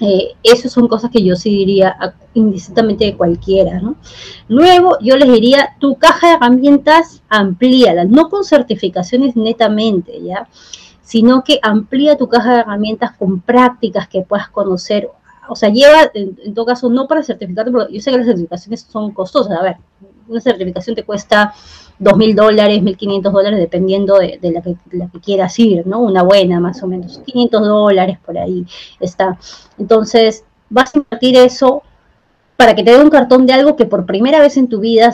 eh, 0.01 0.33
esas 0.43 0.73
son 0.73 0.89
cosas 0.89 1.11
que 1.11 1.23
yo 1.23 1.37
sí 1.37 1.51
diría 1.51 1.95
indistintamente 2.33 3.05
de 3.05 3.17
cualquiera, 3.17 3.81
¿no? 3.81 3.97
Luego 4.49 4.97
yo 5.03 5.17
les 5.17 5.31
diría, 5.31 5.77
tu 5.79 5.97
caja 5.97 6.29
de 6.29 6.35
herramientas 6.35 7.23
amplíala, 7.29 8.07
no 8.07 8.31
con 8.31 8.45
certificaciones 8.45 9.37
netamente, 9.37 10.19
¿ya? 10.23 10.49
Sino 11.11 11.43
que 11.43 11.59
amplía 11.61 12.17
tu 12.17 12.29
caja 12.29 12.55
de 12.55 12.61
herramientas 12.61 13.17
con 13.17 13.41
prácticas 13.41 14.07
que 14.07 14.23
puedas 14.23 14.49
conocer. 14.49 15.09
O 15.49 15.57
sea, 15.57 15.69
lleva, 15.69 16.09
en, 16.15 16.55
todo 16.55 16.67
caso, 16.67 16.89
no 16.89 17.09
para 17.09 17.25
certificarte, 17.25 17.73
porque 17.73 17.93
yo 17.93 18.01
sé 18.01 18.13
que 18.13 18.19
las 18.19 18.27
certificaciones 18.27 18.87
son 18.89 19.11
costosas. 19.11 19.59
A 19.59 19.63
ver, 19.63 19.77
una 20.29 20.41
certificación 20.41 20.95
te 20.95 21.03
cuesta 21.03 21.53
dos 21.99 22.17
mil 22.17 22.37
dólares, 22.37 22.81
mil 22.81 22.97
quinientos 22.97 23.33
dólares, 23.33 23.59
dependiendo 23.59 24.19
de, 24.19 24.39
la, 24.41 24.63
que, 24.63 24.77
la, 24.93 25.09
que, 25.09 25.19
quieras 25.19 25.59
ir, 25.59 25.85
¿no? 25.85 25.99
Una 25.99 26.23
buena, 26.23 26.61
más 26.61 26.81
o 26.85 26.87
menos, 26.87 27.21
500 27.27 27.67
dólares 27.67 28.19
por 28.25 28.39
ahí 28.39 28.65
está. 29.01 29.37
Entonces, 29.79 30.45
vas 30.69 30.95
a 30.95 30.99
invertir 30.99 31.37
eso 31.37 31.83
para 32.61 32.75
que 32.75 32.83
te 32.83 32.91
dé 32.91 33.03
un 33.03 33.09
cartón 33.09 33.47
de 33.47 33.55
algo 33.55 33.75
que 33.75 33.87
por 33.87 34.05
primera 34.05 34.39
vez 34.39 34.59
en 34.59 34.69
tu 34.69 34.81
vida 34.81 35.11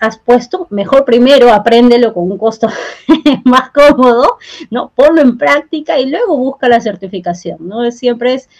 has, 0.00 0.18
puesto, 0.18 0.66
mejor 0.68 1.06
primero 1.06 1.50
apréndelo 1.50 2.12
con 2.12 2.30
un 2.30 2.36
costo 2.36 2.68
más 3.46 3.70
cómodo, 3.70 4.36
¿no? 4.70 4.92
Ponlo 4.94 5.22
en 5.22 5.38
práctica 5.38 5.98
y 5.98 6.10
luego 6.10 6.36
busca 6.36 6.68
la 6.68 6.78
certificación, 6.78 7.56
¿no? 7.66 7.90
Siempre 7.90 8.34
es, 8.34 8.50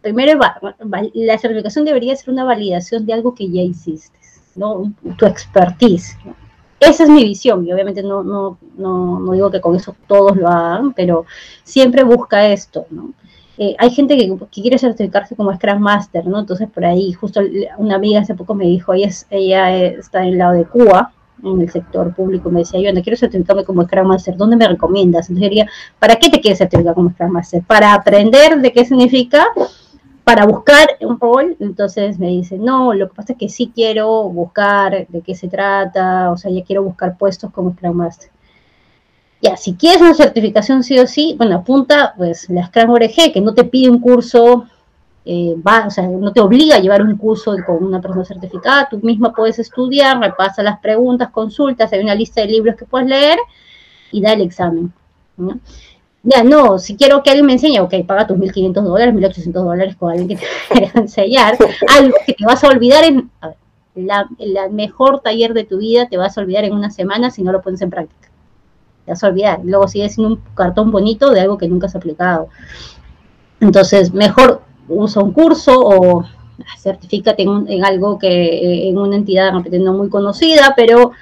primero 0.00 0.40
la 1.12 1.36
certificación 1.36 1.84
debería 1.84 2.16
ser 2.16 2.30
una 2.30 2.44
validación 2.44 3.04
de 3.04 3.12
algo 3.12 3.34
que 3.34 3.50
ya 3.50 3.60
hiciste, 3.60 4.18
¿no? 4.56 4.90
Tu 5.18 5.26
expertise, 5.26 6.16
¿no? 6.24 6.34
Esa 6.80 7.02
es 7.02 7.10
mi 7.10 7.24
visión 7.24 7.66
y 7.66 7.74
obviamente 7.74 8.02
no, 8.02 8.24
no, 8.24 8.56
no, 8.78 9.20
no 9.20 9.32
digo 9.32 9.50
que 9.50 9.60
con 9.60 9.76
eso 9.76 9.94
todos 10.06 10.34
lo 10.38 10.48
hagan, 10.48 10.94
pero 10.94 11.26
siempre 11.62 12.04
busca 12.04 12.48
esto, 12.48 12.86
¿no? 12.88 13.12
Eh, 13.58 13.76
hay 13.78 13.90
gente 13.90 14.16
que, 14.16 14.34
quiere 14.50 14.78
certificarse 14.78 15.36
como 15.36 15.54
Scrum 15.54 15.78
Master, 15.78 16.26
¿no? 16.26 16.40
Entonces 16.40 16.68
por 16.68 16.84
ahí, 16.84 17.12
justo 17.12 17.40
una 17.78 17.96
amiga 17.96 18.20
hace 18.20 18.34
poco 18.34 18.54
me 18.54 18.64
dijo, 18.64 18.94
ella, 18.94 19.08
es, 19.08 19.26
ella 19.30 19.76
está 19.76 20.22
en 20.22 20.32
el 20.32 20.38
lado 20.38 20.52
de 20.54 20.64
Cuba, 20.64 21.12
en 21.42 21.60
el 21.60 21.70
sector 21.70 22.14
público, 22.14 22.50
me 22.50 22.60
decía, 22.60 22.80
yo 22.80 22.92
no 22.92 23.02
quiero 23.02 23.16
certificarme 23.16 23.64
como 23.64 23.84
Scrum 23.84 24.06
Master, 24.06 24.36
¿dónde 24.36 24.56
me 24.56 24.68
recomiendas? 24.68 25.28
Entonces 25.28 25.50
diría, 25.50 25.68
¿para 25.98 26.16
qué 26.16 26.30
te 26.30 26.40
quieres 26.40 26.58
certificar 26.58 26.94
como 26.94 27.10
Scrum 27.10 27.30
Master? 27.30 27.62
¿Para 27.66 27.94
aprender 27.94 28.60
de 28.60 28.72
qué 28.72 28.84
significa? 28.84 29.46
para 30.24 30.46
buscar 30.46 30.86
un 31.00 31.18
rol, 31.18 31.56
entonces 31.58 32.18
me 32.18 32.28
dice, 32.28 32.56
no, 32.56 32.94
lo 32.94 33.08
que 33.08 33.14
pasa 33.14 33.32
es 33.32 33.38
que 33.38 33.48
sí 33.48 33.72
quiero 33.74 34.28
buscar 34.28 35.06
de 35.08 35.20
qué 35.20 35.34
se 35.34 35.48
trata, 35.48 36.30
o 36.30 36.36
sea, 36.36 36.50
ya 36.50 36.62
quiero 36.64 36.84
buscar 36.84 37.18
puestos 37.18 37.50
como 37.50 37.72
Scrum 37.72 37.96
Master. 37.96 38.30
Ya, 39.42 39.56
si 39.56 39.74
quieres 39.74 40.00
una 40.00 40.14
certificación 40.14 40.82
sí 40.82 40.98
o 40.98 41.06
sí, 41.06 41.34
bueno, 41.36 41.56
apunta 41.56 42.14
pues 42.16 42.48
la 42.48 42.66
Scrum 42.66 42.90
ORG, 42.90 43.32
que 43.34 43.40
no 43.40 43.52
te 43.52 43.64
pide 43.64 43.90
un 43.90 43.98
curso, 43.98 44.66
eh, 45.24 45.54
va, 45.66 45.86
o 45.88 45.90
sea, 45.90 46.06
no 46.06 46.32
te 46.32 46.40
obliga 46.40 46.76
a 46.76 46.78
llevar 46.78 47.02
un 47.02 47.16
curso 47.16 47.54
con 47.66 47.84
una 47.84 48.00
persona 48.00 48.24
certificada, 48.24 48.88
tú 48.88 48.98
misma 49.02 49.32
puedes 49.34 49.58
estudiar, 49.58 50.18
repasa 50.18 50.62
las 50.62 50.78
preguntas, 50.78 51.30
consultas, 51.30 51.92
hay 51.92 52.00
una 52.00 52.14
lista 52.14 52.40
de 52.40 52.46
libros 52.46 52.76
que 52.76 52.86
puedes 52.86 53.08
leer 53.08 53.38
y 54.12 54.22
da 54.22 54.32
el 54.32 54.42
examen. 54.42 54.92
¿no? 55.36 55.58
ya 56.22 56.44
no, 56.44 56.78
si 56.78 56.96
quiero 56.96 57.22
que 57.22 57.30
alguien 57.30 57.46
me 57.46 57.52
enseñe, 57.54 57.80
ok, 57.80 57.94
paga 58.06 58.26
tus 58.26 58.36
1.500 58.36 58.82
dólares, 58.82 59.14
1.800 59.14 59.52
dólares 59.52 59.96
con 59.96 60.10
alguien 60.10 60.28
que 60.28 60.36
te 60.36 60.42
quiera 60.70 60.92
enseñar, 60.94 61.58
algo 61.88 62.16
que 62.24 62.34
te 62.34 62.44
vas 62.44 62.62
a 62.62 62.68
olvidar 62.68 63.04
en, 63.04 63.30
a 63.40 63.48
ver, 63.48 63.56
la, 63.94 64.68
mejor 64.70 65.20
taller 65.20 65.52
de 65.52 65.64
tu 65.64 65.78
vida 65.78 66.08
te 66.08 66.16
vas 66.16 66.38
a 66.38 66.40
olvidar 66.40 66.64
en 66.64 66.72
una 66.72 66.90
semana 66.90 67.30
si 67.30 67.42
no 67.42 67.52
lo 67.52 67.60
pones 67.60 67.82
en 67.82 67.90
práctica. 67.90 68.28
Te 69.04 69.12
vas 69.12 69.24
a 69.24 69.28
olvidar. 69.28 69.60
Luego 69.64 69.88
sigues 69.88 70.14
sin 70.14 70.26
un 70.26 70.40
cartón 70.54 70.90
bonito 70.90 71.30
de 71.30 71.40
algo 71.40 71.58
que 71.58 71.68
nunca 71.68 71.86
has 71.86 71.96
aplicado. 71.96 72.48
Entonces, 73.60 74.12
mejor 74.12 74.62
usa 74.88 75.22
un 75.22 75.32
curso 75.32 75.80
o 75.80 76.24
certifícate 76.78 77.42
en, 77.42 77.66
en 77.68 77.84
algo 77.84 78.18
que 78.18 78.88
en 78.88 78.98
una 78.98 79.16
entidad 79.16 79.52
no 79.52 79.92
muy 79.92 80.08
conocida, 80.08 80.74
pero 80.76 81.12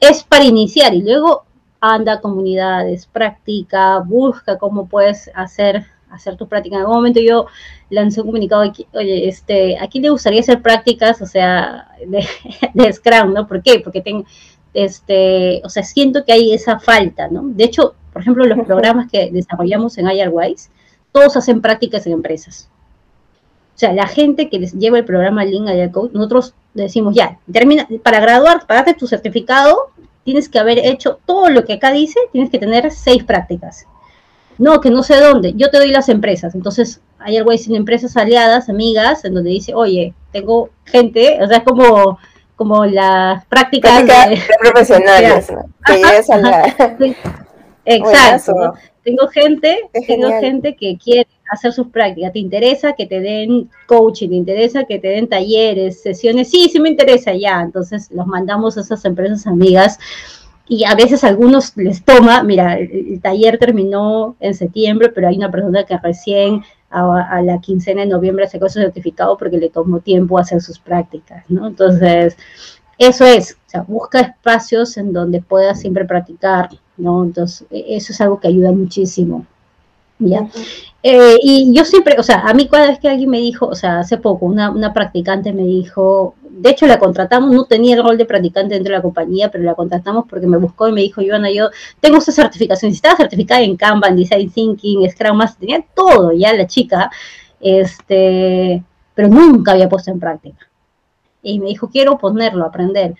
es 0.00 0.24
para 0.24 0.44
iniciar 0.44 0.94
y 0.94 1.02
luego 1.02 1.44
anda 1.80 2.14
a 2.14 2.20
comunidades, 2.20 3.06
practica, 3.06 3.98
busca 4.00 4.58
cómo 4.58 4.88
puedes 4.88 5.30
hacer, 5.34 5.86
hacer 6.10 6.36
tu 6.36 6.48
práctica. 6.48 6.76
En 6.76 6.82
algún 6.82 6.96
momento 6.96 7.20
yo 7.20 7.46
lancé 7.90 8.20
un 8.20 8.28
comunicado, 8.28 8.62
aquí, 8.62 8.86
oye, 8.92 9.28
este, 9.28 9.78
¿a 9.78 9.86
quién 9.88 10.02
le 10.02 10.10
gustaría 10.10 10.40
hacer 10.40 10.60
prácticas, 10.60 11.22
o 11.22 11.26
sea, 11.26 11.88
de, 12.06 12.92
Scrum, 12.92 13.32
¿no? 13.32 13.46
¿Por 13.46 13.62
qué? 13.62 13.80
Porque 13.80 14.00
tengo, 14.00 14.24
este, 14.74 15.60
o 15.64 15.68
sea, 15.68 15.82
siento 15.82 16.24
que 16.24 16.32
hay 16.32 16.52
esa 16.52 16.78
falta, 16.78 17.28
¿no? 17.28 17.42
De 17.44 17.64
hecho, 17.64 17.94
por 18.12 18.22
ejemplo, 18.22 18.44
los 18.44 18.66
programas 18.66 19.10
que 19.10 19.30
desarrollamos 19.30 19.98
en 19.98 20.08
Airwise, 20.08 20.70
todos 21.12 21.36
hacen 21.36 21.60
prácticas 21.60 22.06
en 22.06 22.14
empresas. 22.14 22.68
O 23.74 23.78
sea, 23.78 23.92
la 23.92 24.08
gente 24.08 24.48
que 24.48 24.58
les 24.58 24.72
lleva 24.72 24.98
el 24.98 25.04
programa 25.04 25.44
Link 25.44 25.68
Agile 25.68 25.92
Code, 25.92 26.10
nosotros 26.12 26.54
decimos, 26.74 27.14
ya, 27.14 27.38
termina, 27.52 27.86
para 28.02 28.18
graduar, 28.18 28.66
tu 28.98 29.06
certificado, 29.06 29.90
tienes 30.24 30.48
que 30.48 30.58
haber 30.58 30.78
hecho 30.78 31.20
todo 31.24 31.48
lo 31.48 31.64
que 31.64 31.74
acá 31.74 31.92
dice, 31.92 32.18
tienes 32.32 32.50
que 32.50 32.58
tener 32.58 32.90
seis 32.90 33.22
prácticas. 33.22 33.86
no, 34.58 34.80
que 34.80 34.90
no 34.90 35.04
sé 35.04 35.20
dónde, 35.20 35.54
yo 35.54 35.70
te 35.70 35.78
doy 35.78 35.92
las 35.92 36.08
empresas. 36.08 36.56
Entonces, 36.56 37.00
hay 37.20 37.36
algo 37.36 37.52
empresas 37.52 38.16
aliadas, 38.16 38.68
amigas, 38.68 39.24
en 39.24 39.34
donde 39.34 39.50
dice, 39.50 39.74
oye, 39.74 40.14
tengo 40.32 40.70
gente, 40.84 41.38
o 41.40 41.46
sea, 41.46 41.58
es 41.58 41.64
como, 41.64 42.18
como 42.58 42.84
las 42.84 43.46
prácticas 43.46 44.04
de, 44.04 44.42
profesionales, 44.58 45.46
Exacto. 47.84 48.74
Tengo 49.02 49.28
gente, 49.28 49.88
tengo 50.06 50.28
gente 50.40 50.76
que 50.76 50.98
quiere 50.98 51.28
hacer 51.50 51.72
sus 51.72 51.86
prácticas. 51.86 52.32
¿Te 52.32 52.40
interesa 52.40 52.92
que 52.92 53.06
te 53.06 53.20
den 53.20 53.70
coaching? 53.86 54.28
¿Te 54.28 54.34
interesa 54.34 54.84
que 54.84 54.98
te 54.98 55.08
den 55.08 55.28
talleres, 55.28 56.02
sesiones? 56.02 56.50
Sí, 56.50 56.68
sí 56.68 56.78
me 56.80 56.90
interesa 56.90 57.32
ya. 57.32 57.62
Entonces 57.62 58.10
los 58.10 58.26
mandamos 58.26 58.76
a 58.76 58.80
esas 58.82 59.02
empresas 59.06 59.46
amigas 59.46 59.98
y 60.68 60.84
a 60.84 60.94
veces 60.94 61.24
a 61.24 61.28
algunos 61.28 61.76
les 61.76 62.04
toma, 62.04 62.42
mira, 62.42 62.78
el, 62.78 63.20
taller 63.22 63.58
terminó 63.58 64.36
en 64.38 64.54
septiembre, 64.54 65.08
pero 65.08 65.28
hay 65.28 65.36
una 65.36 65.50
persona 65.50 65.84
que 65.84 65.96
recién 65.98 66.62
a, 66.90 67.42
la 67.42 67.60
quincena 67.60 68.02
de 68.02 68.08
noviembre 68.08 68.48
sacó 68.48 68.68
su 68.68 68.78
certificado 68.78 69.36
porque 69.36 69.58
le 69.58 69.70
tomó 69.70 70.00
tiempo 70.00 70.38
hacer 70.38 70.60
sus 70.60 70.78
prácticas, 70.78 71.44
¿no? 71.48 71.66
Entonces, 71.66 72.36
eso 72.98 73.24
es, 73.24 73.52
o 73.52 73.70
sea, 73.70 73.82
busca 73.82 74.20
espacios 74.20 74.96
en 74.96 75.12
donde 75.12 75.40
puedas 75.40 75.80
siempre 75.80 76.04
practicar, 76.04 76.70
¿no? 76.96 77.24
Entonces, 77.24 77.66
e, 77.70 77.96
eso 77.96 78.12
es 78.12 78.20
algo 78.20 78.40
que 78.40 78.48
ayuda 78.48 78.72
muchísimo. 78.72 79.46
¿ya? 80.18 80.48
Eh, 81.02 81.36
y 81.42 81.72
yo 81.72 81.84
siempre, 81.84 82.16
o 82.18 82.22
sea, 82.22 82.40
a 82.40 82.54
mí 82.54 82.68
cada 82.68 82.88
vez 82.88 82.98
que 82.98 83.08
alguien 83.08 83.30
me 83.30 83.38
dijo, 83.38 83.66
o 83.66 83.74
sea, 83.74 84.00
hace 84.00 84.18
poco, 84.18 84.46
una, 84.46 84.70
una 84.70 84.92
practicante 84.92 85.52
me 85.52 85.62
dijo, 85.62 86.34
de 86.60 86.70
hecho 86.70 86.86
la 86.86 86.98
contratamos, 86.98 87.52
no 87.52 87.64
tenía 87.64 87.96
el 87.96 88.02
rol 88.02 88.18
de 88.18 88.24
practicante 88.24 88.74
dentro 88.74 88.92
de 88.92 88.98
la 88.98 89.02
compañía, 89.02 89.50
pero 89.50 89.64
la 89.64 89.74
contratamos 89.74 90.24
porque 90.28 90.46
me 90.46 90.56
buscó 90.56 90.88
y 90.88 90.92
me 90.92 91.02
dijo, 91.02 91.20
Ivana, 91.20 91.50
yo 91.50 91.70
tengo 92.00 92.18
esta 92.18 92.32
certificación, 92.32 92.92
estaba 92.92 93.16
certificada 93.16 93.62
en 93.62 93.76
Kanban, 93.76 94.16
Design 94.16 94.50
Thinking, 94.50 95.08
Scrum 95.10 95.36
Master, 95.36 95.60
tenía 95.60 95.84
todo 95.94 96.32
ya 96.32 96.52
la 96.52 96.66
chica, 96.66 97.10
este, 97.60 98.82
pero 99.14 99.28
nunca 99.28 99.72
había 99.72 99.88
puesto 99.88 100.10
en 100.10 100.20
práctica. 100.20 100.68
Y 101.42 101.60
me 101.60 101.68
dijo, 101.68 101.88
quiero 101.88 102.18
ponerlo, 102.18 102.64
aprender. 102.64 103.14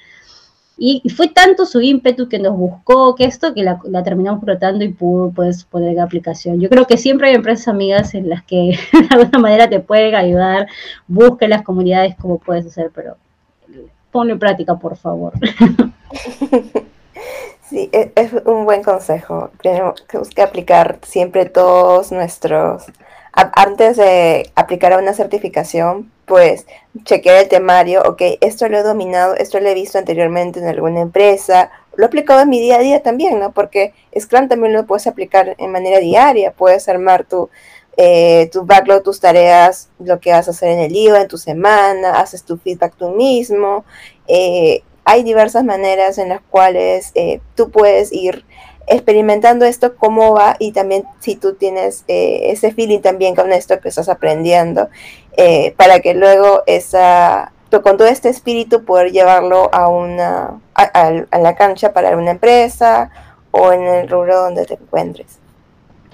Y, 0.80 1.02
fue 1.10 1.28
tanto 1.28 1.66
su 1.66 1.80
ímpetu 1.80 2.28
que 2.28 2.38
nos 2.38 2.56
buscó 2.56 3.16
que 3.16 3.24
esto 3.24 3.52
que 3.52 3.64
la, 3.64 3.80
terminamos 4.04 4.44
tratando 4.44 4.84
y 4.84 4.90
pudo 4.90 5.30
pues, 5.32 5.64
poner 5.64 5.90
en 5.90 6.00
aplicación. 6.00 6.60
Yo 6.60 6.68
creo 6.68 6.86
que 6.86 6.96
siempre 6.96 7.28
hay 7.28 7.34
empresas 7.34 7.66
amigas 7.66 8.14
en 8.14 8.28
las 8.28 8.44
que 8.44 8.78
de 8.92 9.08
alguna 9.10 9.38
manera 9.40 9.68
te 9.68 9.80
pueden 9.80 10.14
ayudar, 10.14 10.68
busca 11.08 11.48
las 11.48 11.62
comunidades 11.62 12.14
como 12.16 12.38
puedes 12.38 12.66
hacer, 12.66 12.92
pero 12.94 13.16
ponlo 14.10 14.32
en 14.32 14.38
práctica, 14.38 14.76
por 14.76 14.96
favor. 14.96 15.32
Sí, 17.68 17.90
e, 17.92 18.12
es 18.14 18.32
un 18.46 18.64
buen 18.64 18.82
consejo. 18.82 19.50
Tenemos 19.62 20.00
que 20.34 20.40
aplicar 20.40 21.00
siempre 21.02 21.44
todos 21.44 22.12
nuestros 22.12 22.86
antes 23.32 23.96
de 23.96 24.50
aplicar 24.54 24.92
a 24.92 24.98
una 24.98 25.12
certificación, 25.12 26.10
pues 26.26 26.66
chequear 27.04 27.42
el 27.42 27.48
temario, 27.48 28.02
ok, 28.02 28.22
esto 28.40 28.68
lo 28.68 28.78
he 28.78 28.82
dominado, 28.82 29.34
esto 29.34 29.60
lo 29.60 29.68
he 29.68 29.74
visto 29.74 29.98
anteriormente 29.98 30.58
en 30.58 30.66
alguna 30.66 31.00
empresa, 31.00 31.70
lo 31.94 32.04
he 32.04 32.06
aplicado 32.06 32.40
en 32.40 32.48
mi 32.48 32.60
día 32.60 32.76
a 32.76 32.80
día 32.80 33.02
también, 33.02 33.38
¿no? 33.38 33.52
Porque 33.52 33.94
Scrum 34.18 34.48
también 34.48 34.72
lo 34.72 34.86
puedes 34.86 35.06
aplicar 35.06 35.54
en 35.58 35.70
manera 35.70 36.00
diaria, 36.00 36.52
puedes 36.52 36.88
armar 36.88 37.24
tu, 37.24 37.48
eh, 37.98 38.48
tu 38.52 38.64
backlog, 38.64 39.02
tus 39.02 39.18
tareas, 39.18 39.90
lo 39.98 40.20
que 40.20 40.30
vas 40.30 40.46
a 40.46 40.52
hacer 40.52 40.70
en 40.70 40.78
el 40.78 40.92
día, 40.92 41.20
en 41.20 41.28
tu 41.28 41.36
semana, 41.36 42.20
haces 42.20 42.44
tu 42.44 42.56
feedback 42.56 42.94
tú 42.96 43.10
mismo. 43.10 43.84
Eh, 44.28 44.82
hay 45.04 45.24
diversas 45.24 45.64
maneras 45.64 46.18
en 46.18 46.28
las 46.28 46.40
cuales 46.48 47.10
eh, 47.14 47.40
tú 47.56 47.70
puedes 47.70 48.12
ir 48.12 48.44
experimentando 48.86 49.64
esto, 49.64 49.96
cómo 49.96 50.34
va 50.34 50.54
y 50.58 50.72
también 50.72 51.04
si 51.18 51.34
tú 51.34 51.54
tienes 51.54 52.04
eh, 52.08 52.50
ese 52.50 52.72
feeling 52.72 53.00
también 53.00 53.34
con 53.34 53.52
esto 53.52 53.80
que 53.80 53.88
estás 53.88 54.08
aprendiendo, 54.08 54.88
eh, 55.36 55.74
para 55.76 56.00
que 56.00 56.14
luego 56.14 56.62
esa, 56.66 57.52
con 57.82 57.96
todo 57.96 58.06
este 58.06 58.28
espíritu 58.28 58.84
poder 58.84 59.10
llevarlo 59.10 59.70
a, 59.72 59.88
una, 59.88 60.60
a, 60.74 61.38
la 61.38 61.56
cancha 61.56 61.92
para 61.92 62.16
una 62.16 62.30
empresa 62.30 63.10
o 63.50 63.72
en 63.72 63.82
el 63.82 64.08
rubro 64.08 64.38
donde 64.40 64.66
te 64.66 64.74
encuentres. 64.74 65.37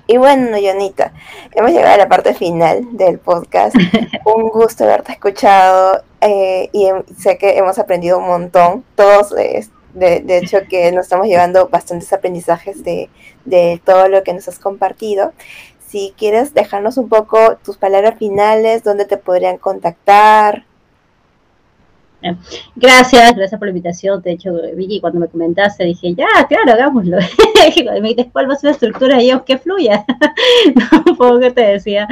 Y 0.07 0.19
bueno, 0.19 0.57
Jonita, 0.61 1.13
hemos 1.53 1.71
llegado 1.71 1.95
a 1.95 1.99
la 1.99 2.09
parte 2.09 2.35
final 2.35 2.97
del 2.97 3.19
podcast. 3.19 3.75
Un 4.27 4.51
gusto 4.51 4.85
haberte 4.85 5.13
escuchado 5.13 6.03
eh, 6.21 6.69
y 6.73 6.89
sé 7.19 7.39
que 7.39 7.57
hemos 7.57 7.79
aprendido 7.79 8.19
un 8.19 8.27
montón. 8.27 8.85
Todos 8.95 9.31
de, 9.95 10.25
hecho, 10.29 10.59
que 10.69 10.91
nos 10.93 11.05
estamos 11.05 11.27
llevando 11.27 11.69
bastantes 11.69 12.13
aprendizajes 12.13 12.83
de, 12.85 13.09
todo 13.85 14.09
lo 14.09 14.23
que 14.25 14.35
nos 14.35 14.49
has 14.49 14.59
compartido. 14.59 15.33
Si 15.87 16.13
quieres 16.19 16.53
dejarnos 16.53 16.97
un 16.99 17.09
poco 17.09 17.57
tus 17.65 17.77
palabras 17.79 18.19
finales, 18.19 18.83
dónde 18.83 19.05
te 19.05 19.17
podrían 19.17 19.59
contactar. 19.59 20.65
Gracias, 22.77 23.35
gracias 23.35 23.59
por 23.59 23.67
la 23.67 23.71
invitación. 23.71 24.23
De 24.23 24.33
hecho, 24.33 24.53
Vicky, 24.75 25.01
cuando 25.01 25.21
me 25.21 25.29
comentaste, 25.29 25.85
dije, 25.85 26.15
ya, 26.15 26.27
claro, 26.49 26.73
hagámoslo. 26.73 27.19
me 27.19 28.01
dijiste, 28.01 28.31
¿cuál 28.33 28.49
va 28.49 28.55
a 28.55 28.57
ser 28.57 28.69
la 28.69 28.73
estructura? 28.73 29.23
Y 29.23 29.29
yo, 29.29 29.45
que 29.45 29.59
fluya. 29.59 30.05
un 31.07 31.17
poco 31.17 31.41
que 31.41 31.51
te 31.51 31.63
decía. 31.63 32.09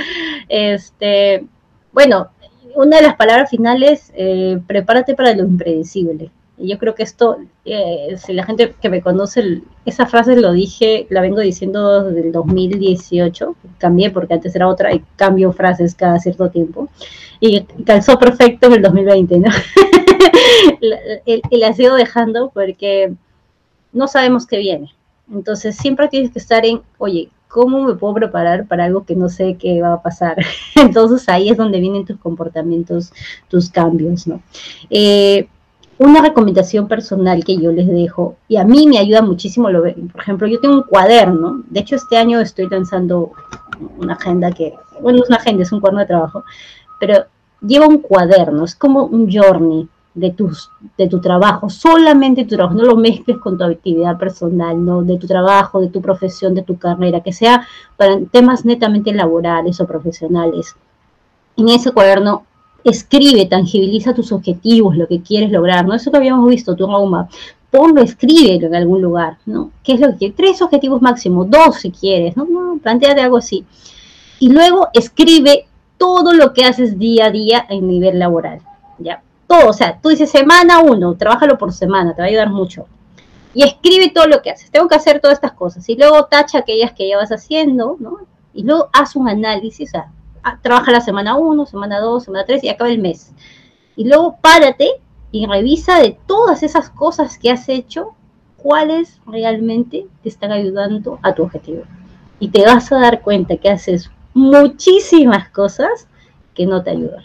Este, 0.49 1.45
bueno, 1.93 2.29
una 2.75 2.97
de 2.97 3.03
las 3.03 3.17
palabras 3.17 3.51
finales, 3.51 4.13
eh, 4.15 4.59
prepárate 4.67 5.15
para 5.15 5.35
lo 5.35 5.45
impredecible. 5.45 6.31
Y 6.59 6.69
yo 6.69 6.79
creo 6.79 6.95
que 6.95 7.03
esto, 7.03 7.39
eh, 7.65 8.15
si 8.19 8.33
la 8.33 8.45
gente 8.45 8.75
que 8.81 8.89
me 8.89 9.01
conoce, 9.01 9.63
esa 9.85 10.07
frase 10.07 10.37
lo 10.37 10.53
dije, 10.53 11.07
la 11.11 11.21
vengo 11.21 11.41
diciendo 11.41 12.05
desde 12.05 12.29
el 12.29 12.33
2018, 12.33 13.57
cambié 13.79 14.11
porque 14.11 14.35
antes 14.35 14.55
era 14.55 14.69
otra 14.69 14.95
y 14.95 15.03
cambio 15.17 15.53
frases 15.53 15.95
cada 15.95 16.19
cierto 16.21 16.51
tiempo. 16.51 16.89
Y 17.41 17.63
calzó 17.85 18.19
perfecto 18.19 18.69
en 18.69 18.75
el 18.75 18.83
2020, 18.83 19.39
¿no? 19.41 19.51
y 21.25 21.57
la 21.57 21.73
sigo 21.73 21.95
dejando 21.95 22.51
porque 22.53 23.12
no 23.93 24.09
sabemos 24.09 24.47
qué 24.47 24.59
viene. 24.59 24.93
Entonces 25.33 25.77
siempre 25.77 26.09
tienes 26.09 26.31
que 26.31 26.39
estar 26.39 26.64
en, 26.66 26.83
oye, 26.99 27.31
¿cómo 27.49 27.83
me 27.85 27.95
puedo 27.95 28.14
preparar 28.14 28.66
para 28.66 28.85
algo 28.85 29.05
que 29.05 29.14
no 29.14 29.29
sé 29.29 29.57
qué 29.59 29.81
va 29.81 29.95
a 29.95 30.03
pasar? 30.03 30.37
Entonces 30.75 31.29
ahí 31.29 31.51
es 31.51 31.57
donde 31.57 31.81
vienen 31.81 32.05
tus 32.05 32.18
comportamientos, 32.18 33.12
tus 33.49 33.70
cambios, 33.70 34.27
¿no? 34.27 34.43
Eh, 34.91 35.49
una 35.99 36.23
recomendación 36.23 36.89
personal 36.89 37.45
que 37.45 37.57
yo 37.59 37.70
les 37.70 37.87
dejo, 37.87 38.37
y 38.49 38.57
a 38.57 38.64
mí 38.64 38.89
me 38.89 38.99
ayuda 38.99 39.23
muchísimo, 39.23 39.70
lo, 39.70 39.83
por 39.83 40.20
ejemplo, 40.20 40.49
yo 40.49 40.59
tengo 40.59 40.75
un 40.75 40.83
cuaderno, 40.83 41.62
de 41.68 41.81
hecho 41.81 41.95
este 41.95 42.16
año 42.16 42.41
estoy 42.41 42.68
lanzando 42.68 43.33
una 43.99 44.14
agenda 44.14 44.51
que, 44.51 44.75
bueno, 45.01 45.18
no 45.18 45.25
es 45.25 45.29
una 45.29 45.39
agenda, 45.39 45.62
es 45.62 45.70
un 45.70 45.81
cuaderno 45.81 46.01
de 46.01 46.07
trabajo, 46.07 46.45
pero 46.99 47.27
lleva 47.61 47.87
un 47.87 47.99
cuaderno, 47.99 48.64
es 48.64 48.75
como 48.75 49.05
un 49.05 49.31
journey 49.31 49.89
de, 50.15 50.31
tus, 50.31 50.71
de 50.99 51.09
tu 51.09 51.21
trabajo, 51.21 51.71
solamente 51.71 52.45
tu 52.45 52.57
trabajo, 52.57 52.77
no 52.77 52.85
lo 52.85 52.97
mezcles 52.97 53.39
con 53.39 53.57
tu 53.57 53.65
actividad 53.65 54.19
personal, 54.19 54.85
¿no? 54.85 55.03
de 55.03 55.17
tu 55.19 55.27
trabajo, 55.27 55.81
de 55.81 55.89
tu 55.89 56.03
profesión, 56.03 56.55
de 56.55 56.63
tu 56.63 56.77
carrera, 56.77 57.21
que 57.21 57.33
sea 57.33 57.67
para 57.97 58.21
temas 58.31 58.65
netamente 58.65 59.13
laborales 59.13 59.81
o 59.81 59.87
profesionales. 59.87 60.77
En 61.57 61.69
ese 61.69 61.93
cuaderno 61.93 62.45
escribe, 62.85 63.47
tangibiliza 63.47 64.15
tus 64.15 64.33
objetivos, 64.33 64.97
lo 64.97 65.07
que 65.07 65.23
quieres 65.23 65.51
lograr, 65.51 65.87
¿no? 65.87 65.95
Eso 65.95 66.11
que 66.11 66.17
habíamos 66.17 66.49
visto, 66.49 66.75
tu 66.75 66.87
roadmap. 66.87 67.31
Ponlo, 67.71 68.03
escríbelo 68.03 68.67
en 68.67 68.75
algún 68.75 69.01
lugar, 69.01 69.39
¿no? 69.47 69.71
¿Qué 69.83 69.95
es 69.95 70.01
lo 70.01 70.09
que 70.11 70.17
quieres? 70.17 70.37
Tres 70.37 70.63
objetivos 70.63 71.01
máximos, 71.01 71.49
dos 71.49 71.77
si 71.77 71.91
quieres, 71.91 72.37
¿no? 72.37 72.45
no 72.45 72.79
planteate 72.83 73.21
algo 73.21 73.39
así. 73.39 73.65
Y 74.41 74.51
luego 74.51 74.89
escribe 74.93 75.67
todo 75.97 76.35
lo 76.35 76.53
que 76.53 76.65
haces 76.65 76.99
día 76.99 77.27
a 77.27 77.31
día 77.31 77.65
en 77.69 77.87
nivel 77.87 78.19
laboral, 78.19 78.61
¿ya? 78.99 79.23
O 79.68 79.72
sea, 79.72 79.98
tú 80.00 80.09
dices 80.11 80.30
semana 80.30 80.80
uno, 80.80 81.14
trabájalo 81.14 81.59
por 81.59 81.72
semana, 81.72 82.14
te 82.14 82.22
va 82.22 82.26
a 82.26 82.28
ayudar 82.28 82.50
mucho. 82.50 82.86
Y 83.55 83.64
escribe 83.64 84.11
todo 84.11 84.26
lo 84.26 84.42
que 84.42 84.50
haces. 84.50 84.70
Tengo 84.70 84.88
que 84.88 84.94
hacer 84.94 85.20
todas 85.20 85.36
estas 85.36 85.53
cosas. 85.53 85.88
Y 85.88 85.96
luego 85.96 86.24
tacha 86.24 86.59
aquellas 86.59 86.92
que 86.92 87.09
ya 87.09 87.18
vas 87.18 87.30
haciendo, 87.30 87.96
¿no? 88.00 88.18
Y 88.55 88.64
luego 88.64 88.88
haz 88.92 89.16
un 89.16 89.28
análisis, 89.28 89.90
o 89.90 89.92
sea, 89.92 90.12
Ah, 90.44 90.59
trabaja 90.61 90.90
la 90.90 91.00
semana 91.00 91.36
1, 91.36 91.66
semana 91.66 92.00
2, 92.00 92.24
semana 92.24 92.44
3 92.44 92.64
y 92.64 92.68
acaba 92.68 92.90
el 92.90 92.98
mes. 92.98 93.32
Y 93.94 94.09
luego 94.09 94.38
párate 94.40 95.00
y 95.30 95.46
revisa 95.46 96.00
de 96.00 96.18
todas 96.26 96.64
esas 96.64 96.90
cosas 96.90 97.38
que 97.38 97.50
has 97.50 97.68
hecho, 97.68 98.14
cuáles 98.57 99.20
realmente 99.24 100.07
te 100.22 100.28
están 100.28 100.50
ayudando 100.50 101.20
a 101.22 101.34
tu 101.34 101.44
objetivo. 101.44 101.82
Y 102.40 102.48
te 102.48 102.64
vas 102.64 102.90
a 102.90 102.98
dar 102.98 103.22
cuenta 103.22 103.57
que 103.57 103.70
haces 103.70 104.11
muchísimas 104.34 105.48
cosas 105.50 106.09
que 106.55 106.66
no 106.66 106.82
te 106.82 106.90
ayudan. 106.90 107.24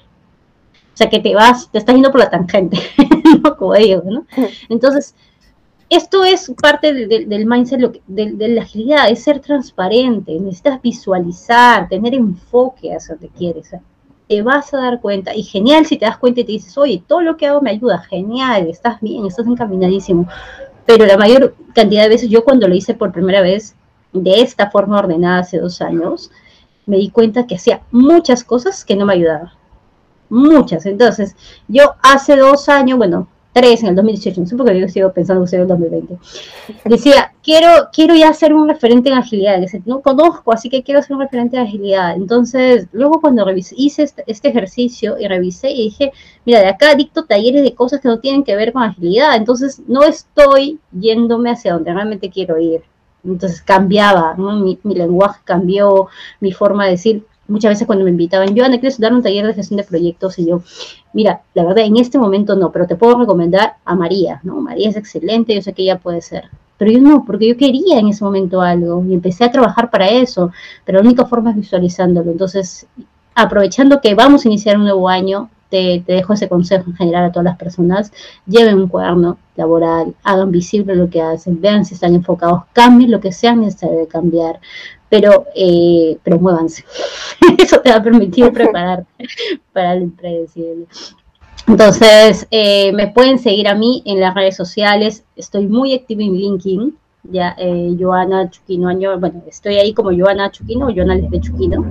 O 0.98 1.00
sea, 1.00 1.12
que 1.12 1.20
te 1.20 1.36
vas, 1.36 1.70
te 1.70 1.78
estás 1.78 1.94
yendo 1.94 2.10
por 2.10 2.22
la 2.22 2.32
tangente, 2.32 2.80
¿no? 3.44 3.56
Como 3.56 3.76
ellos, 3.76 4.04
¿no? 4.04 4.26
Entonces, 4.70 5.14
esto 5.92 6.26
es 6.26 6.52
parte 6.60 6.92
del 6.92 7.46
mindset 7.46 8.02
de, 8.08 8.48
la 8.48 8.64
agilidad, 8.64 9.08
es 9.08 9.22
ser 9.22 9.40
transparente, 9.40 10.40
necesitas 10.40 10.82
visualizar, 10.82 11.88
tener 11.88 12.16
enfoque 12.16 12.92
a 12.96 12.98
donde 13.08 13.30
quieres. 13.30 13.70
Te 14.28 14.42
vas 14.42 14.74
a 14.74 14.78
dar 14.78 15.00
cuenta, 15.00 15.36
y 15.36 15.44
genial 15.44 15.86
si 15.86 15.98
te 15.98 16.06
das 16.06 16.18
cuenta 16.18 16.40
y 16.40 16.46
te 16.46 16.54
dices, 16.54 16.76
oye, 16.80 17.04
todo 17.06 17.22
lo 17.22 17.38
que 17.38 17.46
hago 17.46 17.62
me 17.62 17.70
ayuda, 17.70 18.00
genial, 18.00 18.68
estás 18.68 19.00
bien, 19.00 19.28
estás 19.28 19.46
encaminadísimo. 19.46 20.28
Pero 20.88 21.06
la 21.06 21.16
mayor 21.16 21.54
cantidad 21.76 22.02
de 22.02 22.10
veces, 22.10 22.28
yo 22.28 22.44
cuando 22.44 22.68
lo 22.68 22.74
hice 22.74 22.96
por 22.96 23.12
primera 23.12 23.42
vez, 23.42 23.76
de 24.14 24.42
esta 24.42 24.72
forma 24.72 24.98
ordenada 24.98 25.42
hace 25.42 25.60
dos 25.60 25.80
años, 25.80 26.32
me 26.88 26.98
di 26.98 27.12
cuenta 27.12 27.46
que 27.46 27.54
hacía 27.54 27.84
muchas 27.92 28.44
cosas 28.44 28.84
que 28.84 28.96
no 28.96 29.06
me 29.06 29.14
ayudaban. 29.14 29.57
Muchas. 30.30 30.86
Entonces, 30.86 31.36
yo 31.68 31.96
hace 32.02 32.36
dos 32.36 32.70
años, 32.70 32.98
bueno, 32.98 33.28
tres 33.58 33.82
en 33.82 33.90
el 33.90 33.96
2018, 33.96 34.42
no 34.42 34.48
sé 34.48 34.56
por 34.56 34.68
qué 34.68 34.80
yo 34.80 34.88
sigo 34.88 35.12
pensando 35.12 35.44
que 35.44 35.56
en 35.56 35.64
el 35.64 35.68
2020, 35.68 36.18
decía, 36.86 37.34
quiero, 37.42 37.90
quiero 37.92 38.14
ya 38.14 38.32
ser 38.32 38.54
un 38.54 38.70
referente 38.70 39.10
en 39.10 39.18
agilidad, 39.18 39.60
no 39.86 40.02
conozco, 40.02 40.54
así 40.54 40.70
que 40.70 40.84
quiero 40.84 41.02
ser 41.02 41.16
un 41.16 41.24
referente 41.24 41.58
en 41.58 41.64
agilidad. 41.64 42.16
Entonces, 42.16 42.88
luego 42.92 43.20
cuando 43.20 43.44
revisé, 43.44 43.74
hice 43.76 44.04
este, 44.04 44.24
este, 44.28 44.50
ejercicio 44.50 45.18
y 45.20 45.28
revisé 45.28 45.72
y 45.72 45.86
dije, 45.86 46.12
mira, 46.46 46.60
de 46.60 46.68
acá 46.68 46.94
dicto 46.94 47.26
talleres 47.26 47.64
de 47.64 47.74
cosas 47.74 48.00
que 48.00 48.08
no 48.08 48.20
tienen 48.20 48.44
que 48.44 48.56
ver 48.56 48.74
con 48.74 48.84
agilidad, 48.84 49.36
entonces 49.36 49.82
no 49.88 50.04
estoy 50.04 50.80
yéndome 50.92 51.50
hacia 51.50 51.74
donde 51.74 51.94
realmente 51.94 52.30
quiero 52.30 52.60
ir. 52.60 52.84
Entonces 53.24 53.62
cambiaba, 53.64 54.36
mi, 54.36 54.78
mi 54.84 54.94
lenguaje 54.94 55.42
cambió, 55.44 56.08
mi 56.40 56.52
forma 56.52 56.86
de 56.86 56.92
decir, 56.92 57.26
muchas 57.48 57.72
veces 57.72 57.88
cuando 57.88 58.06
me 58.06 58.12
invitaban, 58.12 58.54
yo, 58.56 58.64
Ana, 58.66 58.80
¿quieres 58.80 59.00
dar 59.00 59.14
un 59.14 59.24
taller 59.24 59.48
de 59.48 59.54
gestión 59.54 59.78
de 59.78 59.84
proyectos? 59.84 60.38
Y 60.40 60.48
yo, 60.48 60.62
mira, 61.14 61.42
la 61.54 61.64
verdad, 61.64 61.86
en 61.86 61.98
este 61.98 62.18
momento 62.18 62.56
no, 62.56 62.72
pero 62.72 62.88
te 62.88 62.96
puedo 62.96 63.18
recomendar 63.18 63.76
a 63.86 63.96
María, 63.96 64.40
¿no? 64.44 64.62
María 64.62 64.90
es 64.90 64.96
excelente, 64.96 65.56
yo 65.56 65.62
sé 65.62 65.74
que 65.74 65.84
ella 65.84 66.00
puede 66.00 66.22
ser. 66.22 66.50
Pero 66.78 66.92
yo 66.92 67.02
no, 67.02 67.26
porque 67.26 67.48
yo 67.48 67.58
quería 67.58 68.00
en 68.00 68.10
ese 68.10 68.24
momento 68.24 68.62
algo 68.62 69.04
y 69.04 69.14
empecé 69.14 69.44
a 69.46 69.52
trabajar 69.52 69.90
para 69.90 70.08
eso, 70.10 70.52
pero 70.86 71.00
la 71.00 71.06
única 71.06 71.26
forma 71.26 71.52
es 71.52 71.58
visualizándolo. 71.58 72.32
Entonces, 72.32 72.88
aprovechando 73.34 74.00
que 74.02 74.16
vamos 74.16 74.46
a 74.46 74.48
iniciar 74.48 74.78
un 74.78 74.84
nuevo 74.84 75.10
año, 75.10 75.50
te, 75.70 76.04
dejo 76.06 76.34
ese 76.34 76.50
consejo 76.50 76.90
en 76.90 76.96
general 76.96 77.26
a 77.26 77.32
todas 77.32 77.46
las 77.46 77.58
personas, 77.58 78.12
lleven 78.46 78.76
un 78.78 78.88
cuaderno 78.88 79.38
laboral, 79.56 80.16
hagan 80.24 80.52
visible 80.52 80.96
lo 80.96 81.10
que 81.10 81.22
hacen, 81.22 81.60
vean 81.62 81.86
si 81.86 81.94
están 81.94 82.16
enfocados, 82.16 82.64
cambien 82.74 83.12
lo 83.12 83.20
que 83.20 83.32
sea 83.32 83.56
necesario 83.56 83.98
de 83.98 84.08
cambiar, 84.08 84.60
pero, 85.10 85.46
eh, 85.56 86.18
muévanse. 86.40 86.84
Eso 87.58 87.80
te 87.80 87.90
va 87.90 87.98
a 87.98 88.04
permitir 88.04 88.52
prepararte 88.52 89.26
para 89.72 89.94
el 89.94 90.04
impredecible. 90.04 90.86
Entonces, 91.68 92.48
eh, 92.52 92.92
me 92.94 93.08
pueden 93.08 93.40
seguir 93.40 93.68
a 93.68 93.76
mí 93.76 94.02
en 94.06 94.20
las 94.20 94.34
redes 94.34 94.56
sociales. 94.56 95.24
Estoy 95.36 95.68
muy 95.68 95.94
activa 95.94 96.24
en 96.24 96.34
LinkedIn. 96.34 96.98
Ya, 97.30 97.56
eh, 97.58 97.94
Joana 98.00 98.50
Chuquino, 98.50 98.88
bueno, 99.20 99.44
estoy 99.48 99.76
ahí 99.76 99.94
como 99.94 100.12
Joana 100.12 100.50
Chuquino 100.50 100.88
o 100.88 100.94
Joana 100.94 101.18
de 101.18 101.42
Chuquino. 101.42 101.86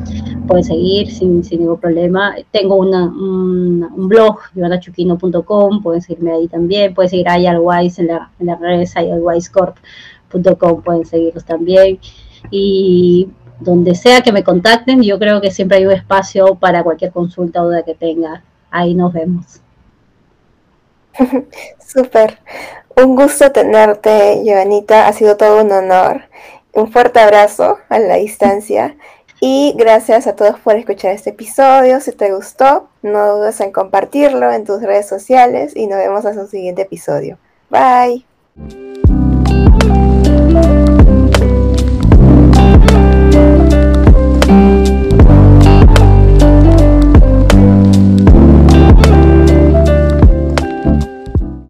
Pueden 0.47 0.65
seguir 0.65 1.11
sin, 1.11 1.45
sin 1.45 1.61
ningún 1.61 1.79
problema. 1.79 2.35
Tengo 2.51 2.77
una, 2.77 3.05
un, 3.05 4.09
blog, 4.09 4.39
joanachuquino.com. 4.55 5.83
Pueden 5.83 6.01
seguirme 6.01 6.33
ahí 6.33 6.49
también. 6.49 6.95
Pueden 6.95 7.11
seguir 7.11 7.29
a 7.29 7.39
IRWise 7.39 8.01
en 8.01 8.07
la, 8.09 8.31
en 8.39 8.47
la 8.47 8.57
red, 8.57 8.83
IRWisecorp.com. 8.83 10.83
Pueden 10.83 11.05
seguirlos 11.05 11.45
también 11.45 11.99
y 12.51 13.29
donde 13.61 13.95
sea 13.95 14.21
que 14.21 14.33
me 14.33 14.45
contacten, 14.45 15.03
yo 15.03 15.19
creo 15.19 15.41
que 15.41 15.51
siempre 15.51 15.79
hay 15.79 15.87
un 15.87 15.93
espacio 15.93 16.57
para 16.57 16.83
cualquier 16.83 17.13
consulta 17.13 17.63
o 17.63 17.67
duda 17.67 17.83
que 17.83 17.95
tenga. 17.95 18.43
Ahí 18.71 18.95
nos 18.95 19.13
vemos. 19.13 19.61
Súper. 21.79 22.39
Un 22.97 23.17
gusto 23.17 23.53
tenerte, 23.53 24.43
Joanita. 24.45 25.07
Ha 25.07 25.13
sido 25.13 25.37
todo 25.37 25.63
un 25.63 25.73
honor. 25.73 26.23
Un 26.73 26.91
fuerte 26.91 27.21
abrazo 27.21 27.79
a 27.89 27.99
la 27.99 28.17
distancia. 28.17 28.97
Y 29.41 29.75
gracias 29.77 30.27
a 30.27 30.35
todos 30.35 30.59
por 30.61 30.77
escuchar 30.77 31.13
este 31.13 31.31
episodio. 31.31 32.01
Si 32.01 32.13
te 32.13 32.33
gustó, 32.33 32.89
no 33.03 33.37
dudes 33.37 33.61
en 33.61 33.71
compartirlo 33.71 34.51
en 34.51 34.65
tus 34.65 34.83
redes 34.83 35.09
sociales 35.09 35.77
y 35.77 35.87
nos 35.87 35.99
vemos 35.99 36.25
en 36.25 36.39
un 36.39 36.49
siguiente 36.49 36.83
episodio. 36.83 37.39
Bye. 37.71 38.25